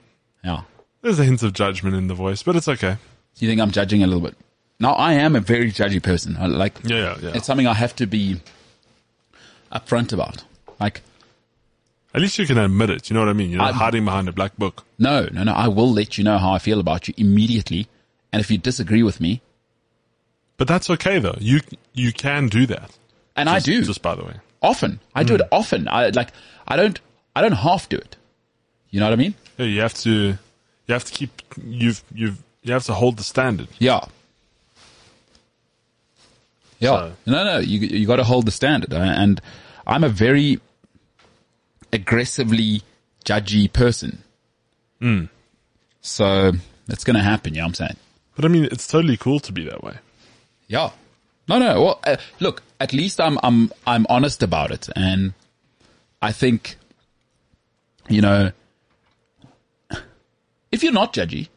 [0.44, 0.62] Yeah.
[1.02, 2.98] There's a hint of judgment in the voice, but it's okay.
[3.36, 4.36] Do you think I'm judging a little bit?
[4.80, 6.36] Now, I am a very judgy person.
[6.38, 7.32] I, like, Yeah, yeah, yeah.
[7.36, 8.42] it's something I have to be
[9.72, 10.44] upfront about.
[10.80, 11.02] Like,
[12.14, 13.10] At least you can admit it.
[13.10, 13.50] You know what I mean?
[13.50, 14.84] You're not hiding behind a black book.
[15.00, 15.54] no, no, no.
[15.54, 17.88] I will let you know how I feel about you immediately.
[18.32, 19.42] And if you disagree with me,
[20.58, 21.38] But that's okay though.
[21.40, 21.62] You
[21.94, 22.92] you can do that.
[23.36, 24.36] and Just- I do Just by the way.
[24.64, 25.48] Often, I do it hmm.
[25.52, 25.88] often.
[25.88, 26.30] I like,
[26.68, 27.00] I don't,
[27.36, 28.16] I don't half do it.
[28.90, 29.36] You know what I mean?
[29.58, 30.38] Yeah, you have to
[30.88, 33.68] you have to keep you've you've you have to hold the standard.
[33.80, 34.06] Yeah.
[36.80, 36.90] Yeah.
[36.90, 38.94] So- No, no, you, you got to hold the standard.
[38.94, 39.42] And
[39.86, 40.60] I'm a very
[41.92, 42.82] aggressively
[43.26, 44.24] judgy person.
[45.00, 45.26] Hmm.
[46.02, 46.52] So
[46.90, 47.54] it's going to happen.
[47.54, 47.98] You know what I'm saying?
[48.36, 49.96] But I mean, it's totally cool to be that way.
[50.68, 50.92] Yeah.
[51.48, 51.82] No, no.
[51.82, 54.88] Well, uh, look, at least I'm, I'm, I'm honest about it.
[54.96, 55.34] And
[56.22, 56.78] I think,
[58.10, 58.52] you know,
[60.72, 61.50] if you're not judgy,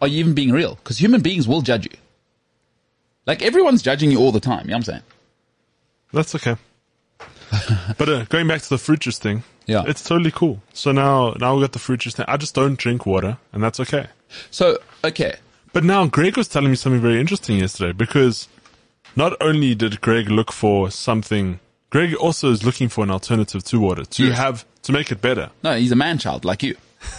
[0.00, 0.74] are you even being real?
[0.76, 1.96] Because human beings will judge you.
[3.26, 4.64] Like everyone's judging you all the time.
[4.64, 5.02] You know what I'm saying?
[6.12, 6.56] That's okay.
[7.98, 9.84] but uh, going back to the fruit juice thing, Yeah.
[9.86, 10.60] it's totally cool.
[10.72, 12.26] So now now we got the fruit juice thing.
[12.28, 14.06] I just don't drink water, and that's okay.
[14.50, 15.36] So, okay.
[15.72, 18.48] But now Greg was telling me something very interesting yesterday because
[19.16, 21.58] not only did Greg look for something,
[21.90, 24.36] Greg also is looking for an alternative to water to Yes.
[24.38, 25.50] have to make it better.
[25.62, 26.76] No, he's a man child like you.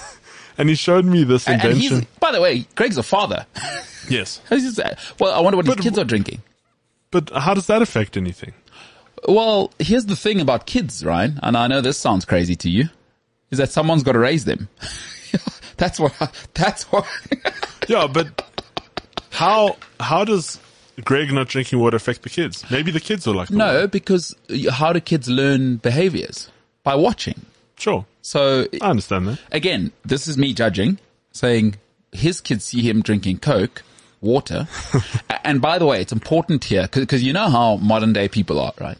[0.59, 1.99] And he showed me this And, and invention.
[1.99, 3.45] he's, by the way, Greg's a father.
[4.09, 6.41] yes, his- uh, well, I wonder what his kids are drinking.
[7.11, 8.53] but how does that affect anything?
[9.27, 12.89] Well, here's the thing about kids, Ryan, and I know this sounds crazy to you,
[13.51, 14.67] is that someone's got to raise them.
[15.77, 16.13] that's what,
[16.55, 17.05] that's what,
[17.87, 18.41] Yeah, but
[19.29, 20.59] how how does
[21.03, 22.65] Greg not drinking water affect the kids?
[22.71, 23.87] Maybe the kids are like no, water.
[23.87, 24.35] because
[24.71, 26.49] how do kids learn behaviors?
[26.83, 27.45] By watching.
[27.77, 29.39] Sure, So I understand that.
[29.51, 30.97] again, this is me judging,
[31.31, 31.75] saying
[32.11, 33.83] his kids see him drinking Coke,
[34.21, 34.67] water.
[35.43, 38.73] And by the way, it's important here because you know how modern day people are,
[38.81, 38.97] right?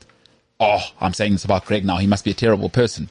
[0.62, 1.98] Oh, I'm saying this about Greg now.
[1.98, 3.10] He must be a terrible person.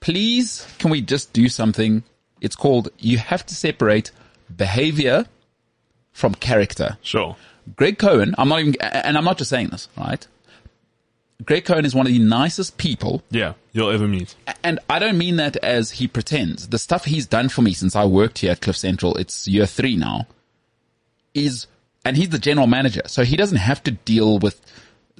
[0.00, 2.04] Please, can we just do something?
[2.40, 4.12] It's called you have to separate
[4.56, 5.26] behavior
[6.12, 6.96] from character.
[7.02, 7.36] Sure.
[7.76, 10.26] Greg Cohen, I'm not even, and I'm not just saying this, right?
[11.44, 14.34] Greg Cohen is one of the nicest people Yeah, you'll ever meet.
[14.62, 16.68] and I don't mean that as he pretends.
[16.68, 19.64] The stuff he's done for me since I worked here at Cliff Central, it's year
[19.66, 20.26] three now,
[21.34, 21.66] is,
[22.04, 24.60] and he's the general manager, so he doesn't have to deal with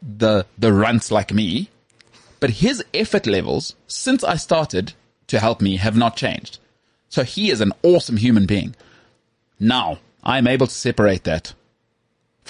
[0.03, 1.71] the, the runts like me,
[2.39, 4.93] but his effort levels since I started
[5.29, 6.59] to help me have not changed.
[7.09, 8.75] So he is an awesome human being.
[9.59, 11.55] Now I'm able to separate that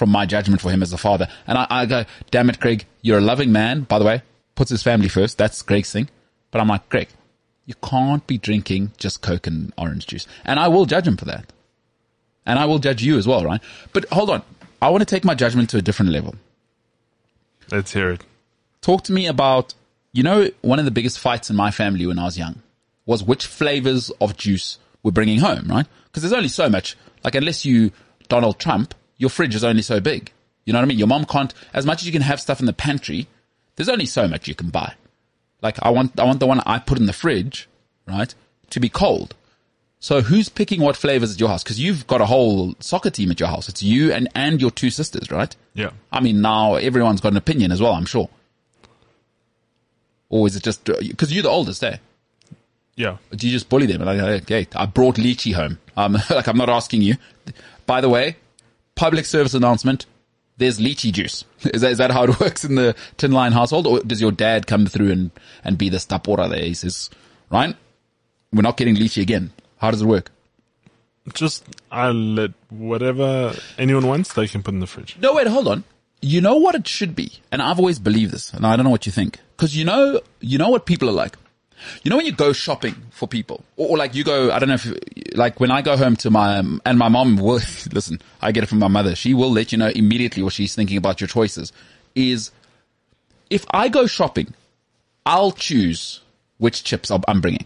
[0.01, 1.27] from my judgment for him as a father.
[1.45, 3.81] And I, I go, damn it, Greg, you're a loving man.
[3.81, 4.23] By the way,
[4.55, 5.37] puts his family first.
[5.37, 6.09] That's Greg's thing.
[6.49, 7.09] But I'm like, Greg,
[7.67, 10.25] you can't be drinking just Coke and orange juice.
[10.43, 11.53] And I will judge him for that.
[12.47, 13.61] And I will judge you as well, right?
[13.93, 14.41] But hold on.
[14.81, 16.33] I want to take my judgment to a different level.
[17.69, 18.23] Let's hear it.
[18.81, 19.75] Talk to me about,
[20.13, 22.63] you know, one of the biggest fights in my family when I was young
[23.05, 25.85] was which flavors of juice we're bringing home, right?
[26.05, 26.97] Because there's only so much.
[27.23, 27.91] Like, unless you
[28.29, 30.31] Donald Trump, your fridge is only so big.
[30.65, 30.97] You know what I mean?
[30.97, 33.27] Your mom can't, as much as you can have stuff in the pantry,
[33.75, 34.95] there's only so much you can buy.
[35.61, 37.69] Like, I want, I want the one I put in the fridge,
[38.07, 38.33] right,
[38.71, 39.35] to be cold.
[39.99, 41.61] So who's picking what flavors at your house?
[41.61, 43.69] Because you've got a whole soccer team at your house.
[43.69, 45.55] It's you and, and your two sisters, right?
[45.75, 45.91] Yeah.
[46.11, 48.27] I mean, now everyone's got an opinion as well, I'm sure.
[50.29, 51.97] Or is it just, because you're the oldest, eh?
[52.95, 53.17] Yeah.
[53.35, 54.01] Do you just bully them?
[54.01, 55.77] Like, okay, I brought lychee home.
[55.95, 57.17] Um, like, I'm not asking you.
[57.85, 58.37] By the way,
[58.95, 60.05] public service announcement,
[60.57, 61.43] there's lychee juice.
[61.73, 63.87] Is that, is that how it works in the Tin Line household?
[63.87, 65.31] Or does your dad come through and,
[65.63, 66.63] and be the stapora there?
[66.63, 67.09] He says,
[67.49, 67.75] Ryan,
[68.53, 69.51] we're not getting lychee again.
[69.77, 70.31] How does it work?
[71.33, 75.17] Just I let whatever anyone wants, they can put in the fridge.
[75.19, 75.83] No, wait, hold on.
[76.21, 78.91] You know what it should be, and I've always believed this, and I don't know
[78.91, 81.35] what you think, because you know, you know what people are like.
[82.03, 84.69] You know when you go shopping for people, or, or like you go, I don't
[84.69, 87.59] know if, like when I go home to my, and my mom will,
[87.91, 89.15] listen, I get it from my mother.
[89.15, 91.71] She will let you know immediately what she's thinking about your choices.
[92.15, 92.51] Is
[93.49, 94.53] if I go shopping,
[95.25, 96.21] I'll choose
[96.57, 97.65] which chips I'm- I'm bringing.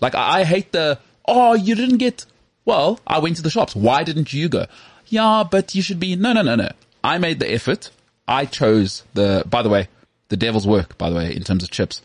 [0.00, 2.24] Like I I hate the, oh, you didn't get,
[2.64, 3.74] well, I went to the shops.
[3.76, 4.66] Why didn't you go?
[5.06, 6.70] Yeah, but you should be, no, no, no, no.
[7.02, 7.90] I made the effort.
[8.28, 9.88] I chose the, by the way,
[10.28, 12.00] the devil's work, by the way, in terms of chips.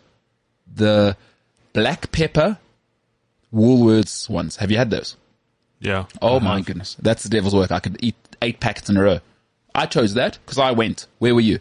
[0.73, 1.15] The
[1.75, 2.57] black pepper
[3.53, 4.57] Woolworths ones.
[4.57, 5.15] Have you had those?
[5.79, 6.05] Yeah.
[6.21, 6.97] Oh my goodness.
[7.01, 7.71] That's the devil's work.
[7.71, 9.19] I could eat eight packets in a row.
[9.73, 11.07] I chose that because I went.
[11.19, 11.59] Where were you?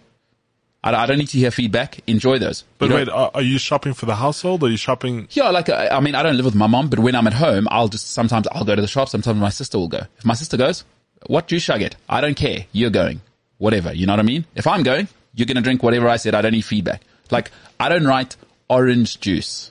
[0.83, 2.01] I, I don't need to hear feedback.
[2.07, 2.65] Enjoy those.
[2.79, 5.29] But You wait, are, are you shopping for the household or are you shopping?
[5.31, 7.35] Yeah, like I I mean, I don't live with my mom, but when I'm at
[7.35, 9.09] home, I'll just sometimes I'll go to the shop.
[9.09, 10.03] Sometimes my sister will go.
[10.19, 10.85] If my sister goes,
[11.27, 11.97] what juice should I get?
[12.09, 12.67] I don't care.
[12.73, 13.21] You're going,
[13.59, 13.93] whatever.
[13.93, 14.47] You know what I mean?
[14.55, 16.35] If I'm going, you're gonna drink whatever I said.
[16.35, 17.03] I don't need feedback.
[17.31, 17.51] Like
[17.81, 18.37] I don't write
[18.69, 19.71] orange juice.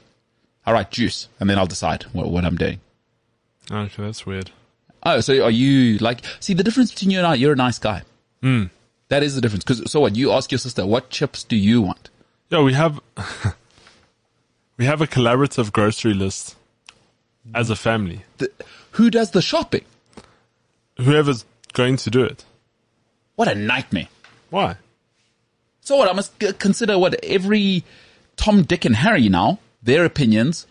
[0.66, 2.80] I write juice, and then I'll decide what, what I'm doing.
[3.72, 4.52] Okay, that's weird.
[5.04, 6.22] Oh, so are you like?
[6.40, 7.36] See the difference between you and I.
[7.36, 8.04] You're a nice guy.
[8.42, 8.66] Hmm.
[9.10, 9.64] That is the difference.
[9.64, 10.16] Because so what?
[10.16, 12.10] You ask your sister, what chips do you want?
[12.50, 13.00] Yeah, we have
[14.78, 16.56] we have a collaborative grocery list
[17.54, 18.24] as a family.
[18.38, 18.50] The,
[18.92, 19.84] who does the shopping?
[20.98, 22.46] Whoever's going to do it.
[23.36, 24.08] What a nightmare.
[24.50, 24.78] Why?
[25.82, 26.10] So what?
[26.10, 27.84] I must consider what every
[28.38, 30.66] Tom, Dick, and Harry now their opinions,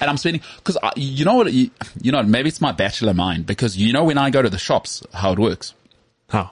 [0.00, 1.70] and I'm spending because you know what you,
[2.00, 4.58] you know maybe it's my bachelor mind because you know when I go to the
[4.58, 5.74] shops how it works.
[6.28, 6.50] How?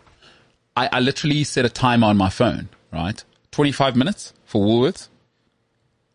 [0.76, 3.22] I, I literally set a timer on my phone, right?
[3.52, 5.08] 25 minutes for Woolworths,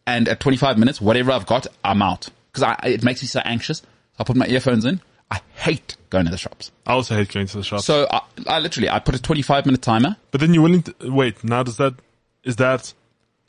[0.05, 3.39] and at 25 minutes, whatever I've got, I'm out because I, it makes me so
[3.43, 3.81] anxious.
[4.19, 5.01] I put my earphones in.
[5.31, 6.71] I hate going to the shops.
[6.85, 7.81] I also hate going to the shop.
[7.81, 10.17] So I, I literally I put a 25 minute timer.
[10.31, 11.43] but then you're willing to wait.
[11.43, 11.95] Now, does that
[12.43, 12.93] is that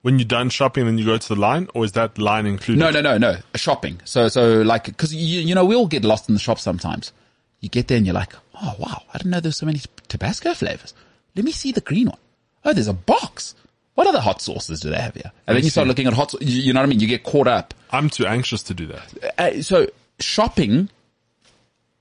[0.03, 2.81] when you're done shopping, then you go to the line, or is that line included?
[2.81, 3.37] No, no, no, no.
[3.55, 4.01] Shopping.
[4.05, 7.13] So, so like, cause you, you know, we all get lost in the shop sometimes.
[7.61, 10.55] You get there and you're like, oh wow, I didn't know there's so many Tabasco
[10.55, 10.93] flavors.
[11.37, 12.19] Let me see the green one.
[12.65, 13.55] Oh, there's a box.
[13.95, 15.31] What other hot sauces do they have here?
[15.47, 16.99] And then you start looking at hot, you you know what I mean?
[17.01, 17.73] You get caught up.
[17.91, 19.35] I'm too anxious to do that.
[19.39, 19.87] Uh, so
[20.19, 20.89] shopping,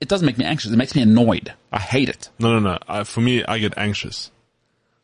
[0.00, 0.72] it doesn't make me anxious.
[0.72, 1.52] It makes me annoyed.
[1.70, 2.30] I hate it.
[2.40, 2.78] No, no, no.
[2.88, 4.31] I, for me, I get anxious.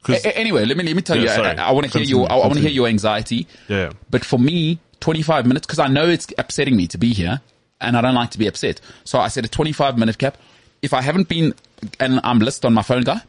[0.09, 1.57] A- anyway, let me, let me tell Yeah, you, sorry.
[1.59, 3.47] I, I want to hear your, I want to hear your anxiety.
[3.69, 3.93] Yeah.
[4.11, 7.41] But for me, 25 minutes, cause I know it's upsetting me to be here
[7.81, 8.81] and I don't like to be upset.
[9.05, 10.37] So I set a 25 minute cap.
[10.83, 11.55] If I haven't been,
[12.01, 13.21] and I'm list on my phone guy.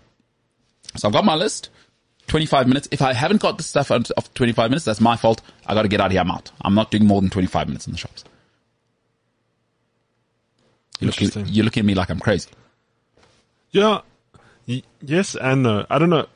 [0.95, 1.69] So I've got my list,
[2.27, 2.87] 25 minutes.
[2.91, 5.41] If I haven't got the stuff of of 25 minutes, that's my fault.
[5.65, 6.21] I got to get out of here.
[6.21, 6.51] I'm out.
[6.61, 8.23] I'm not doing more than 25 minutes in the shops.
[10.99, 12.49] You're looking, you're looking at me like I'm crazy.
[13.71, 14.01] Yeah.
[14.67, 15.85] Y- yes and no.
[15.89, 16.27] I don't know.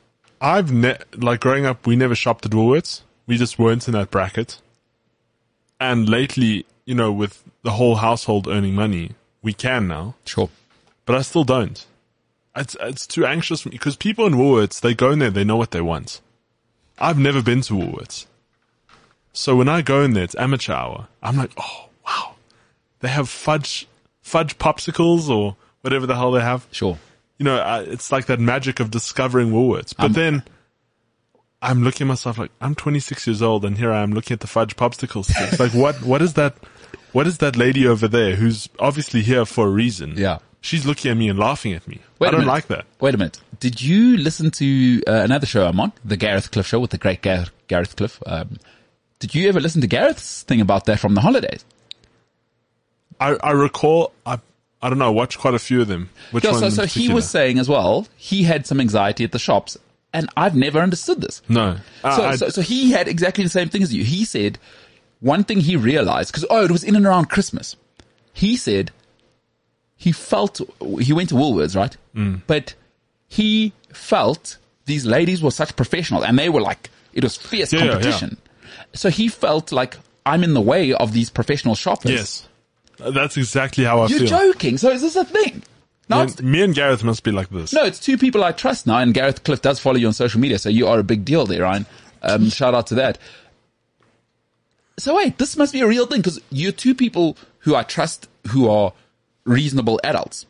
[0.44, 3.00] I've ne- like growing up, we never shopped at Woolworths.
[3.26, 4.60] We just weren't in that bracket.
[5.80, 9.12] And lately, you know, with the whole household earning money,
[9.42, 10.50] we can now, Sure.
[11.06, 11.84] but I still don't.
[12.54, 15.44] It's it's too anxious for me because people in Woolworths they go in there, they
[15.44, 16.20] know what they want.
[16.98, 18.26] I've never been to Woolworths,
[19.32, 21.08] so when I go in there, it's amateur hour.
[21.22, 22.34] I'm like, oh wow,
[23.00, 23.88] they have fudge
[24.22, 26.98] fudge popsicles or whatever the hell they have Sure.
[27.38, 29.94] You know, uh, it's like that magic of discovering Woolworths.
[29.96, 30.42] But then
[31.60, 34.40] I'm looking at myself like I'm 26 years old, and here I am looking at
[34.40, 35.58] the fudge popsicle sticks.
[35.64, 36.02] like, what?
[36.02, 36.56] What is that?
[37.12, 40.14] What is that lady over there who's obviously here for a reason?
[40.16, 40.38] Yeah.
[40.60, 42.00] she's looking at me and laughing at me.
[42.18, 42.86] Wait I don't like that.
[43.00, 43.40] Wait a minute.
[43.60, 46.98] Did you listen to uh, another show I'm on, the Gareth Cliff show with the
[46.98, 48.20] great Gareth, Gareth Cliff?
[48.26, 48.58] Um,
[49.20, 51.64] did you ever listen to Gareth's thing about that from the holidays?
[53.20, 54.12] I, I recall.
[54.26, 54.40] I
[54.84, 55.06] I don't know.
[55.06, 56.10] I watched quite a few of them.
[56.30, 59.38] Which Yeah, so, so he was saying as well, he had some anxiety at the
[59.38, 59.78] shops,
[60.12, 61.40] and I've never understood this.
[61.48, 61.78] no.
[62.04, 64.04] Uh, So, so, so he had exactly the same thing as you.
[64.04, 64.58] He said
[65.20, 67.76] one thing he realized because oh, it was in and around Christmas.
[68.34, 68.90] He said
[69.96, 70.60] he felt
[71.00, 71.96] he went to Woolworths, right?
[72.14, 72.42] Mm.
[72.46, 72.74] But
[73.28, 77.78] he felt these ladies were such professionals, and they were like it was fierce Yeah,
[77.78, 77.92] yeah, yeah.
[77.92, 78.36] competition.
[78.92, 79.96] So he felt like
[80.26, 82.10] I'm in the way of these professional shoppers.
[82.10, 82.48] yes,
[82.98, 84.18] that's exactly how I feel.
[84.20, 84.52] you're feel.
[84.52, 84.78] joking.
[84.78, 85.62] So is this a thing?
[86.08, 87.72] No, Me and- me and Gareth must be like this.
[87.72, 90.40] no, it's two people I trust now, and Gareth Cliff does follow you on social
[90.40, 91.86] media, so you are a big deal there, Ryan.
[92.22, 93.18] Um, shout out to that.
[94.98, 98.28] So wait, this must be a real thing because you're two people who I trust
[98.48, 98.92] who are
[99.44, 100.46] reasonable adults,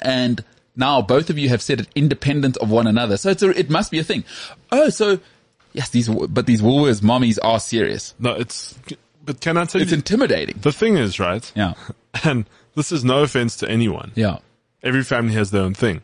[0.00, 0.44] and
[0.76, 3.16] now both of you have said it independent of one another.
[3.16, 4.24] So it's a, it must be a thing.
[4.72, 5.18] Oh, so
[5.72, 8.14] yes, these but these Woolworths mommies are serious.
[8.18, 8.78] No, it's.
[9.28, 9.98] But can I tell It's you?
[9.98, 10.56] intimidating.
[10.62, 11.52] the thing is, right?
[11.54, 11.74] Yeah,
[12.24, 14.10] And this is no offense to anyone.
[14.14, 14.38] yeah,
[14.82, 16.00] Every family has their own thing.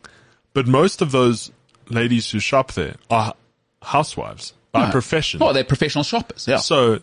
[0.53, 1.51] But most of those
[1.89, 3.33] ladies who shop there are
[3.81, 5.41] housewives by profession.
[5.41, 6.47] Oh, they're professional shoppers.
[6.47, 6.99] Yeah, So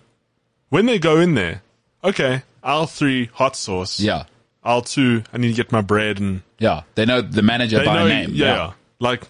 [0.68, 1.62] when they go in there,
[2.04, 3.98] okay, aisle three, hot sauce.
[3.98, 4.24] yeah,
[4.64, 6.82] Aisle two, I need to get my bread and yeah.
[6.94, 8.30] They know the manager by name.
[8.32, 8.74] Yeah.
[9.00, 9.26] Like,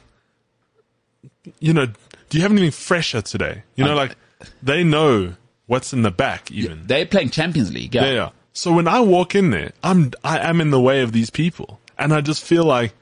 [1.59, 3.63] you know, do you have anything fresher today?
[3.77, 4.15] You know, like
[4.63, 5.35] they know
[5.73, 6.87] what's in the back even.
[6.87, 7.95] They're playing Champions League.
[7.95, 8.05] Yeah.
[8.05, 8.29] Yeah, yeah.
[8.53, 11.81] So when I walk in there, I'm I am in the way of these people,
[11.99, 12.93] and I just feel like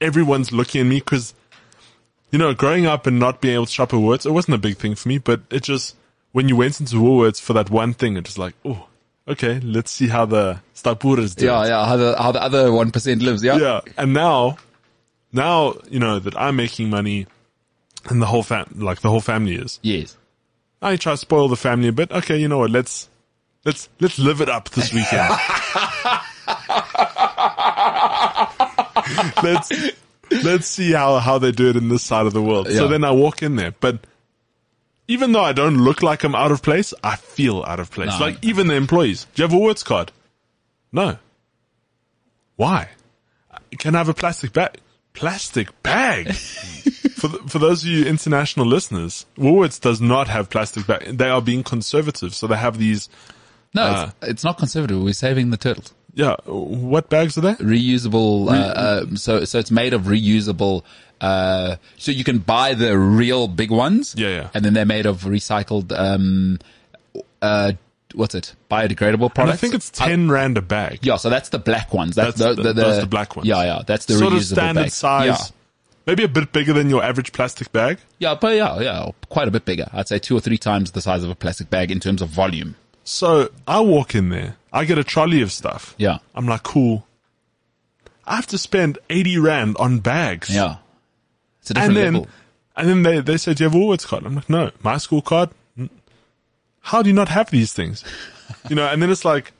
[0.00, 1.34] everyone's looking at me because,
[2.30, 4.58] you know, growing up and not being able to shop at Woolworths, it wasn't a
[4.58, 5.96] big thing for me, but it just
[6.32, 8.88] when you went into Woolworths for that one thing, it was like, oh,
[9.28, 11.44] okay, let's see how the Stapuras do.
[11.44, 13.44] Yeah, yeah, how the how the other one percent lives.
[13.44, 13.80] Yeah, yeah.
[13.98, 14.56] And now,
[15.30, 17.26] now you know that I'm making money,
[18.08, 19.78] and the whole fam, like the whole family is.
[19.82, 20.16] Yes.
[20.84, 22.12] I try to spoil the family a bit.
[22.12, 22.70] Okay, you know what?
[22.70, 23.08] Let's
[23.64, 25.30] let's let's live it up this weekend.
[29.42, 29.72] let's
[30.44, 32.68] let's see how how they do it in this side of the world.
[32.68, 34.06] So then I walk in there, but
[35.08, 38.10] even though I don't look like I'm out of place, I feel out of place.
[38.18, 38.26] No.
[38.26, 39.26] Like even the employees.
[39.34, 40.12] Do you have a Woolworths card?
[40.92, 41.18] No.
[42.56, 42.90] Why?
[43.78, 44.78] Can I have a plastic bag?
[45.14, 46.34] Plastic bag.
[46.34, 51.16] for the, for those of you international listeners, Woolworths does not have plastic bag.
[51.18, 53.08] They are being conservative, so they have these.
[53.74, 55.00] No, Uh, it's, it's not conservative.
[55.02, 55.94] We're saving the turtles.
[56.16, 57.54] Yeah, what bags are they?
[57.54, 58.48] Reusable.
[58.48, 60.82] Uh, uh, so so it's made of reusable.
[61.20, 64.14] Uh, so you can buy the real big ones.
[64.16, 64.48] Yeah, yeah.
[64.54, 65.90] And then they're made of recycled.
[65.98, 66.58] Um,
[67.42, 67.72] uh,
[68.14, 68.54] what's it?
[68.70, 69.54] Biodegradable And products.
[69.54, 71.00] I think it's ten rand a bag.
[71.02, 72.14] Yeah, so that's the black ones.
[72.16, 73.48] That's, That's the, the- the, those the black ones.
[73.48, 73.82] Yeah, yeah.
[73.86, 74.90] That's the sort reusable of standard bag.
[74.90, 75.26] size.
[75.26, 75.36] Yeah.
[76.06, 77.98] Maybe a bit bigger than your average plastic bag.
[78.18, 79.88] Yeah, but yeah, yeah, quite a bit bigger.
[79.92, 82.28] I'd say two or three times the size of a plastic bag in terms of
[82.28, 82.76] volume.
[83.04, 84.56] So I walk in there.
[84.72, 85.94] I get a trolley of stuff.
[85.96, 86.18] Yeah.
[86.34, 87.06] I'm like, cool.
[88.26, 90.54] I have to spend 80 rand on bags.
[90.54, 90.76] Yeah.
[91.62, 92.28] It's a And then, level.
[92.76, 94.24] and then they, they said, do you have a Woolworths card?
[94.26, 94.70] I'm like, no.
[94.82, 95.50] My school card?
[96.84, 98.04] How do you not have these things?
[98.68, 99.52] you know, and then it's like,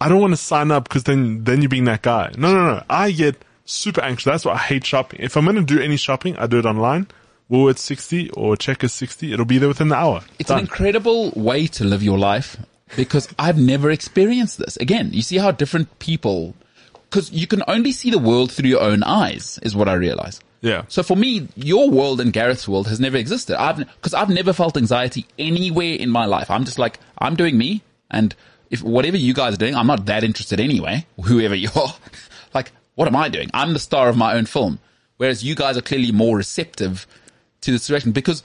[0.00, 2.30] I don't want to sign up because then, then you're being that guy.
[2.38, 2.82] No, no, no.
[2.88, 4.26] I get super anxious.
[4.26, 5.20] That's why I hate shopping.
[5.20, 7.08] If I'm going to do any shopping, I do it online.
[7.50, 9.32] Woolworths 60 or Checkers 60.
[9.32, 10.22] It'll be there within the hour.
[10.38, 10.58] It's Done.
[10.58, 12.56] an incredible way to live your life
[12.96, 14.76] because I've never experienced this.
[14.76, 16.54] Again, you see how different people,
[17.10, 20.40] because you can only see the world through your own eyes, is what I realize.
[20.60, 20.84] Yeah.
[20.88, 23.56] So for me, your world and Gareth's world has never existed.
[23.60, 26.50] I've because I've never felt anxiety anywhere in my life.
[26.50, 28.34] I'm just like I'm doing me, and
[28.70, 31.06] if whatever you guys are doing, I'm not that interested anyway.
[31.24, 31.94] Whoever you are,
[32.54, 33.50] like what am I doing?
[33.54, 34.78] I'm the star of my own film,
[35.16, 37.06] whereas you guys are clearly more receptive
[37.62, 38.42] to the situation because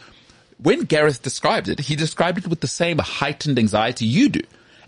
[0.58, 4.42] when Gareth described it, he described it with the same heightened anxiety you do.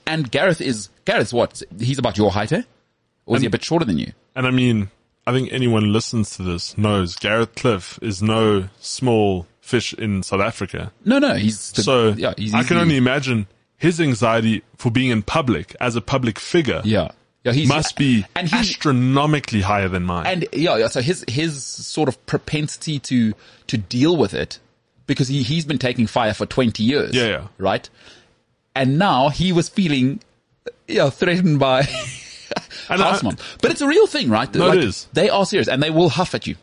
[0.06, 1.62] And Gareth is Gareth's what?
[1.78, 2.64] He's about your height, eh?
[3.26, 4.14] Or is he a bit shorter than you?
[4.36, 4.90] And I mean,
[5.28, 10.40] I think anyone listens to this knows Gareth Cliff is no small fish in South
[10.40, 10.94] Africa.
[11.04, 12.34] No, no, he's the, So yeah.
[12.38, 16.82] He's, I can only imagine his anxiety for being in public as a public figure
[16.86, 17.10] yeah,
[17.44, 17.52] yeah.
[17.52, 20.28] he must be and he's astronomically higher than mine.
[20.28, 20.88] and yeah, yeah.
[20.88, 23.34] So his his sort of propensity to
[23.68, 24.60] to deal with it
[25.08, 27.14] because he he's been taking fire for twenty years.
[27.14, 27.48] Yeah, yeah.
[27.58, 27.90] Right.
[28.74, 30.22] And now he was feeling,
[30.88, 31.84] yeah, threatened by
[32.90, 33.20] And I-.
[33.62, 34.54] But it's a real thing, right?
[34.54, 35.08] No, Like, is.
[35.14, 36.56] They are serious and they will huff at you.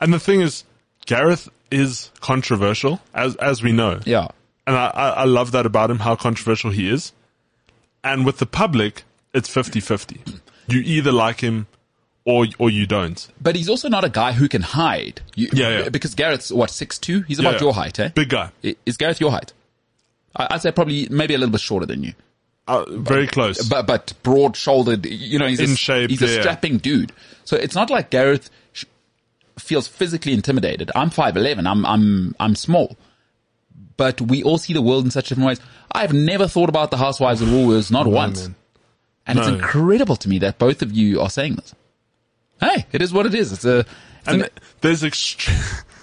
[0.00, 0.64] And the thing is,
[1.06, 4.00] Gareth is controversial, as as we know.
[4.04, 4.28] Yeah.
[4.66, 7.12] And I, I, I love that about him, how controversial he is.
[8.02, 9.04] And with the public,
[9.34, 10.40] it's 50-50.
[10.68, 11.66] You either like him
[12.24, 13.28] or or you don't.
[13.40, 15.20] But he's also not a guy who can hide.
[15.34, 15.88] You, Yeah, yeah.
[15.88, 17.22] Because Gareth's, what six two.
[17.22, 17.60] He's about Yeah.
[17.60, 18.08] your height, eh?
[18.08, 18.50] Big guy.
[18.86, 19.52] Is Gareth your height?
[20.36, 22.14] I'd say probably maybe a little bit shorter than you.
[22.70, 23.68] Uh, very close.
[23.68, 25.04] but but broad shouldered.
[25.06, 27.12] You know, he's In a, shape, He's yeah, a strapping dude.
[27.44, 28.84] So it's not like Gareth sh-
[29.58, 30.90] feels physically intimidated.
[30.94, 31.66] I'm five eleven.
[31.66, 32.96] I'm I'm I'm small.
[33.96, 35.60] But we all see the world in such different ways.
[35.92, 38.42] I've never thought about the housewives of Woolworths, not once.
[38.46, 38.54] man.
[39.26, 41.74] And it's incredible to me that both of you are saying this.
[42.60, 43.52] Hey, it is what it is.
[43.52, 43.80] It's a.
[43.80, 43.88] It's
[44.26, 44.48] And an-
[44.80, 45.50] there's ext-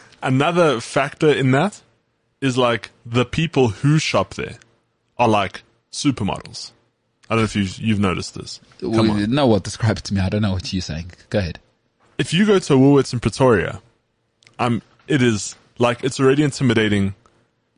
[0.22, 1.82] another factor in that
[2.42, 4.58] is like the people who shop there
[5.18, 6.72] are like supermodels.
[7.30, 8.62] I don't know if you've, you've noticed this.
[8.80, 9.32] Come on.
[9.32, 10.22] no, what describe it to me.
[10.22, 11.12] I don't know what you're saying.
[11.30, 11.60] Go ahead.
[12.18, 13.82] If you go to Woolworths in Pretoria,
[14.60, 17.16] um, it is like it's already intimidating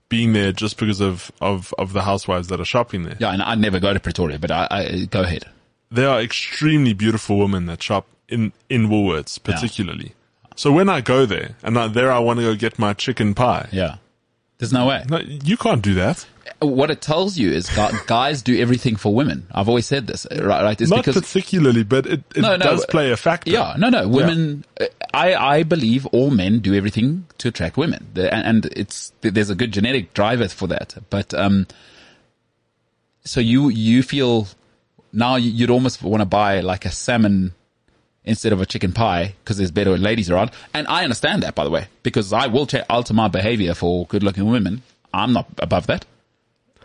[0.07, 3.17] being there just because of, of, of the housewives that are shopping there.
[3.19, 5.45] Yeah, and I never go to Pretoria, but I, I go ahead.
[5.91, 10.13] There are extremely beautiful women that shop in, in Woolworths, particularly.
[10.55, 13.33] So when I go there and I, there I want to go get my chicken
[13.33, 13.69] pie.
[13.71, 13.97] Yeah.
[14.57, 15.05] There's no way.
[15.09, 16.27] No, you can't do that.
[16.61, 19.47] What it tells you is gu- guys do everything for women.
[19.51, 20.63] I've always said this, uh, right?
[20.63, 20.81] Right?
[20.81, 23.51] It's Not because particularly, but it, it No, no, does uh, play a factor.
[23.51, 24.65] yeah, no, no, women.
[24.79, 29.49] Uh, I I believe all men do everything to attract women, and, and it's there's
[29.49, 30.95] a good genetic driver for that.
[31.09, 31.65] But um,
[33.23, 34.47] so you you feel
[35.11, 37.53] now you- you'd almost want to buy like a salmon
[38.23, 40.51] instead of a chicken pie because there's better ladies around.
[40.73, 44.45] And I understand that, by the way, because I will alter my behavior for good-looking
[44.45, 44.83] women.
[45.13, 46.05] I'm not above that.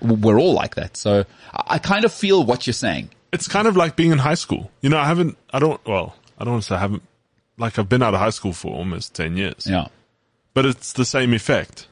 [0.04, 0.96] We're all like that.
[0.96, 3.10] So I I kind of feel what you're saying.
[3.32, 4.70] It's kind of like being in high school.
[4.80, 7.02] You know, I haven't, I don't, well, I don't want to say I haven't,
[7.58, 9.66] like I've been out of high school for almost 10 years.
[9.66, 9.88] Yeah.
[10.52, 11.88] But it's the same effect.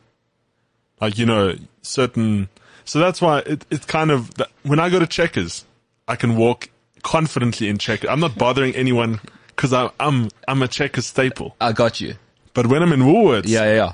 [1.00, 2.48] Like, you know, certain,
[2.84, 4.30] so that's why it, it's kind of,
[4.62, 5.64] when I go to checkers,
[6.06, 6.70] I can walk
[7.02, 8.08] confidently in checkers.
[8.08, 11.56] I'm not bothering anyone because I'm, I'm, I'm a checkers staple.
[11.60, 12.14] I got you.
[12.54, 13.92] But when I'm in Woolworths, Yeah, yeah, yeah.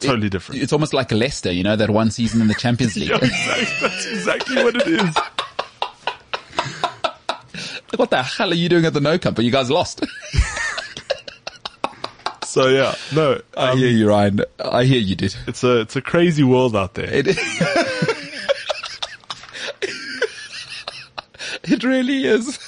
[0.00, 0.62] Totally different.
[0.62, 3.10] It's almost like Leicester, you know, that one season in the Champions League.
[3.10, 3.88] Yeah, exactly.
[3.88, 5.16] That's exactly what it is.
[7.92, 9.34] Like, what the hell are you doing at the No Cup?
[9.36, 10.04] But you guys lost.
[12.56, 14.40] So yeah, no, I um, hear you, Ryan.
[14.58, 15.36] I hear you did.
[15.46, 17.12] it's a it's a crazy world out there.
[17.12, 17.26] It,
[21.64, 22.58] it really is.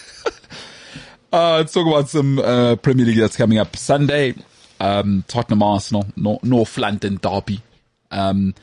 [1.33, 4.35] Uh, let's talk about some uh, Premier League that's coming up Sunday.
[4.81, 7.61] Um, Tottenham Arsenal, Nor- North London derby.
[8.11, 8.55] Um,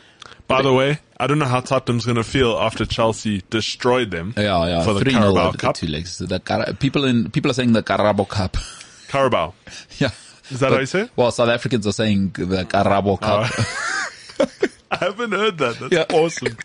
[0.48, 4.34] By the way, I don't know how Tottenham's going to feel after Chelsea destroyed them.
[4.38, 5.76] yeah, yeah, for the Carabao Cup.
[5.76, 6.18] two legs.
[6.20, 8.58] The Cara- people in people are saying the Carabao Cup.
[9.08, 9.54] Carabao.
[10.00, 10.10] yeah,
[10.50, 11.12] Is that how you say it?
[11.16, 13.52] well, South Africans are saying the Carabao Cup.
[14.92, 15.80] I haven't heard that.
[15.80, 16.06] That's Yeah.
[16.18, 16.58] awesome.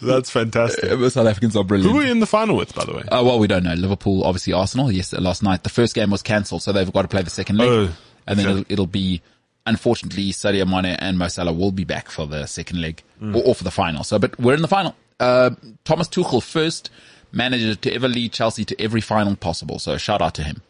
[0.01, 0.85] That's fantastic.
[0.91, 1.93] Uh, South Africans are brilliant.
[1.93, 3.03] Who are you in the final with, by the way?
[3.03, 3.75] Uh, well, we don't know.
[3.75, 4.91] Liverpool, obviously Arsenal.
[4.93, 7.57] Yes, last night the first game was cancelled, so they've got to play the second
[7.57, 7.95] leg, Oh,
[8.27, 8.61] and then okay.
[8.61, 9.21] it'll, it'll be.
[9.67, 13.37] Unfortunately, Sadio Mane and Mo Salah will be back for the second leg Hmm.
[13.37, 14.03] or, or for the final.
[14.03, 14.95] So, but we're in the final.
[15.21, 15.51] Uh,
[15.85, 16.91] Thomas Tuchel, first
[17.33, 19.79] manager to ever lead Chelsea to every final possible.
[19.79, 20.63] So, shout out to him.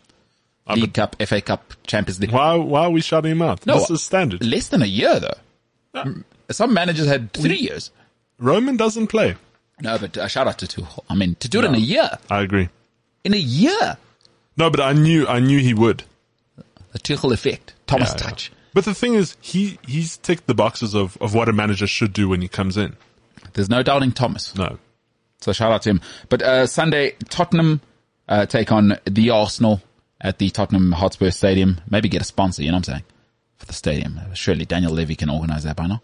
[0.75, 2.33] League Cup, FA Cup, Champions League.
[2.33, 3.65] Why, why are we shouting him out?
[3.67, 4.45] No, this is standard.
[4.45, 5.35] Less than a year though.
[5.95, 7.91] Mm, Some managers had three years.
[8.39, 9.36] Roman doesn't play.
[9.81, 11.05] No, but uh, shout out to Tuchel.
[11.09, 12.69] I mean, to do it in a year, I agree.
[13.24, 13.97] in a year,
[14.56, 16.02] No, but I knew, I knew he would.
[16.93, 18.28] the Tuchel effect, Thomas Yeah, yeah.
[18.31, 18.52] touch.
[18.74, 22.12] But the thing is, he, he's ticked the boxes of, of what a manager should
[22.12, 22.97] do when he comes in.
[23.55, 24.55] There's no doubting Thomas.
[24.55, 24.78] No.
[25.40, 26.01] So shout out to him.
[26.28, 27.81] But uh, Sunday, Tottenham
[28.28, 29.81] uh, take on the Arsenal
[30.20, 31.81] at the Tottenham Hotspur Stadium.
[31.89, 33.05] Maybe get a sponsor, you know what I'm saying,
[33.56, 34.20] for the stadium.
[34.35, 36.02] Surely Daniel Levy can organize that by now.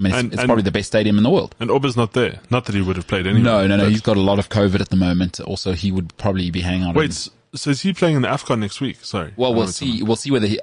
[0.00, 1.54] I mean, it's, And- it's and- probably the best stadium in the world.
[1.60, 2.40] And Auba's not there.
[2.50, 3.42] Not that he would have played anyway.
[3.42, 3.88] No, no, no.
[3.88, 5.38] He's got a lot of COVID at the moment.
[5.40, 6.94] Also, he would probably be hanging on.
[6.94, 9.04] Wait, in- so is he playing in the AFCON next week?
[9.04, 9.32] Sorry.
[9.36, 10.02] Well, we'll see.
[10.02, 10.58] We'll see whether he.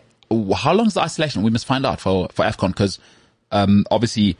[0.55, 1.43] How long is the isolation?
[1.43, 2.97] We must find out for for Afcon because
[3.51, 4.37] um, obviously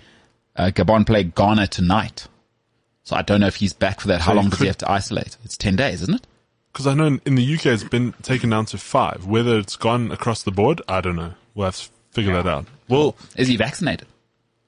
[0.56, 2.28] uh, Gabon play Ghana tonight,
[3.03, 4.22] so I don't know if he's back for that.
[4.22, 5.38] How So long he does he have to isolate?
[5.44, 6.28] It's ten days, isn't it?
[6.74, 9.26] Because I know in, in the UK it's been taken down to five.
[9.26, 11.34] Whether it's gone across the board, I don't know.
[11.56, 12.65] We'll have to figure that out.
[12.88, 14.07] Well, Is he vaccinated?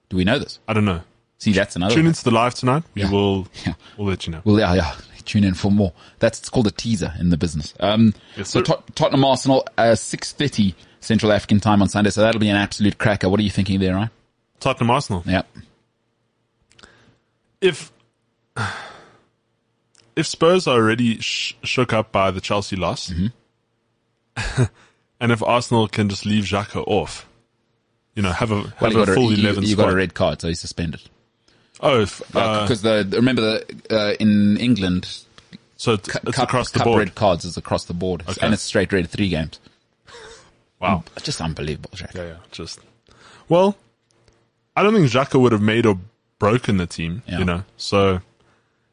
[0.10, 0.60] Do we know this?
[0.68, 1.02] I don't know.
[1.38, 1.94] See, that's another.
[1.94, 2.10] Tune one.
[2.10, 2.84] into the live tonight.
[2.96, 3.12] We Yeah.
[3.12, 3.48] will.
[3.66, 3.74] Yeah.
[3.98, 4.42] We'll let you know.
[4.44, 4.96] Well, yeah, yeah.
[5.26, 5.94] Tune in for more.
[6.20, 7.74] That's it's called a teaser in the business.
[7.80, 8.62] Um, Yes, so.
[8.62, 12.10] Tot- Tottenham Arsenal, uh, six thirty Central African time on Sunday.
[12.10, 13.30] So that'll be an absolute cracker.
[13.30, 14.10] What are you thinking there, right?
[14.60, 15.24] Tottenham Arsenal.
[15.26, 15.44] Yeah.
[17.62, 17.92] If
[20.16, 24.64] if Spurs are already sh- shook up by the Chelsea loss, Mm-hmm.
[25.22, 27.28] and if Arsenal can just leave Xhaka off,
[28.20, 29.86] you know, have a have you a got, a, full you, eleven you squad.
[29.86, 31.00] got a red card, so he's suspended.
[31.80, 35.06] oh, if, uh, Because the remember the uh, in England,
[35.78, 37.00] so it's, it's cup, across the cup board.
[37.00, 38.42] red cards is across the board, Okay.
[38.42, 39.62] and it's straight red three games.
[40.82, 41.06] Wow.
[41.16, 42.14] It's just unbelievable, Jack.
[42.14, 42.36] Yeah, yeah.
[42.52, 42.82] Just
[43.48, 43.78] well,
[44.76, 45.98] I don't think Xhaka would have made or
[46.40, 47.24] broken the team.
[47.26, 47.40] Yeah.
[47.40, 48.20] You know, so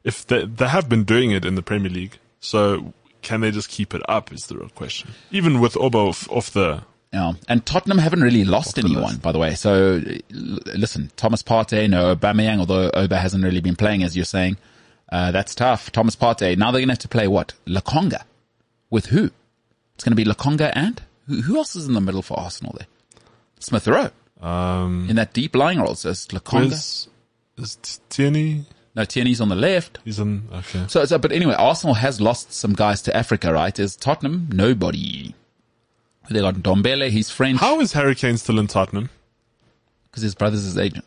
[0.04, 2.92] if they they have been doing it in the Premier League, so
[3.22, 4.32] can they just keep it up?
[4.32, 5.10] Is the real question.
[5.32, 6.82] Even with Obo off, off the
[7.16, 7.32] Yeah.
[7.48, 9.55] And Tottenham haven't really lost anyone, by the way.
[9.55, 14.24] So l- listen, Thomas Partey, no Aubameyang, although Auba hasn't really been playing, as you're
[14.26, 14.59] saying.
[15.10, 15.90] Uh, that's tough.
[15.93, 16.56] Thomas Partey.
[16.59, 17.55] Now they're going to have to play what?
[17.66, 18.22] Lokonga.
[18.90, 19.30] With who?
[19.94, 22.74] It's going to be Lokonga and who, who else is in the middle for Arsenal
[22.78, 22.86] there?
[23.60, 24.10] Smith Rowe.
[24.40, 25.94] um, In that deep lying role.
[25.94, 26.72] So it's Lokonga.
[26.72, 27.09] is
[27.56, 27.78] is
[28.10, 28.66] Tierney?
[28.94, 29.98] No, Tierney's on the left.
[30.05, 30.84] He's in okay.
[30.88, 33.78] So, so, but anyway, Arsenal has lost some guys to Africa, right?
[33.78, 34.48] Is Tottenham?
[34.52, 35.34] Nobody.
[36.30, 39.10] They got Dombele, he's French, How is Harry Kane still in Tottenham?
[40.10, 41.04] because his brother's his agent.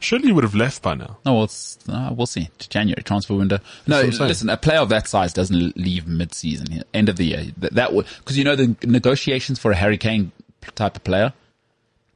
[0.00, 1.16] Surely he would have left by now.
[1.24, 2.50] No, well, it's, uh, we'll see.
[2.58, 3.58] January transfer window.
[3.86, 4.28] No, what I'm saying.
[4.28, 7.44] listen, a player of that size doesn't leave mid-season, end of the year.
[7.58, 10.32] That, that would, cause you know, the negotiations for a Harry Kane
[10.74, 11.32] type of player,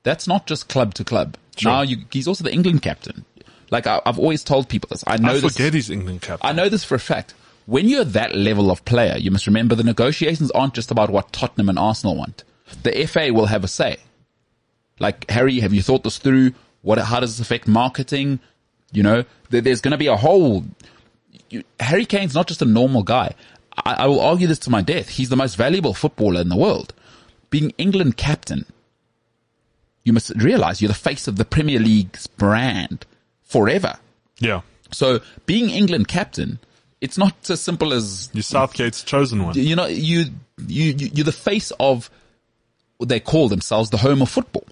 [0.03, 1.37] that's not just club to club.
[1.57, 1.71] Sure.
[1.73, 3.25] Now you, he's also the England captain.
[3.71, 5.05] Like I, I've always told people this.
[5.07, 5.53] I know I this.
[5.53, 6.49] forget he's England captain.
[6.49, 7.35] I know this for a fact.
[7.71, 11.33] When you're that level of player, you must remember the negotiations aren't just about what
[11.33, 12.43] Tottenham and Arsenal want.
[12.83, 13.99] The FA will have a say.
[14.99, 16.55] Like, Harry, have you thought this through?
[16.83, 18.41] What, how does this affect marketing?
[18.91, 20.65] You know, there, there's going to be a whole,
[21.49, 23.37] you, Harry Kane's not just a normal guy.
[23.77, 25.09] I, I will argue this to my death.
[25.11, 26.93] He's the most valuable footballer in the world.
[27.51, 28.67] Being England captain,
[30.03, 33.07] you must realize you're the face of the Premier League's brand
[33.45, 33.95] forever.
[34.41, 36.59] yeah, So being England captain,
[37.01, 39.55] it's not as simple as you Southgate's chosen one.
[39.57, 40.27] you know you
[40.67, 42.11] you you- you're the face of
[42.99, 44.65] what they call themselves the home of football.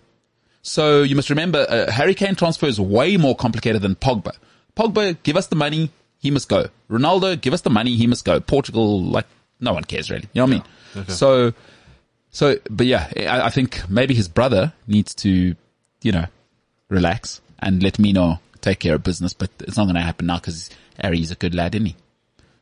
[0.63, 4.33] So you must remember, uh, Harry Kane transfer is way more complicated than Pogba.
[4.77, 6.67] Pogba, give us the money, he must go.
[6.91, 8.39] Ronaldo, give us the money, he must go.
[8.41, 9.25] Portugal, like
[9.61, 10.29] no one cares really.
[10.35, 10.63] You know what I mean?
[11.05, 11.13] Okay.
[11.13, 11.55] So
[12.31, 15.55] So, but yeah, I, I think maybe his brother needs to,
[16.03, 16.27] you know,
[16.91, 20.27] relax and let me know, take care of business, but it's not going to happen
[20.27, 20.69] now because
[21.01, 21.97] Harry's a good lad, isn't he?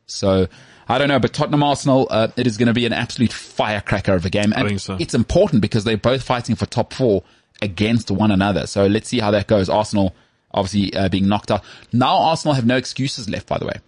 [0.07, 0.47] So,
[0.87, 4.15] I don't know, but Tottenham Arsenal, uh, it is going to be an absolute firecracker
[4.15, 4.53] of a game.
[4.55, 4.97] And think so.
[4.99, 7.23] it's important because they're both fighting for top four
[7.61, 8.67] against one another.
[8.67, 9.69] So let's see how that goes.
[9.69, 10.15] Arsenal
[10.51, 11.63] obviously uh, being knocked out.
[11.91, 13.79] Now Arsenal have no excuses left, by the way.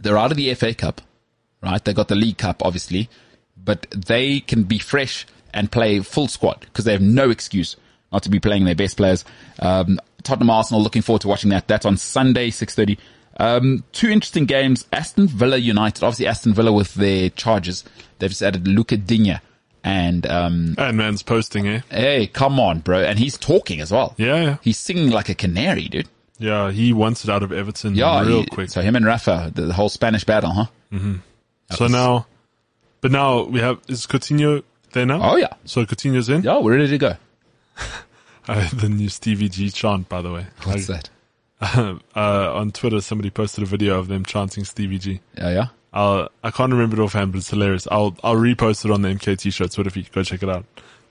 [0.00, 1.00] They're out of the FA Cup,
[1.62, 1.84] right?
[1.84, 3.08] They got the League Cup, obviously,
[3.56, 7.76] but they can be fresh and play full squad because they have no excuse
[8.12, 9.24] not to be playing their best players.
[9.58, 11.68] Um, Tottenham Arsenal, looking forward to watching that.
[11.68, 12.98] That's on Sunday, 6.30.
[13.38, 14.86] Um, two interesting games.
[14.92, 16.02] Aston Villa United.
[16.02, 17.84] Obviously Aston Villa with their charges.
[18.18, 19.40] They've just added Luca Digne
[19.84, 21.80] and, um, And man's posting, eh?
[21.90, 23.00] hey, come on, bro.
[23.02, 24.14] And he's talking as well.
[24.18, 24.56] Yeah, yeah.
[24.62, 26.08] He's singing like a canary, dude.
[26.40, 28.70] Yeah, he wants it out of Everton Yeah, real he- quick.
[28.70, 30.66] So him and Rafa, the, the whole Spanish battle, huh?
[31.76, 32.26] So now,
[33.00, 34.62] but now we have, is Coutinho
[34.92, 35.20] there now?
[35.32, 35.52] Oh yeah.
[35.64, 36.42] So Coutinho's in?
[36.42, 37.16] Yeah, we're ready to go.
[38.50, 40.46] Uh, the new Stevie G chant, by the way.
[40.64, 41.10] What's Like, that?
[41.60, 45.20] uh, on Twitter, somebody posted a video of them chanting Stevie G.
[45.36, 45.66] Yeah, yeah.
[45.92, 47.88] I'll, I can't remember it offhand, but it's hilarious.
[47.90, 50.12] I'll, I'll repost it on the MKT show Twitter feed.
[50.12, 50.64] Go check it out.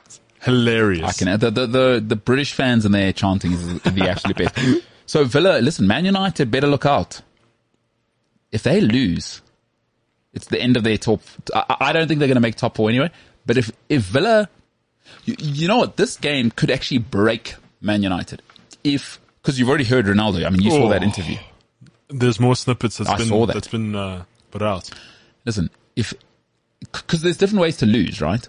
[0.05, 1.03] It's hilarious.
[1.03, 1.39] I can.
[1.39, 4.83] The, the the the British fans and their chanting is the absolute best.
[5.07, 7.21] So Villa, listen, Man United better look out.
[8.51, 9.41] If they lose,
[10.33, 11.21] it's the end of their top.
[11.55, 13.09] I, I don't think they're going to make top four anyway.
[13.45, 14.49] But if if Villa,
[15.23, 18.41] you, you know what, this game could actually break Man United.
[18.83, 20.45] If because you've already heard Ronaldo.
[20.45, 20.89] I mean, you saw Oh.
[20.89, 21.37] that interview.
[22.09, 23.53] There's more snippets that's I been, saw that.
[23.53, 24.89] that's been, uh, put out.
[25.45, 26.13] Listen, if
[26.91, 28.45] because there's different ways to lose, right?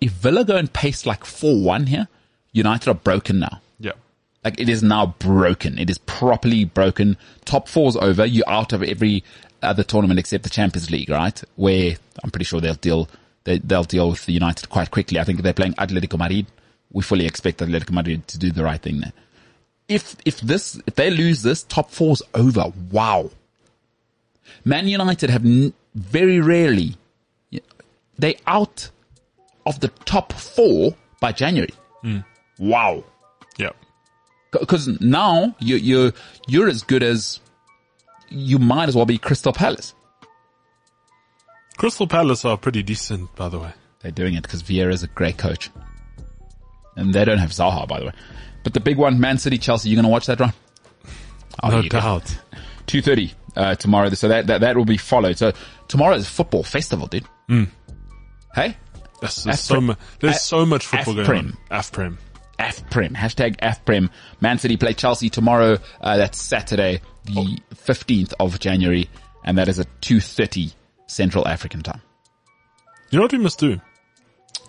[0.00, 2.08] If Villa go and pace like four one here,
[2.52, 3.60] United are broken now.
[3.78, 3.92] Yeah.
[4.44, 5.78] Like it is now broken.
[5.78, 7.16] It is properly broken.
[7.44, 8.26] Top four's over.
[8.26, 9.22] You're out of every
[9.62, 11.40] other tournament except the Champions League, right?
[11.54, 11.94] Where
[12.24, 13.08] I'm pretty sure they'll deal
[13.44, 15.20] they, they'll deal with the United quite quickly.
[15.20, 16.46] I think if they're playing Atletico Madrid,
[16.90, 19.12] we fully expect Atletico Madrid to do the right thing there.
[19.90, 22.72] If if this if they lose this, top four's over.
[22.90, 23.30] Wow.
[24.64, 26.94] Man United have n- very rarely
[28.18, 28.90] they out
[29.66, 31.72] of the top four by January.
[32.02, 32.18] Hmm.
[32.58, 33.02] Wow
[33.58, 33.70] Yeah.
[34.52, 36.12] because now you you
[36.46, 37.40] you're as good as
[38.28, 39.94] you might as well be Crystal Palace.
[41.78, 43.72] Crystal Palace are pretty decent, by the way.
[44.00, 45.70] They're doing it because Vieira is a great coach,
[46.96, 48.12] and they don't have Zaha, by the way.
[48.62, 49.88] But the big one, Man City, Chelsea.
[49.88, 50.52] You are gonna watch that, Ron?
[51.62, 52.38] Oh, No doubt.
[52.86, 54.08] Two thirty uh, tomorrow.
[54.10, 55.38] So that, that that will be followed.
[55.38, 55.52] So
[55.88, 57.24] tomorrow is football festival, dude.
[58.54, 58.76] Hey,
[59.20, 61.56] There's, there's so much, there's Af- so much football going on.
[61.70, 62.16] Afprem.
[62.18, 62.18] Afprem.
[62.58, 63.14] AFPREM.
[63.16, 64.10] Hashtag AFPREM.
[64.40, 65.78] Man City play Chelsea tomorrow.
[66.00, 69.08] Uh, that's Saturday, the 15th of January.
[69.44, 70.74] And that is at 2.30
[71.06, 72.02] Central African time.
[73.10, 73.80] You know what we must do?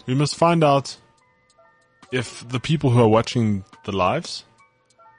[0.05, 0.95] We must find out
[2.13, 4.43] if the people who are watching the lives,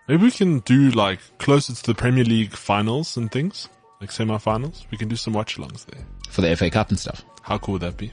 [0.08, 3.68] maybe we can do like closer to the Premier League finals and things,
[4.00, 4.86] like semi-finals.
[4.90, 6.04] We can do some watch-alongs there.
[6.28, 7.24] For the FA Cup and stuff.
[7.42, 8.12] How cool would that be?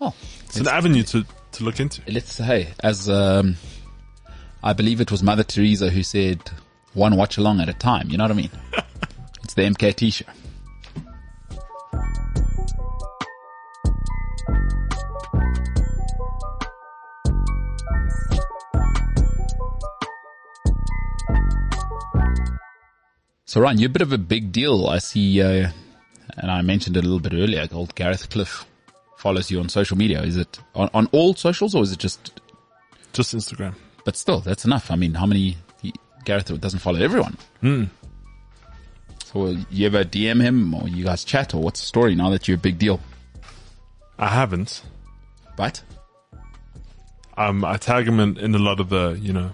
[0.00, 0.14] Oh,
[0.46, 2.02] It's an avenue to, to look into.
[2.08, 3.56] let's say, as, um,
[4.62, 6.42] I believe it was Mother Teresa who said,
[6.92, 8.10] one watch along at a time.
[8.10, 8.50] You know what I mean?
[9.44, 10.24] it's the MKT show.
[23.48, 24.88] So Ryan, you're a bit of a big deal.
[24.88, 25.70] I see, uh,
[26.36, 28.66] and I mentioned it a little bit earlier, old Gareth Cliff
[29.16, 30.22] follows you on social media.
[30.22, 32.40] Is it on, on all socials or is it just,
[33.12, 33.74] Just Instagram.
[34.04, 34.90] but still, that's enough.
[34.90, 35.92] I mean, how many, he,
[36.24, 37.36] Gareth doesn't follow everyone.
[37.60, 37.84] Hmm.
[39.24, 42.48] So you ever DM him or you guys chat or what's the story now that
[42.48, 43.00] you're a big deal?
[44.18, 44.82] I haven't.
[45.56, 45.82] But
[47.36, 49.52] Um, I tag him in, in a lot of the, you know,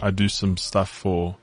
[0.00, 1.36] I do some stuff for,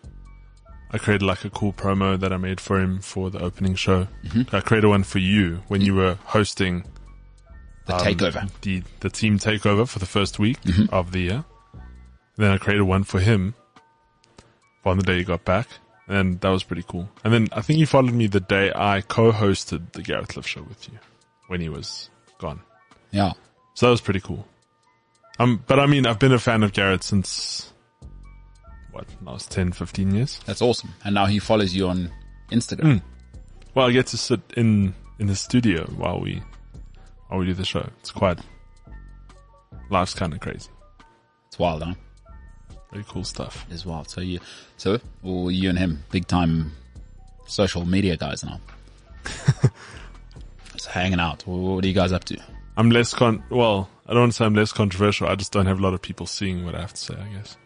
[0.96, 4.08] I created like a cool promo that I made for him for the opening show.
[4.54, 6.86] I created one for you when you were hosting
[7.86, 8.50] the um, takeover.
[8.62, 10.58] the the team takeover for the first week
[10.94, 11.46] of the year.
[12.38, 13.56] Then I created one for him
[14.86, 15.68] on the day he got back,
[16.08, 17.10] and that was pretty cool.
[17.26, 20.64] And then I think you followed me the day I co-hosted the Gareth Cliff show
[20.64, 20.98] with you
[21.48, 22.10] when he was
[22.40, 22.62] gone.
[23.12, 23.34] Yeah.
[23.74, 24.48] So that was pretty cool.
[25.40, 27.74] Um, but I mean, I've been a fan of Gareth since
[28.96, 30.40] what last 10, 15 years.
[30.46, 30.94] That's awesome.
[31.04, 32.12] And now he follows you on
[32.52, 33.00] Instagram.
[33.00, 33.08] Hmm.
[33.74, 36.42] Well, I get to sit in in his studio while we
[37.28, 37.88] while we do the show.
[38.00, 38.40] It's quite
[39.90, 40.70] life's kind of crazy.
[41.48, 41.94] It's wild, huh?
[42.92, 43.66] Very cool stuff.
[43.70, 44.10] It's wild.
[44.10, 44.40] So you,
[44.78, 46.72] so well, you and him, big time
[47.48, 48.60] social media guys now.
[50.74, 51.46] Just hanging out.
[51.46, 52.38] What what are you guys up to?
[52.78, 53.44] I'm less con.
[53.50, 55.28] Well, I don't want to say I'm less controversial.
[55.28, 57.34] I just don't have a lot of people seeing what I have to say, I
[57.34, 57.58] guess.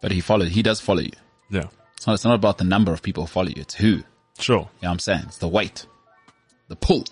[0.00, 1.12] But he followed, he does follow you.
[1.50, 1.64] Yeah.
[1.96, 3.62] It's not, it's not about the number of people who follow you.
[3.62, 3.86] It's who.
[3.88, 4.04] You
[4.38, 4.68] Sure.
[4.82, 5.22] know I'm saying?
[5.26, 5.86] It's the weight,
[6.68, 7.04] the pull.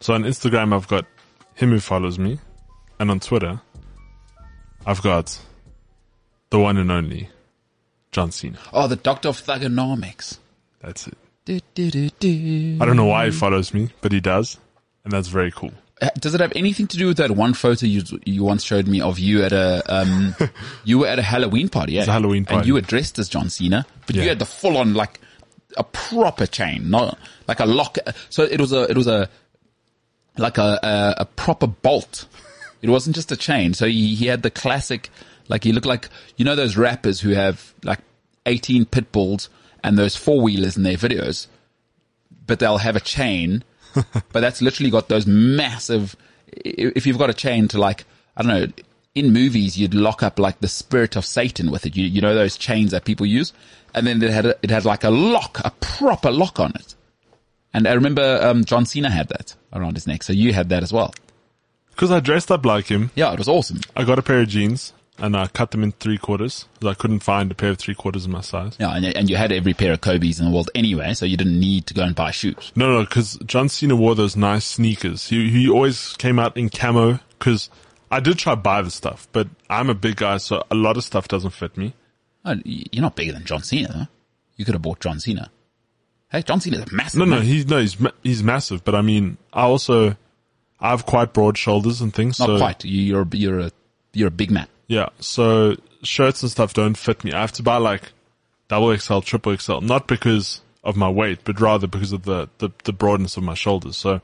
[0.00, 1.04] So on Instagram, I've got
[1.54, 2.38] him who follows me.
[2.98, 3.60] And on Twitter,
[4.86, 5.38] I've got
[6.50, 7.28] the one and only
[8.12, 8.58] John Cena.
[8.72, 10.38] Oh, the doctor of Thuganomics.
[10.80, 11.18] That's it.
[11.44, 12.78] Do, do, do.
[12.80, 14.56] I don't know why he follows me, but he does.
[15.04, 15.72] And that's very cool.
[16.18, 19.00] Does it have anything to do with that one photo you you once showed me
[19.00, 20.34] of you at a um
[20.84, 21.92] you were at a Halloween party?
[21.94, 22.58] Yeah, a Halloween party.
[22.58, 25.20] and you were dressed as John Cena, but you had the full on like
[25.76, 27.18] a proper chain, not
[27.48, 27.98] like a lock.
[28.30, 29.28] So it was a it was a
[30.36, 32.26] like a a, a proper bolt.
[32.80, 33.74] It wasn't just a chain.
[33.74, 35.08] So he, he had the classic,
[35.48, 38.00] like he looked like you know those rappers who have like
[38.46, 39.48] eighteen pit bulls
[39.84, 41.46] and those four wheelers in their videos,
[42.46, 43.62] but they'll have a chain
[43.94, 46.16] but that's literally got those massive.
[46.48, 48.04] If you've got a chain to like,
[48.36, 48.72] I don't know,
[49.14, 51.96] in movies you'd lock up like the spirit of Satan with it.
[51.96, 53.52] You, you know those chains that people use,
[53.94, 56.94] and then it had a, it had like a lock, a proper lock on it.
[57.74, 60.82] And I remember um, John Cena had that around his neck, so you had that
[60.82, 61.14] as well.
[61.90, 63.80] Because I dressed up like him, Yeah, it was awesome.
[63.96, 66.94] I got a pair of jeans and I cut them in three quarters because I
[66.94, 68.76] couldn't find a pair of three quarters in my size.
[68.80, 71.36] Yeah, and, and you had every pair of Kobe's in the world anyway, so you
[71.36, 72.72] didn't need to go and buy shoes.
[72.74, 75.28] No, no, because John Cena wore those nice sneakers.
[75.28, 77.20] He he always came out in camo.
[77.38, 77.70] Because
[78.10, 80.96] I did try to buy the stuff, but I'm a big guy, so a lot
[80.96, 81.94] of stuff doesn't fit me.
[82.44, 84.06] Oh, You're not bigger than John Cena, though.
[84.56, 85.50] You could have bought John Cena.
[86.30, 87.18] Hey, John Cena's a massive.
[87.18, 87.44] No, no, man.
[87.44, 88.84] he's no, he's he's massive.
[88.84, 90.16] But I mean, I also
[90.80, 92.38] I have quite broad shoulders and things.
[92.38, 92.84] not so quite.
[92.84, 93.70] You- You're you're a
[94.14, 94.66] you're a big man.
[94.86, 97.32] Yeah, so shirts and stuff don't fit me.
[97.32, 98.12] I have to buy like
[98.68, 102.70] double XL, triple XL, not because of my weight, but rather because of the the,
[102.84, 103.96] the broadness of my shoulders.
[103.96, 104.20] So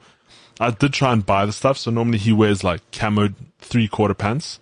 [0.61, 1.79] I did try and buy the stuff.
[1.79, 4.61] So normally he wears like camo three quarter pants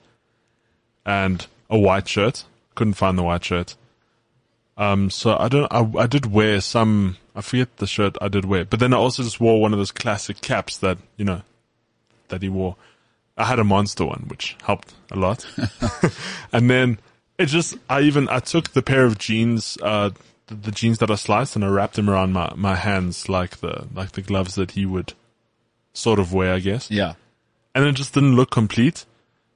[1.04, 2.44] and a white shirt.
[2.74, 3.76] Couldn't find the white shirt.
[4.76, 8.44] Um, so I don't, I, I did wear some, I forget the shirt I did
[8.44, 11.40] wear, but then I also just wore one of those classic caps that, you know,
[12.28, 12.76] that he wore.
[13.36, 15.46] I had a monster one, which helped a lot.
[16.52, 16.98] and then
[17.38, 20.10] it just, I even, I took the pair of jeans, uh,
[20.46, 23.58] the, the jeans that I sliced and I wrapped them around my, my hands like
[23.58, 25.12] the, like the gloves that he would
[25.92, 26.90] sort of wear, I guess.
[26.90, 27.14] Yeah.
[27.74, 29.04] And it just didn't look complete.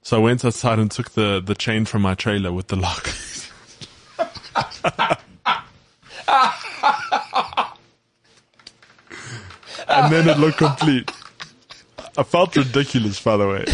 [0.02, 3.08] So I went outside and took the, the chain from my trailer with the lock.
[9.88, 11.10] and then it looked complete.
[12.20, 13.64] I felt ridiculous, by the way.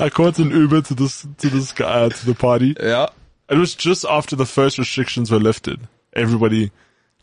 [0.00, 2.74] I caught an Uber to this to this guy uh, to the party.
[2.80, 3.10] Yeah.
[3.48, 5.86] It was just after the first restrictions were lifted.
[6.14, 6.72] Everybody,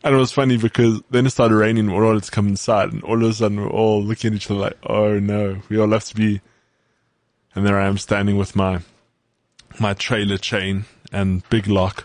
[0.02, 1.88] and it was funny because then it started raining.
[1.88, 4.36] We all wanted to come inside, and all of a sudden we're all looking at
[4.36, 6.40] each other like, "Oh no, we all have to be."
[7.54, 8.80] And there I am standing with my
[9.78, 12.04] my trailer chain and big lock.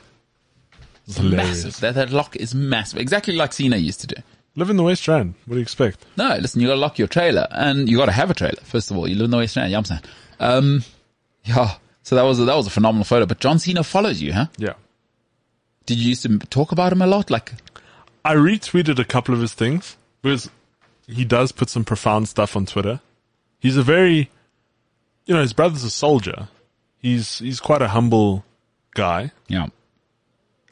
[1.07, 1.63] It's hilarious.
[1.63, 1.79] Massive.
[1.79, 2.99] That, that lock is massive.
[2.99, 4.15] Exactly like Cena used to do.
[4.55, 5.33] Live in the West Rand.
[5.45, 6.05] What do you expect?
[6.15, 8.61] No, listen, you gotta lock your trailer and you gotta have a trailer.
[8.63, 10.01] First of all, you live in the West End, you know I'm saying?
[10.39, 10.83] Um,
[11.43, 11.75] yeah.
[12.03, 14.47] So that was, a, that was a phenomenal photo, but John Cena follows you, huh?
[14.57, 14.73] Yeah.
[15.85, 17.29] Did you used to talk about him a lot?
[17.31, 17.53] Like,
[18.23, 20.49] I retweeted a couple of his things because
[21.07, 23.01] he does put some profound stuff on Twitter.
[23.59, 24.29] He's a very,
[25.25, 26.47] you know, his brother's a soldier.
[26.97, 28.45] He's he's quite a humble
[28.93, 29.67] guy, yeah.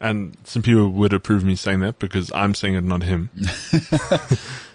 [0.02, 3.30] And some people would approve me saying that because I'm saying it, not him.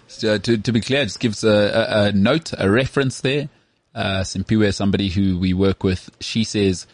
[0.07, 3.49] So to, to be clear, just gives a, a, a note, a reference there.
[3.93, 6.87] Uh, Simpiwe, somebody who we work with, she says,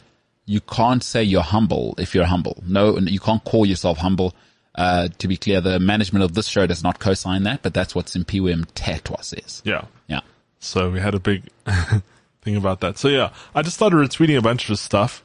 [0.45, 2.61] you can't say you're humble if you're humble.
[2.67, 4.33] No, you can't call yourself humble.
[4.75, 7.93] Uh, to be clear, the management of this show does not co-sign that, but that's
[7.93, 9.61] what Simpiwe Mtetwa says.
[9.63, 9.85] Yeah.
[10.07, 10.21] Yeah.
[10.59, 11.43] So we had a big
[12.41, 12.97] thing about that.
[12.97, 15.22] So yeah, I just started retweeting a bunch of stuff.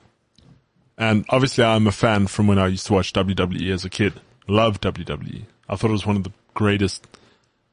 [0.99, 4.15] And obviously I'm a fan from when I used to watch WWE as a kid.
[4.49, 5.45] Loved WWE.
[5.69, 7.07] I thought it was one of the greatest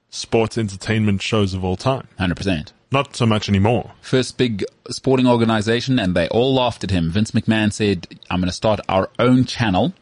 [0.10, 2.08] sports entertainment shows of all time.
[2.20, 2.72] 100%.
[2.92, 3.92] Not so much anymore.
[4.02, 7.10] First big sporting organization and they all laughed at him.
[7.10, 9.94] Vince McMahon said, I'm going to start our own channel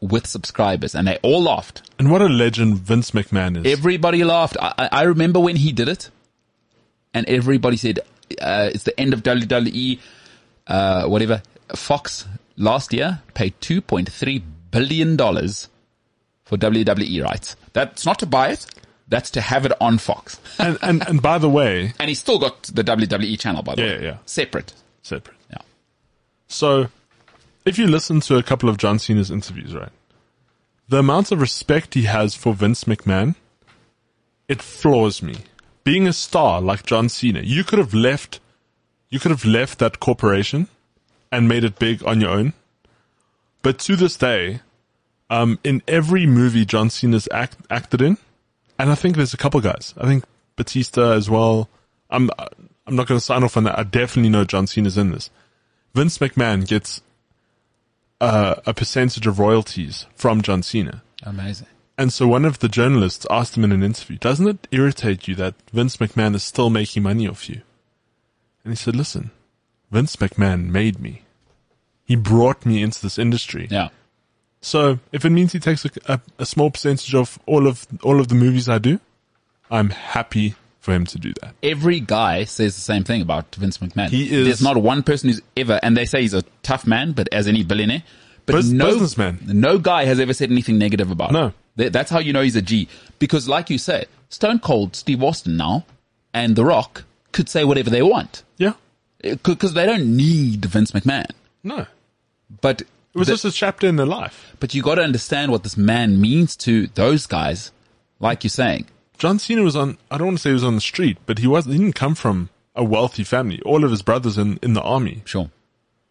[0.00, 1.82] with subscribers and they all laughed.
[1.98, 3.70] And what a legend Vince McMahon is.
[3.70, 4.56] Everybody laughed.
[4.60, 6.10] I, I I remember when he did it,
[7.14, 8.00] and everybody said
[8.40, 9.98] uh, it's the end of WWE.
[10.66, 11.42] Uh, whatever.
[11.74, 12.26] Fox
[12.56, 15.68] last year paid two point three billion dollars
[16.44, 17.56] for WWE rights.
[17.72, 18.66] That's not to buy it.
[19.08, 20.40] That's to have it on Fox.
[20.58, 23.82] and, and, and by the way, And he's still got the WWE channel, by the
[23.82, 23.94] Yeah, way.
[23.94, 24.16] yeah, yeah.
[24.26, 24.72] Separate.
[25.02, 25.36] separate.
[25.50, 25.58] Yeah.
[26.48, 26.88] So,
[27.64, 29.90] if you listen to a couple of John Cena's interviews, right,
[30.88, 33.34] the amount of respect he has for Vince McMahon,
[34.48, 35.36] it floors me
[35.84, 38.40] being a star like John Cena, you could have left,
[39.08, 40.66] you could have left that corporation
[41.36, 42.54] and made it big on your own.
[43.60, 44.60] But to this day,
[45.28, 48.16] um, in every movie John Cena's act, acted in,
[48.78, 49.92] and I think there's a couple guys.
[49.98, 50.24] I think
[50.56, 51.68] Batista as well.
[52.08, 52.30] I'm,
[52.86, 53.78] I'm not going to sign off on that.
[53.78, 55.28] I definitely know John Cena's in this.
[55.94, 57.02] Vince McMahon gets
[58.18, 61.02] uh, a percentage of royalties from John Cena.
[61.22, 61.66] Amazing.
[61.98, 65.34] And so one of the journalists asked him in an interview, doesn't it irritate you
[65.34, 67.60] that Vince McMahon is still making money off you?
[68.64, 69.32] And he said, listen,
[69.90, 71.22] Vince McMahon made me.
[72.06, 73.68] He brought me into this industry.
[73.70, 73.88] Yeah.
[74.60, 78.20] So if it means he takes a, a, a small percentage of all of, all
[78.20, 78.98] of the movies I do,
[79.70, 81.54] I'm happy for him to do that.
[81.62, 84.08] Every guy says the same thing about Vince McMahon.
[84.08, 87.12] He is- There's not one person who's ever, and they say he's a tough man,
[87.12, 88.02] but as any billionaire,
[88.46, 89.40] but Bus- no businessman.
[89.46, 91.46] no guy has ever said anything negative about No.
[91.48, 91.54] him.
[91.76, 92.88] Th- That's how you know he's a G.
[93.18, 95.84] Because like you say, Stone Cold, Steve Austin now,
[96.32, 98.44] and The Rock could say whatever they want.
[98.58, 98.74] Yeah.
[99.24, 101.26] Eh, because they don't need Vince McMahon.
[101.64, 101.86] No.
[102.60, 104.54] But it was the- just a chapter in their life.
[104.60, 107.72] but you got to understand what this man means to those guys.
[108.20, 108.86] Like you're saying,
[109.18, 111.38] John Cena was on, I don't want to say he was on the street, but
[111.38, 113.60] he was, he didn't come from a wealthy family.
[113.62, 115.50] All of his brothers in, in the army sure,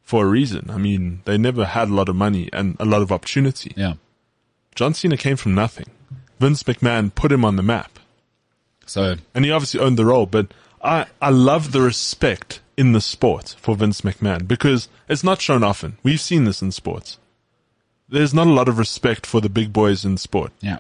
[0.02, 0.70] for a reason.
[0.70, 3.74] I mean, they never had a lot of money and a lot of opportunity.
[3.76, 3.94] yeah.
[4.76, 5.86] John Cena came from nothing.
[6.40, 7.98] Vince McMahon put him on the map.
[8.86, 10.54] So And he obviously owned the role, but
[10.84, 15.64] I, I love the respect in the sport for Vince McMahon because it's not shown
[15.64, 15.98] often.
[16.04, 17.20] We've seen this in sports.
[18.08, 20.52] There's not a lot of respect for the big boys in sport.
[20.62, 20.80] yeah,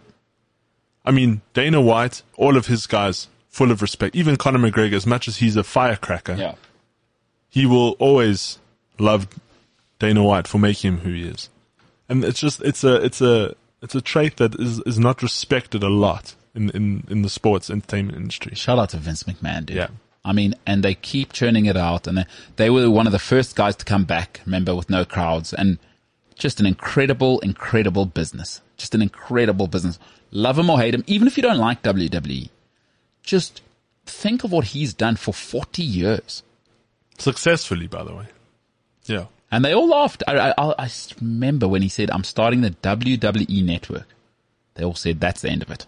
[1.06, 4.16] I mean, Dana White, all of his guys, full of respect.
[4.16, 6.56] Even Conor McGregor, as much as he's a firecracker, yeah.
[7.50, 8.60] he will always
[8.98, 9.28] love
[10.00, 11.50] Dana White for making him who he is.
[12.10, 15.84] And it's just, it's a, it's a, it's a trait that is, is not respected
[15.84, 18.56] a lot in, in, in the sports entertainment industry.
[18.56, 19.78] Shout out to Vince McMahon, dude.
[19.78, 19.88] Yeah.
[20.26, 22.26] I mean, and they keep churning it out, and they,
[22.56, 24.42] they were one of the first guys to come back.
[24.46, 25.78] Remember, with no crowds, and
[26.34, 28.62] just an incredible, incredible business.
[28.76, 30.00] Just an incredible business.
[30.32, 32.50] Love him or hate him, even if you don't like WWE,
[33.22, 33.62] just
[34.06, 36.42] think of what he's done for forty years.
[37.20, 38.26] Successfully, by the way.
[39.06, 39.26] Yeah.
[39.52, 40.24] And they all laughed.
[40.28, 40.90] I
[41.22, 44.08] remember when he said, "I'm starting the WWE network."
[44.74, 45.86] They all said, "That's the end of it."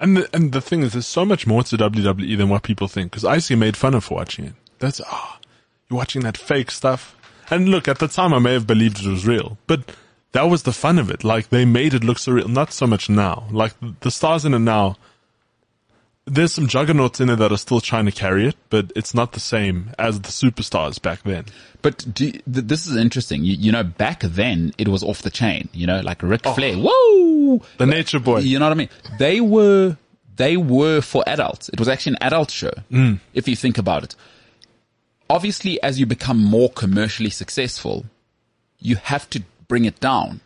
[0.00, 2.88] And the, and the thing is, there's so much more to WWE than what people
[2.88, 3.12] think.
[3.12, 4.54] Because I see made fun of for watching it.
[4.78, 5.38] That's ah,
[5.88, 7.14] you're watching that fake stuff.
[7.50, 9.94] And look, at the time, I may have believed it was real, but
[10.32, 11.22] that was the fun of it.
[11.22, 12.48] Like they made it look so real.
[12.48, 13.46] Not so much now.
[13.50, 14.96] Like the stars in it now.
[16.26, 19.32] There's some juggernauts in there that are still trying to carry it, but it's not
[19.32, 21.46] the same as the superstars back then.
[21.82, 23.44] But do, th- this is interesting.
[23.44, 25.68] You, you know, back then it was off the chain.
[25.72, 26.52] You know, like Ric oh.
[26.52, 26.76] Flair.
[26.76, 27.62] Whoa!
[27.78, 28.40] The Nature Boy.
[28.40, 28.90] You know what I mean?
[29.18, 29.96] They were
[30.36, 31.68] they were for adults.
[31.70, 32.72] It was actually an adult show.
[32.90, 33.20] Mm.
[33.34, 34.14] If you think about it.
[35.28, 38.06] Obviously, as you become more commercially successful,
[38.78, 40.40] you have to bring it down.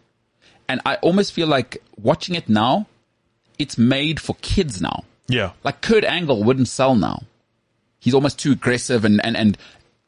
[0.68, 2.86] And I almost feel like watching it now,
[3.58, 5.04] it's made for kids now.
[5.28, 5.52] Yeah.
[5.62, 7.22] Like Kurt Angle wouldn't sell now.
[8.00, 9.58] He's almost too aggressive and, and, and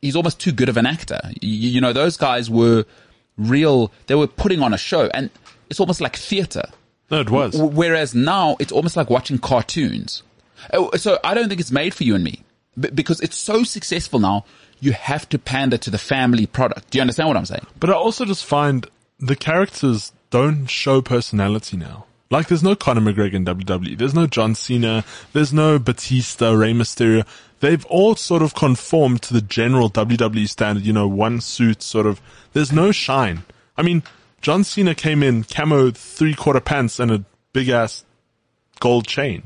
[0.03, 1.21] he's almost too good of an actor.
[1.41, 2.85] You, you know, those guys were
[3.39, 5.31] real, they were putting on a show and
[5.71, 6.65] it's almost like theater.
[7.11, 7.57] No, it was.
[7.61, 10.23] Whereas now it's almost like watching cartoons.
[10.73, 12.43] Oh, So I don't think it's made for you and me
[12.95, 14.45] because it's so successful now.
[14.81, 16.91] You have to pander to the family product.
[16.91, 17.67] Do you understand what I'm saying?
[17.81, 18.87] But I also just find
[19.19, 22.06] the characters don't show personality now.
[22.31, 23.97] Like there's no Conor McGregor in WWE.
[23.97, 25.05] There's no John Cena.
[25.33, 27.27] There's no Batista, Rey Mysterio.
[27.61, 32.07] They've all sort of conformed to the general WWE standard, you know, one suit sort
[32.07, 32.21] of.
[32.53, 33.45] There's no shine.
[33.77, 34.03] I mean,
[34.43, 38.05] John Cena came in camo three quarter pants and a big ass
[38.81, 39.45] gold chain.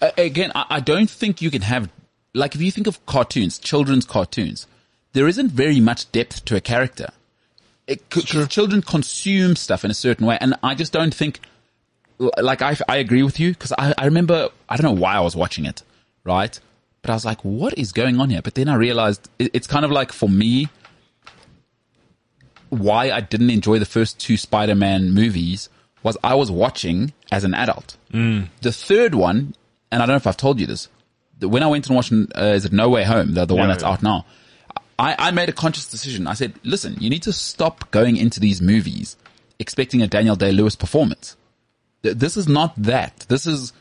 [0.00, 1.88] Again, I, I don't think you can have,
[2.34, 4.66] like, if you think of cartoons, children's cartoons,
[5.12, 7.08] there isn't very much depth to a character.
[7.86, 11.40] It, c- Children consume stuff in a certain way, and I just don't think,
[12.36, 15.20] like, I, I agree with you, because I, I remember, I don't know why I
[15.20, 15.82] was watching it,
[16.22, 16.58] right?
[17.02, 18.42] But I was like, what is going on here?
[18.42, 20.68] But then I realized it, it's kind of like, for me,
[22.68, 25.70] why I didn't enjoy the first two Spider-Man movies
[26.02, 27.96] was I was watching as an adult.
[28.60, 29.54] The third one,
[29.90, 30.88] and I don't know if I've told you this,
[31.40, 33.82] when I went and watched, uh, is it No Way Home, the, the one that's
[33.82, 33.90] yeah.
[33.90, 34.26] out now,
[34.98, 36.26] I, I made a conscious decision.
[36.26, 39.16] I said, listen, you need to stop going into these movies
[39.58, 41.36] expecting a Daniel Day-Lewis performance.
[42.02, 43.26] Th- This is not that.
[43.28, 43.72] This is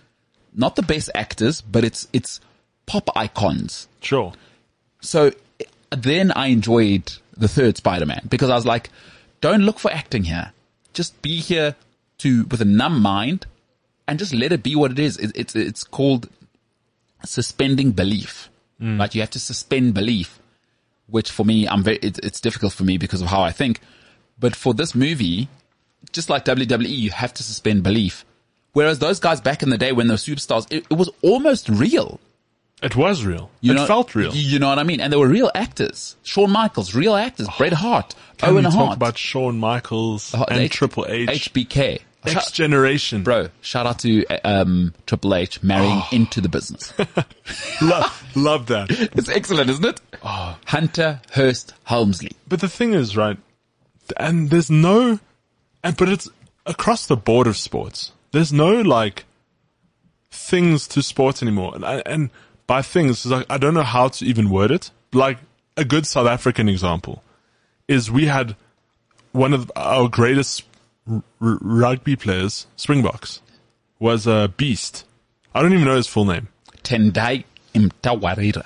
[0.53, 2.39] not the best actors, but it's, it's
[2.85, 3.87] pop icons.
[4.01, 4.33] Sure.
[5.01, 5.31] So
[5.91, 8.89] then I enjoyed the third Spider-Man because I was like,
[9.41, 10.51] don't look for acting here.
[10.93, 11.75] Just be here
[12.19, 13.45] to, with a numb mind
[14.07, 15.17] and just let it be what it is.
[15.17, 16.29] It, it's, it's called
[17.25, 18.49] suspending belief.
[18.81, 18.99] Mm.
[18.99, 19.13] Right?
[19.13, 20.39] You have to suspend belief,
[21.07, 23.79] which for me, I'm very, it's, it's difficult for me because of how I think.
[24.39, 25.47] But for this movie,
[26.11, 28.25] just like WWE, you have to suspend belief.
[28.73, 31.69] Whereas those guys back in the day when they were superstars, it, it was almost
[31.69, 32.19] real.
[32.81, 33.49] It was real.
[33.61, 34.33] You it know, felt real.
[34.33, 35.01] You, you know what I mean?
[35.01, 36.15] And they were real actors.
[36.23, 37.49] Shawn Michaels, real actors.
[37.57, 41.53] Bret Hart, Can Owen we Hart, talk about Shawn Michaels the and H- Triple H?
[41.53, 41.99] HBK.
[42.23, 43.23] X Shout- generation.
[43.23, 46.91] bro, shout out to um, Triple H marrying into the business.
[47.81, 48.87] Love, love that.
[49.13, 50.01] it's excellent, isn't it?
[50.21, 50.57] Oh.
[50.65, 52.31] Hunter Hearst Helmsley.
[52.47, 53.37] But the thing is, right,
[54.17, 55.19] and there's no,
[55.83, 56.29] and, but it's
[56.65, 58.11] across the board of sports.
[58.31, 59.25] There's no like
[60.31, 61.75] things to sports anymore.
[61.75, 62.29] And, and
[62.67, 64.91] by things, like, I don't know how to even word it.
[65.13, 65.39] Like
[65.75, 67.23] a good South African example
[67.87, 68.55] is we had
[69.31, 70.63] one of our greatest
[71.09, 73.41] r- rugby players, Springboks,
[73.99, 75.05] was a beast.
[75.53, 76.49] I don't even know his full name.
[76.83, 77.43] Tendai
[77.73, 78.65] Mtawarira.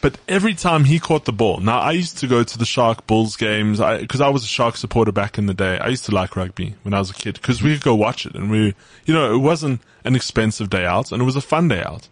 [0.00, 3.06] But every time he caught the ball, now I used to go to the Shark
[3.06, 5.78] Bulls games because I, was a Shark supporter back in the day.
[5.78, 8.24] I used to like rugby when I was a kid because we could go watch
[8.24, 8.74] it and we,
[9.04, 12.08] you know, it wasn't an expensive day out and it was a fun day out.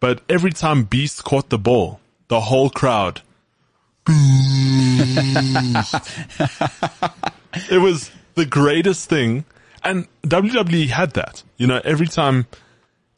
[0.00, 3.20] But every time Beast caught the ball, the whole crowd,
[4.08, 4.16] it
[7.80, 9.44] was the greatest thing.
[9.84, 12.46] And WWE had that, you know, every time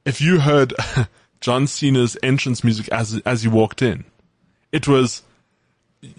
[0.05, 0.75] if you heard
[1.43, 4.05] John Cena's entrance music as as he walked in,
[4.71, 5.23] it was,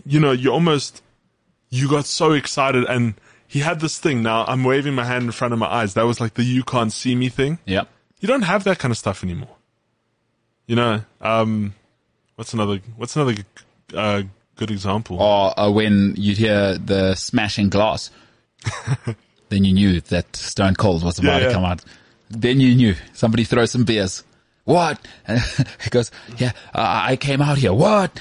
[0.06, 1.02] you know, you almost
[1.70, 3.16] you got so excited, and
[3.48, 4.22] he had this thing.
[4.22, 5.96] Now I'm waving my hand in front of my eyes.
[5.96, 7.58] That was like the "you can't see me" thing.
[7.66, 7.88] Yep.
[8.20, 9.56] You don't have that kind of stuff anymore.
[10.68, 11.74] You know, um,
[12.36, 13.36] what's another what's another
[13.96, 14.24] uh,
[14.56, 15.22] good example?
[15.22, 18.12] Or uh, when you hear the smashing glass,
[19.50, 21.84] then you knew that Stone Cold was about Yeah, to come out.
[22.30, 24.24] Then you knew somebody throw some beers.
[24.66, 25.00] What?
[25.84, 27.74] he goes, yeah, uh, I came out here.
[27.74, 28.20] What?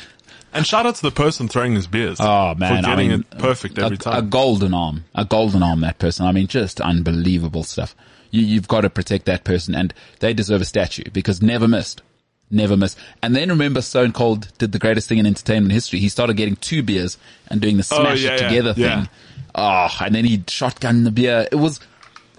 [0.52, 2.19] And shout out to the person throwing his beers.
[2.20, 4.19] Oh man, for I getting mean, it perfect every a, time.
[4.19, 5.81] A golden arm, a golden arm.
[5.81, 6.27] That person.
[6.27, 7.94] I mean, just unbelievable stuff.
[8.31, 12.02] You, you've got to protect that person, and they deserve a statue because never missed,
[12.51, 12.98] never missed.
[13.23, 16.01] And then remember, Stone Cold did the greatest thing in entertainment history.
[16.01, 17.16] He started getting two beers
[17.48, 19.01] and doing the Oh, smash yeah, it yeah, together yeah.
[19.01, 19.10] thing.
[19.55, 21.48] Oh, and then he shotgun the beer.
[21.51, 21.81] It was,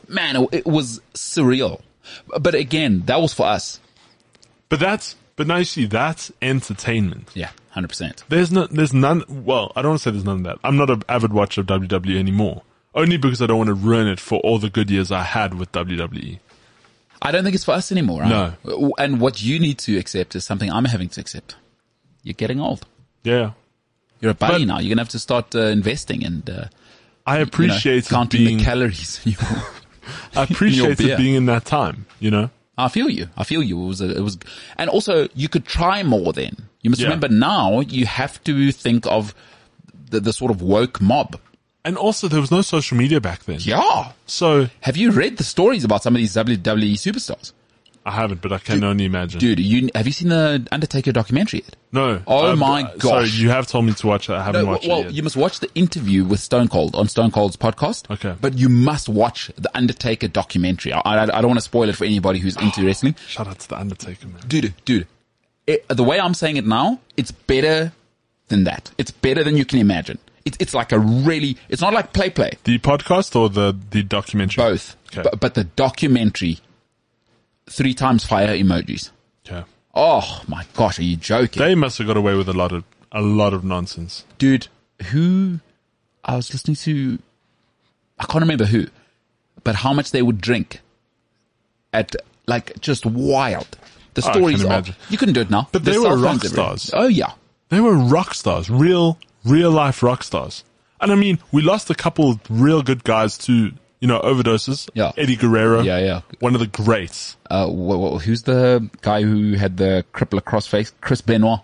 [0.08, 1.82] man, it, it was surreal.
[2.40, 3.80] But again, that was for us.
[4.74, 7.30] But that's but now you see that's entertainment.
[7.36, 8.24] Yeah, hundred percent.
[8.30, 9.24] There's no, there's none.
[9.30, 10.58] Well, I don't want to say there's none of that.
[10.64, 12.64] I'm not an avid watcher of WWE anymore.
[12.96, 15.54] Only because I don't want to ruin it for all the good years I had
[15.56, 15.72] with.
[15.72, 16.40] WWE.
[17.22, 18.22] I don't think it's for us anymore.
[18.22, 18.54] Right?
[18.66, 18.94] No.
[18.98, 21.56] And what you need to accept is something I'm having to accept.
[22.24, 22.86] You're getting old.
[23.24, 23.52] Yeah,
[24.22, 24.80] You're a buddy But- now.
[24.80, 26.66] You're gonna have to start uh, investing and uh,
[27.26, 28.58] I you know, counting being.
[28.58, 29.22] the calories.
[29.26, 29.64] in your-
[30.36, 31.18] I appreciated beer.
[31.18, 32.06] being in that time.
[32.20, 33.28] You know, I feel you.
[33.38, 33.82] I feel you.
[33.84, 34.02] It was.
[34.02, 34.38] A, it was.
[34.78, 36.34] And also, you could try more.
[36.34, 37.08] Then you must Yeah.
[37.08, 37.82] remember now.
[37.82, 39.34] You have to think of
[40.10, 41.40] the, the sort of woke mob.
[41.86, 43.58] and also there was no social media back then.
[43.60, 44.14] Yeah.
[44.26, 47.52] So Have you read the stories about some of these WWE superstars?
[48.06, 49.40] I haven't, but I can only imagine.
[49.40, 51.76] Dude, you have you seen the Undertaker documentary yet?
[51.94, 52.22] no.
[52.28, 54.34] Oh I've- my uh, Sorry, you have told me to watch it.
[54.34, 55.06] I haven't No, watched well, it yet.
[55.08, 58.12] Well, you must watch the interview with Stone Cold on Stone Cold's podcast.
[58.12, 58.36] Okay.
[58.42, 60.92] But you must watch the Undertaker documentary.
[60.92, 63.16] I, I, I don't want to spoil it for anybody who's into wrestling.
[63.28, 64.42] Shout out to the Undertaker, man.
[64.48, 65.08] Dude, dude,
[65.66, 67.94] it, the way I'm saying it now, it's better
[68.50, 68.92] than that.
[68.98, 70.18] It's better than you can imagine.
[70.44, 72.52] It's it's like a really, it's not like play play.
[72.66, 74.62] The podcast or the the documentary?
[74.62, 74.98] Both.
[75.08, 75.22] Okay.
[75.24, 76.60] But, but the documentary,
[77.70, 79.12] three times fire emojis.
[79.46, 79.64] Okay.
[79.96, 81.62] Oh my gosh, are you joking?
[81.62, 84.26] They must have got away with a lot of a lot of nonsense.
[84.40, 84.68] dude,
[85.12, 85.60] who
[86.26, 87.20] I was listening to,
[88.18, 88.88] I can't remember who,
[89.64, 90.82] but how much they would drink
[91.92, 92.16] at
[92.48, 93.78] like just wild.
[94.16, 95.68] The Oh, stories are, you couldn't do it now.
[95.72, 96.92] But The they were rock stars.
[96.94, 97.34] Oh yeah.
[97.70, 100.64] They were rock stars, real real life rock stars.
[101.02, 103.74] And I mean, we lost a couple of real good guys to
[104.04, 104.90] you know overdoses.
[104.94, 105.14] Yeah.
[105.16, 105.82] Eddie Guerrero.
[105.82, 106.22] Yeah, yeah.
[106.42, 107.38] One of the greats.
[107.50, 110.92] Uh, wh- who's the guy who had the Crippler Crossface?
[111.00, 111.62] Chris Benoit.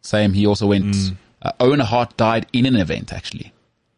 [0.00, 0.32] Same.
[0.32, 0.86] He also went.
[0.94, 1.16] Mm.
[1.42, 3.52] Uh, Owen Hart died in an event actually.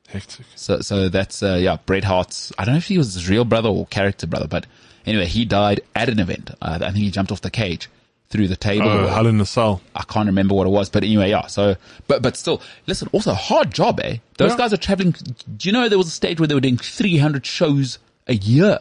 [0.08, 0.46] Hectic.
[0.56, 3.44] So, so that's, uh, yeah, Bret Hart's, I don't know if he was his real
[3.44, 4.66] brother or character brother, but
[5.06, 6.50] anyway, he died at an event.
[6.60, 7.88] Uh, I think he jumped off the cage
[8.34, 8.88] through the table.
[8.88, 9.80] Oh, Hell in a Cell.
[9.94, 11.46] I can't remember what it was, but anyway, yeah.
[11.46, 11.76] So,
[12.08, 14.16] but, but still, listen, also hard job, eh?
[14.38, 14.56] Those Yeah.
[14.58, 15.12] guys are traveling.
[15.56, 18.80] Do you know there was a stage where they were doing 300 shows a year?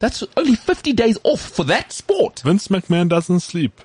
[0.00, 2.40] That's only 50 days off for that sport.
[2.44, 3.80] Vince McMahon doesn't sleep.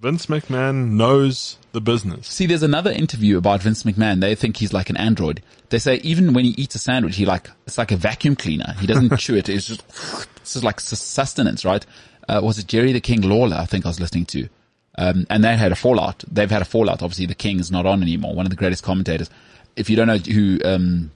[0.00, 2.28] Vince McMahon knows the business.
[2.28, 4.20] See, there's another interview about Vince McMahon.
[4.20, 5.42] They think he's like an android.
[5.70, 8.74] They say even when he eats a sandwich, he like, it's like a vacuum cleaner.
[8.80, 9.48] He doesn't chew it.
[9.48, 9.82] It's just,
[10.36, 11.84] it's just like sustenance, right?
[12.28, 13.56] Uh, was it Jerry the King Lawler?
[13.56, 14.48] I think I was listening to.
[14.96, 16.24] Um, and they had a fallout.
[16.30, 17.02] They've had a fallout.
[17.02, 18.34] Obviously, the King is not on anymore.
[18.34, 19.30] One of the greatest commentators.
[19.76, 21.10] If you don't know who, um,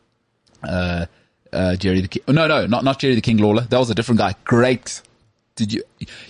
[0.62, 1.06] uh,
[1.52, 3.62] uh, Jerry the King, oh, no, no, not, not Jerry the King Lawler.
[3.62, 4.36] That was a different guy.
[4.44, 5.02] Great.
[5.56, 5.82] Did you,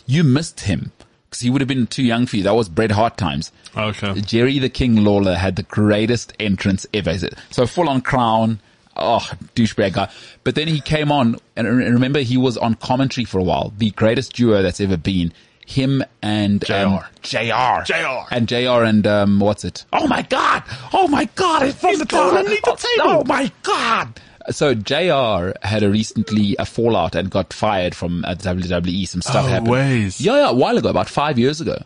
[0.06, 0.92] you missed him
[1.32, 2.42] because he would have been too young for you.
[2.42, 3.52] That was Bret Hart times.
[3.76, 4.20] Okay.
[4.20, 7.16] Jerry the King Lawler had the greatest entrance ever.
[7.50, 8.60] So full on crown.
[8.96, 10.10] Oh, douchebag guy.
[10.44, 13.72] But then he came on and remember he was on commentary for a while.
[13.78, 15.32] The greatest duo that's ever been.
[15.64, 17.84] Him and um, JR.
[17.84, 18.34] JR.
[18.34, 19.84] And JR and um, what's it?
[19.92, 20.64] Oh my god!
[20.92, 21.62] Oh my god!
[21.62, 22.38] It's from the going table.
[22.38, 23.20] underneath the Oh, table.
[23.20, 24.20] Oh my god!
[24.50, 29.06] So JR had a recently a fallout and got fired from uh, WWE.
[29.08, 29.70] Some stuff Oh, happened.
[29.70, 30.20] ways.
[30.20, 31.80] Yeah, yeah, a while ago, about five years ago.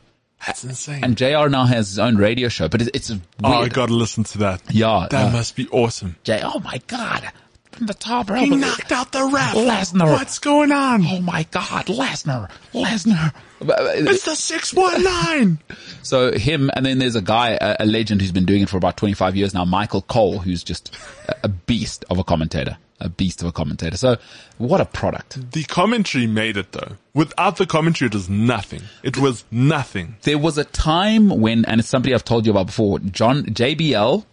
[0.45, 1.03] That's insane.
[1.05, 3.23] And JR now has his own radio show, but it's, it's weird.
[3.45, 4.63] oh, I gotta listen to that.
[4.71, 6.17] Yeah, That uh, must be awesome.
[6.25, 6.41] J.
[6.45, 7.31] Oh my God!
[7.73, 8.45] From the top rope.
[8.45, 9.55] He knocked out the ref.
[9.55, 10.13] Lesnar.
[10.13, 11.05] What's going on?
[11.07, 11.87] Oh my God!
[11.87, 13.33] Lesnar, Lesnar.
[13.61, 15.59] It's the 619.
[16.03, 18.77] So him, and then there's a guy, a, a legend who's been doing it for
[18.77, 20.97] about 25 years now, Michael Cole, who's just
[21.43, 23.97] a beast of a commentator, a beast of a commentator.
[23.97, 24.17] So
[24.59, 25.53] what a product!
[25.53, 26.97] the commentary made it though.
[27.15, 28.83] Without the commentary, it was nothing.
[29.03, 30.17] It was nothing.
[30.23, 34.25] There was a time when, and it's somebody I've told you about before, John JBL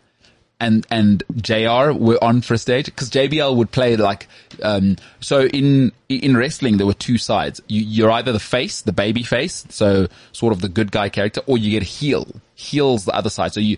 [0.64, 4.28] and and JR were on for a stage because JBL would play like
[4.62, 8.94] um so in in wrestling there were two sides you, you're either the face the
[8.94, 13.06] baby face so sort of the good guy character or you get a heel heels
[13.06, 13.78] the other side so you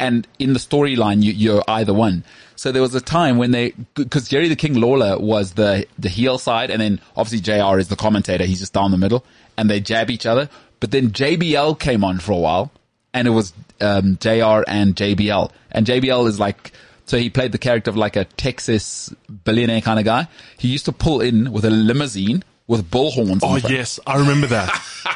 [0.00, 2.24] and in the storyline you, you're either one
[2.58, 6.08] so there was a time when they because Jerry the King Lawler was the the
[6.08, 9.24] heel side and then obviously JR is the commentator he's just down the middle
[9.56, 10.48] and they jab each other
[10.80, 12.72] but then JBL came on for a while
[13.14, 15.50] and it was um, JR and JBL.
[15.72, 16.72] And JBL is like,
[17.06, 19.12] so he played the character of like a Texas
[19.44, 20.28] billionaire kind of guy.
[20.58, 23.40] He used to pull in with a limousine with bullhorns.
[23.42, 24.68] Oh yes, I remember that.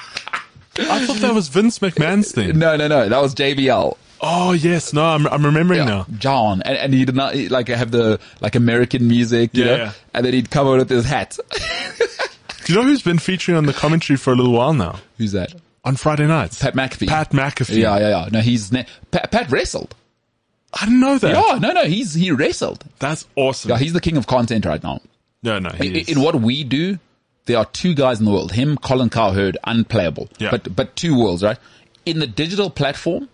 [0.79, 2.59] I thought that was Vince McMahon's thing.
[2.59, 3.09] No, no, no.
[3.09, 3.97] That was JBL.
[4.25, 6.07] Oh yes, no, I'm, I'm remembering now.
[6.17, 9.71] John, and, and he did not he, like have the like American music, you Yeah,
[9.71, 9.93] know, yeah.
[10.15, 11.39] and then he'd come out with his hat.
[12.65, 15.01] Do you know who's been featuring on the commentary for a little while now?
[15.19, 15.53] Who's that?
[15.85, 16.63] On Friday nights.
[16.63, 17.09] Pat McAfee.
[17.09, 17.79] Pat McAfee.
[17.79, 18.29] Yeah, yeah, yeah.
[18.31, 19.97] No, he's ne- Pat, Pat wrestled.
[20.73, 21.33] I didn't know that.
[21.35, 22.85] Yeah, no, no, he's he wrestled.
[23.01, 23.73] That's awesome.
[23.73, 25.01] Yeah, he's the king of content right now.
[25.43, 27.01] no, no, he in, in what we do,
[27.47, 28.53] there are two guys in the world.
[28.53, 30.29] Him, Colin Cowherd, unplayable.
[30.39, 30.53] Yeah.
[30.53, 31.59] But but two worlds, right?
[32.07, 33.29] In the digital platform,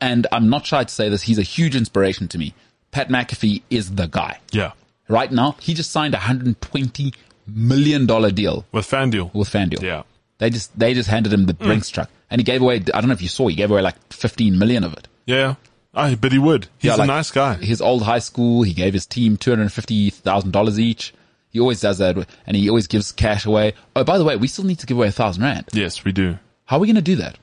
[0.00, 2.54] and I'm not shy to say this, he's a huge inspiration to me.
[2.90, 4.40] Pat McAfee is the guy.
[4.52, 4.72] yeah,
[5.08, 7.12] Right now, he just signed a hundred twenty
[7.46, 9.32] million dollar deal with FanDuel.
[9.34, 9.82] with FanDuel.
[9.82, 10.02] Yeah.
[10.38, 11.58] They just they just handed him the mm.
[11.66, 12.76] Brinks truck, and he gave away.
[12.76, 15.08] I don't know if you saw, he gave away like fifteen million of it.
[15.26, 15.56] Yeah.
[15.92, 16.68] I but he would.
[16.78, 17.54] He's Yeah, a nice guy.
[17.54, 21.12] His old high school, he gave his team two hundred fifty thousand dollars each.
[21.50, 22.16] He always does that,
[22.46, 23.74] and he always gives cash away.
[23.96, 25.66] Oh, by the way, we still need to give away a thousand rand.
[25.72, 26.38] Yes, we do.
[26.66, 27.36] How are we going to do that?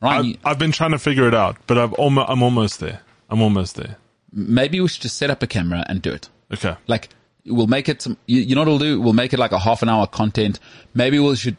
[0.00, 3.00] Ryan, I've, I've been trying to figure it out, but I've almost, I'm almost there.
[3.30, 3.96] I'm almost there.
[4.32, 6.28] maybe we should just set up a camera and do it.
[6.52, 6.76] Okay.
[6.86, 7.08] Like,
[7.46, 9.00] we'll make it some, you, you know what we'll do?
[9.00, 10.60] We'll make it like a half an hour content.
[10.94, 11.56] Maybe we should,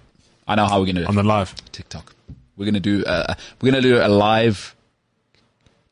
[0.47, 1.09] I know how we're going to do it.
[1.09, 1.53] On the live.
[1.71, 2.15] TikTok.
[2.55, 4.75] We're going to do, uh, we're going to do a live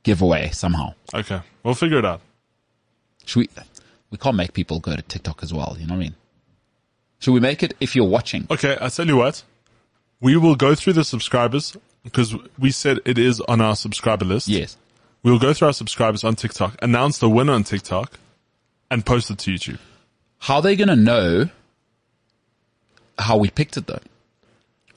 [0.04, 0.94] giveaway somehow.
[1.14, 1.42] Okay.
[1.64, 2.22] We'll figure it out.
[3.26, 3.50] Should we,
[4.12, 5.76] we can't make people go to TikTok as well.
[5.80, 6.16] You know what I mean?
[7.20, 8.48] Should we make it if you're watching?
[8.52, 8.78] Okay.
[8.80, 9.44] I tell you what.
[10.22, 14.48] We will go through the subscribers because we said it is on our subscriber list.
[14.48, 14.77] Yes.
[15.23, 18.18] We will go through our subscribers on TikTok, announce the winner on TikTok,
[18.90, 19.80] and post it to YouTube.
[20.38, 21.49] How are they going to know
[23.18, 23.99] how we picked it though?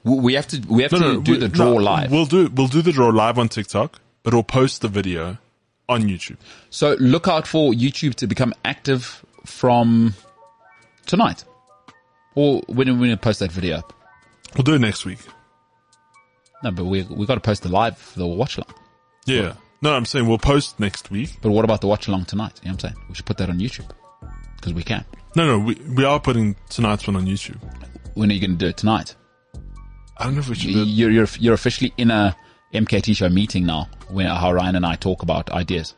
[0.05, 2.13] We have to, we have to do we- the draw no, live.
[2.13, 5.39] We'll do we'll do the draw live on TikTok, but we'll post the video
[5.89, 6.37] on YouTube.
[6.71, 10.15] So look out for YouTube to become active from
[11.07, 11.45] tonight.
[12.35, 13.93] Or when are we going to post that video up?
[14.55, 15.19] We'll do it next week.
[16.63, 18.75] No, but we we got to post the live for the watch along.
[19.27, 19.55] Yeah.
[19.81, 21.39] No, I'm saying we'll post next week.
[21.41, 22.61] But what about the watch along tonight?
[22.63, 23.07] You know what I'm saying?
[23.09, 23.89] We should put that on YouTube.
[24.57, 25.05] Because we can.
[25.37, 27.59] No, no, we we are putting tonight's one on YouTube.
[28.15, 29.15] When are you going to do it tonight?
[30.17, 30.89] I don't know if we should do it.
[30.89, 32.37] You're, you're, you're officially in a
[32.75, 35.95] MKT show meeting now when how Ryan and I talk about ideas.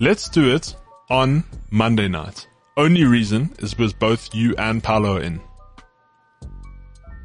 [0.00, 0.74] Let's do it
[1.10, 2.46] on Monday night.
[2.76, 5.40] Only reason is because both you and Paolo are in.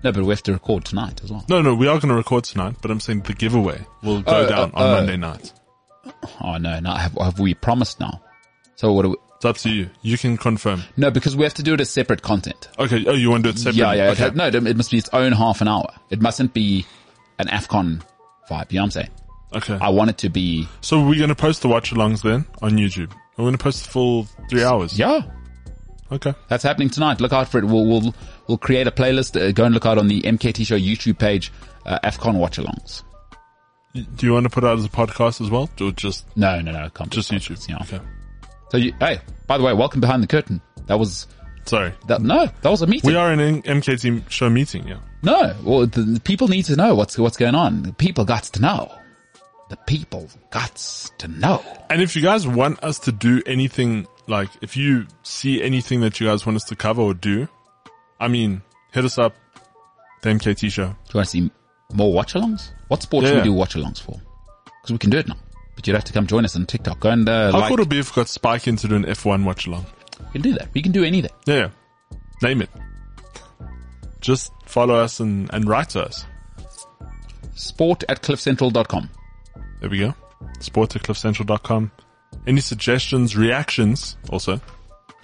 [0.03, 1.43] No, but we have to record tonight as well.
[1.49, 4.31] No, no, we are going to record tonight, but I'm saying the giveaway will go
[4.45, 4.95] Oh, down uh, on uh.
[4.95, 5.51] Monday night.
[6.41, 8.21] Oh no, no, have, have we promised now?
[8.75, 9.89] So what do we, It's up to you.
[10.01, 10.83] You can confirm.
[10.97, 12.69] no, because we have to do it as separate content.
[12.79, 13.03] Okay.
[13.07, 13.81] Oh, you want to do it separately?
[13.81, 14.11] Yeah, yeah.
[14.11, 14.27] Okay.
[14.27, 15.91] it- No, it must be its own half an hour.
[16.09, 16.85] It mustn't be
[17.37, 18.01] an AFCON
[18.49, 18.71] vibe.
[18.71, 19.09] You know what I'm saying?
[19.53, 19.77] Okay.
[19.81, 22.71] I want it to be, So we're going to post the watch alongs then on
[22.73, 23.11] YouTube.
[23.37, 24.97] We're going to post the full three hours.
[24.97, 25.21] yeah.
[26.11, 26.33] Okay.
[26.47, 27.21] That's happening tonight.
[27.21, 27.65] Look out for it.
[27.65, 28.15] We'll we'll
[28.49, 29.39] we'll create a playlist.
[29.39, 31.53] Uh, go and look out on the MKT Show YouTube page.
[31.85, 33.03] Uh, Afcon watch-alongs.
[33.93, 36.71] Do you want to put out as a podcast as well, or just No, no,
[36.71, 36.89] no.
[36.89, 37.67] Can't just YouTube?
[37.69, 37.77] Yeah.
[37.81, 37.99] Okay.
[38.69, 40.61] So you, hey, by the way, welcome behind the curtain.
[40.87, 41.27] That was
[41.65, 41.93] Sorry.
[42.07, 42.21] that.
[42.21, 43.09] No, that was a meeting.
[43.09, 44.87] We are in an MKT show meeting.
[44.87, 44.99] Yeah.
[45.23, 47.81] No, well, the, the people need to know what's what's going on.
[47.83, 48.93] The people got to know.
[49.69, 50.75] The people got
[51.19, 51.63] to know.
[51.89, 56.19] And if you guys want us to do anything, like if you see anything that
[56.19, 57.47] you guys want us to cover or do,
[58.19, 59.35] I mean, hit us up.
[60.21, 60.87] The MKT show.
[60.87, 61.51] Do you want to see
[61.93, 62.71] more watch-alongs?
[62.89, 64.19] What sport Yeah, should we do watch-alongs for?
[64.65, 65.37] Because we can do it now.
[65.75, 66.99] But you'd have to come join us on TikTok.
[66.99, 67.67] Go and uh, How like.
[67.69, 69.85] cool would it be if we got Spike in to do an F1 watch along?
[70.19, 70.67] We can do that.
[70.73, 71.31] We can do anything.
[71.45, 72.17] Yeah, yeah.
[72.41, 72.69] Name it.
[74.19, 76.25] Just follow us and, and write to us.
[77.55, 79.09] Sport at cliffcentral.com.
[79.79, 80.13] There we go.
[80.59, 81.91] Sport at cliffcentral.com.
[82.45, 84.59] Any suggestions, reactions also.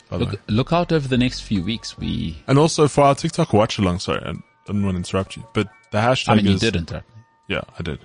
[0.09, 0.31] By the way.
[0.31, 1.97] Look, look out over the next few weeks.
[1.97, 4.33] We, And also for our TikTok watch along, sorry, I
[4.67, 7.21] didn't want to interrupt you, but the hashtag I mean, you is, did interrupt me.
[7.47, 7.99] yeah, I did.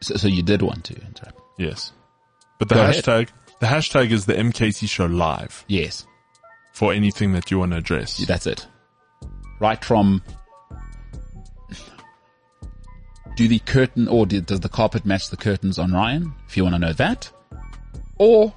[0.00, 1.40] So, so you did want to interrupt.
[1.58, 1.92] Yes.
[2.58, 3.04] But the Go ahead.
[3.04, 3.28] hashtag,
[3.60, 6.06] the hashtag is the MKT show live Yes,
[6.72, 8.16] for anything that you want to address.
[8.18, 8.66] that's it.
[9.60, 10.22] Right from,
[13.36, 16.32] do the curtain or do, does the carpet match the curtains on Ryan?
[16.48, 17.30] If you want to know that.
[18.18, 18.52] Or,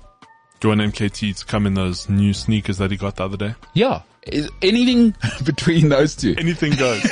[0.65, 3.37] Do you want MKT to come in those new sneakers that he got the other
[3.37, 3.53] day?
[3.75, 5.13] yeah, is anything
[5.45, 6.33] between those two.
[6.39, 7.07] Anything goes.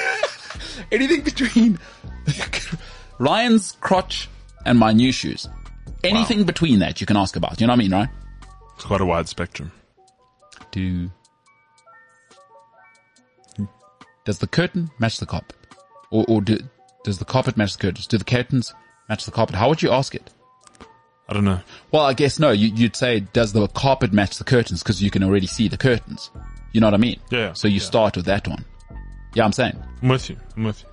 [0.91, 1.77] anything between
[3.19, 4.27] Ryan's crotch
[4.65, 5.47] and my new shoes.
[6.03, 7.61] Anything between that you can ask about.
[7.61, 8.09] You know what I mean, right?
[8.73, 9.71] it's quite a wide spectrum.
[10.71, 11.11] Do
[14.25, 15.55] does the curtain match the carpet,
[16.09, 16.57] or, or do,
[17.03, 18.07] does the carpet match the curtains?
[18.07, 18.73] Do the curtains
[19.09, 19.55] match the carpet?
[19.55, 20.31] How would you ask it?
[21.29, 21.59] I don't know.
[21.91, 22.51] Well, I guess no.
[22.51, 24.83] You, you'd say, does the carpet match the curtains?
[24.83, 26.29] Because you can already see the curtains.
[26.73, 27.19] You know what I mean?
[27.31, 27.81] Yeah, So you yeah.
[27.81, 28.65] start with that one.
[29.35, 29.81] Yeah, I'm saying.
[30.01, 30.37] I'm with you.
[30.57, 30.89] I'm with you.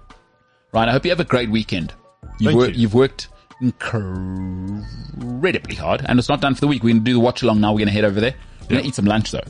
[0.73, 1.93] Ryan, I hope you have a great weekend.
[2.39, 2.83] You've, Thank worked, you.
[2.83, 3.29] you've worked
[3.61, 6.83] incredibly hard, and it's not done for the week.
[6.83, 7.73] We're going to do the watch along now.
[7.73, 8.35] We're going to head over there.
[8.63, 8.83] We're going Yeah.
[8.83, 9.43] to eat some lunch though.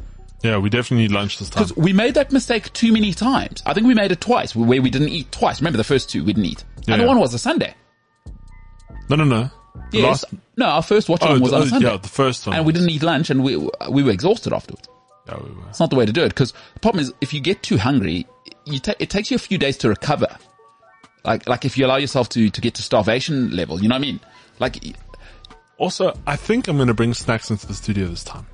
[0.42, 1.62] Yeah, we definitely need lunch this time.
[1.64, 3.62] Because we made that mistake too many times.
[3.66, 5.60] I think we made it twice where we didn't eat twice.
[5.60, 6.64] Remember the first two we didn't eat.
[6.86, 6.94] Yeah.
[6.94, 7.74] And the one was a Sunday.
[9.10, 9.50] No, no, no.
[9.92, 10.04] Yes.
[10.04, 10.24] last-
[10.56, 11.90] no, our first watch oh, was oh, on oh, a Sunday.
[11.90, 12.56] yeah, the first one.
[12.56, 13.56] and we didn't eat lunch and we,
[13.90, 14.88] we were exhausted afterwards.
[15.28, 15.68] Yeah, we were.
[15.68, 17.76] It's not the way to do it because the problem is if you get too
[17.78, 18.26] hungry,
[18.64, 20.28] you ta- it takes you a few days to recover.
[21.24, 23.98] Like, like if you allow yourself to, to get to starvation level, you know what
[23.98, 24.20] I mean?
[24.58, 24.82] Like,
[25.78, 28.46] Also, I think I'm going to bring snacks into the studio this time.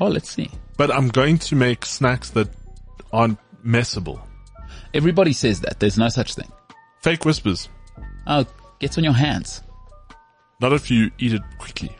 [0.00, 0.50] oh, let's see.
[0.76, 2.48] But I'm going to make snacks that
[3.12, 4.20] aren't messable.
[4.94, 5.80] Everybody says that.
[5.80, 6.50] There's no such thing.
[7.02, 7.68] Fake whispers.
[8.26, 8.44] Oh,
[8.80, 9.62] gets on your hands.
[10.60, 11.90] Not if you eat it quickly.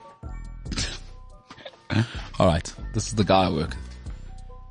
[2.41, 2.73] All right.
[2.93, 3.77] This is the guy I work with.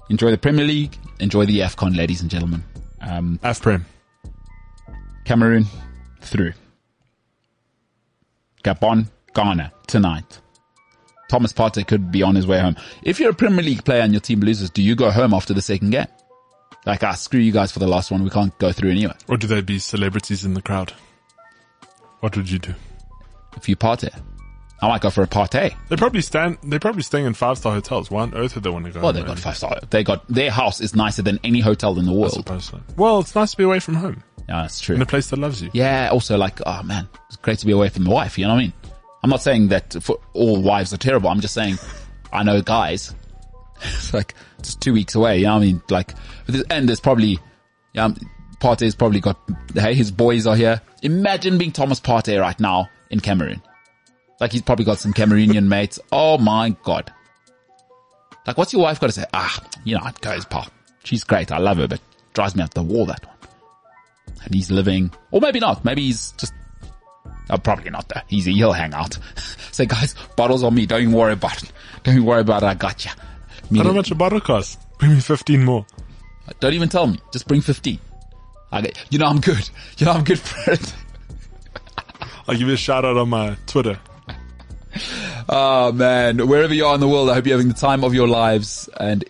[0.10, 0.98] Enjoy the Premier League.
[1.20, 2.64] Enjoy the AFCON, ladies and gentlemen.
[3.02, 3.84] Um, AFPREM.
[5.24, 5.66] Cameroon
[6.22, 6.54] through.
[8.64, 10.40] Gabon, Ghana tonight.
[11.30, 12.76] Thomas Partey could be on his way home.
[13.04, 15.54] If you're a Premier League player and your team loses, do you go home after
[15.54, 16.08] the second game?
[16.86, 18.24] Like, ah, screw you guys for the last one.
[18.24, 19.16] We can't go through anyway.
[19.28, 20.94] Or do they be celebrities in the crowd?
[22.20, 22.74] What would you do?
[23.58, 24.10] If you Partey,
[24.82, 25.76] I might go for a Partey.
[25.90, 26.58] They probably stand.
[26.64, 28.10] They're probably staying in five star hotels.
[28.12, 29.02] Why on earth would they want to go?
[29.02, 29.80] Well, they got five star.
[29.90, 32.34] They got their house is nicer than any hotel in the I world.
[32.34, 32.80] suppose so.
[32.96, 34.96] Well, it's nice to be away from home Yeah, that's true.
[34.96, 35.70] in a place that loves you.
[35.74, 38.54] Yeah, also like, oh man, it's great to be away from the wife, you know
[38.54, 38.74] what I mean?
[39.24, 41.30] I'm not saying that for all wives are terrible.
[41.30, 41.78] I'm just saying
[42.32, 43.14] I know guys.
[43.82, 45.82] It's like just two weeks away, you know what I mean?
[45.90, 46.14] Like,
[46.70, 47.40] and there's probably,
[47.94, 48.16] yeah, um,
[48.60, 49.40] Partey's probably got,
[49.74, 50.82] hey, his boys are here.
[51.04, 53.62] Imagine being Thomas Partey right now in Cameroon.
[54.40, 56.00] Like he's probably got some Cameroonian mates.
[56.12, 57.12] Oh my god.
[58.46, 59.26] Like what's your wife got to say?
[59.34, 60.68] Ah, you know, it goes, pal.
[61.04, 61.52] She's great.
[61.52, 62.02] I love her, but
[62.34, 63.38] drives me up the wall, that one
[64.48, 65.84] and he's living, or maybe not.
[65.84, 66.54] Maybe he's just,
[67.50, 68.22] oh, probably not though.
[68.28, 69.18] He's, he'll hang out.
[69.72, 70.86] Say guys, bottles on me.
[70.86, 71.72] Don't worry about it.
[72.04, 72.68] Don't worry about it.
[72.68, 73.12] I got you.
[73.78, 74.80] How do much a bottle cost?
[75.00, 75.86] Bring me fifteen more.
[76.62, 77.20] Don't even tell me.
[77.34, 78.00] Just bring 15.
[78.72, 79.70] I get, you know, I'm good.
[79.98, 80.96] You know, I'm good for it.
[82.48, 83.99] I'll give you a shout out on my Twitter.
[85.49, 88.14] Oh man, wherever you are in the world, I hope you're having the time of
[88.14, 88.90] your lives.
[88.99, 89.24] And,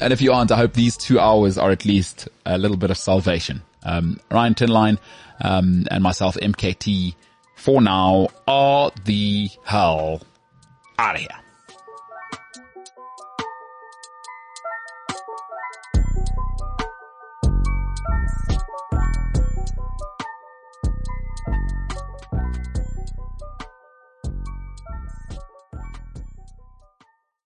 [0.00, 2.90] and if you aren't, I hope these two hours are at least a little bit
[2.90, 3.62] of salvation.
[3.84, 4.98] Um, Ryan Tinline,
[5.40, 7.14] um, and myself, MKT,
[7.56, 10.22] for now, are the hell
[10.98, 11.28] out of here.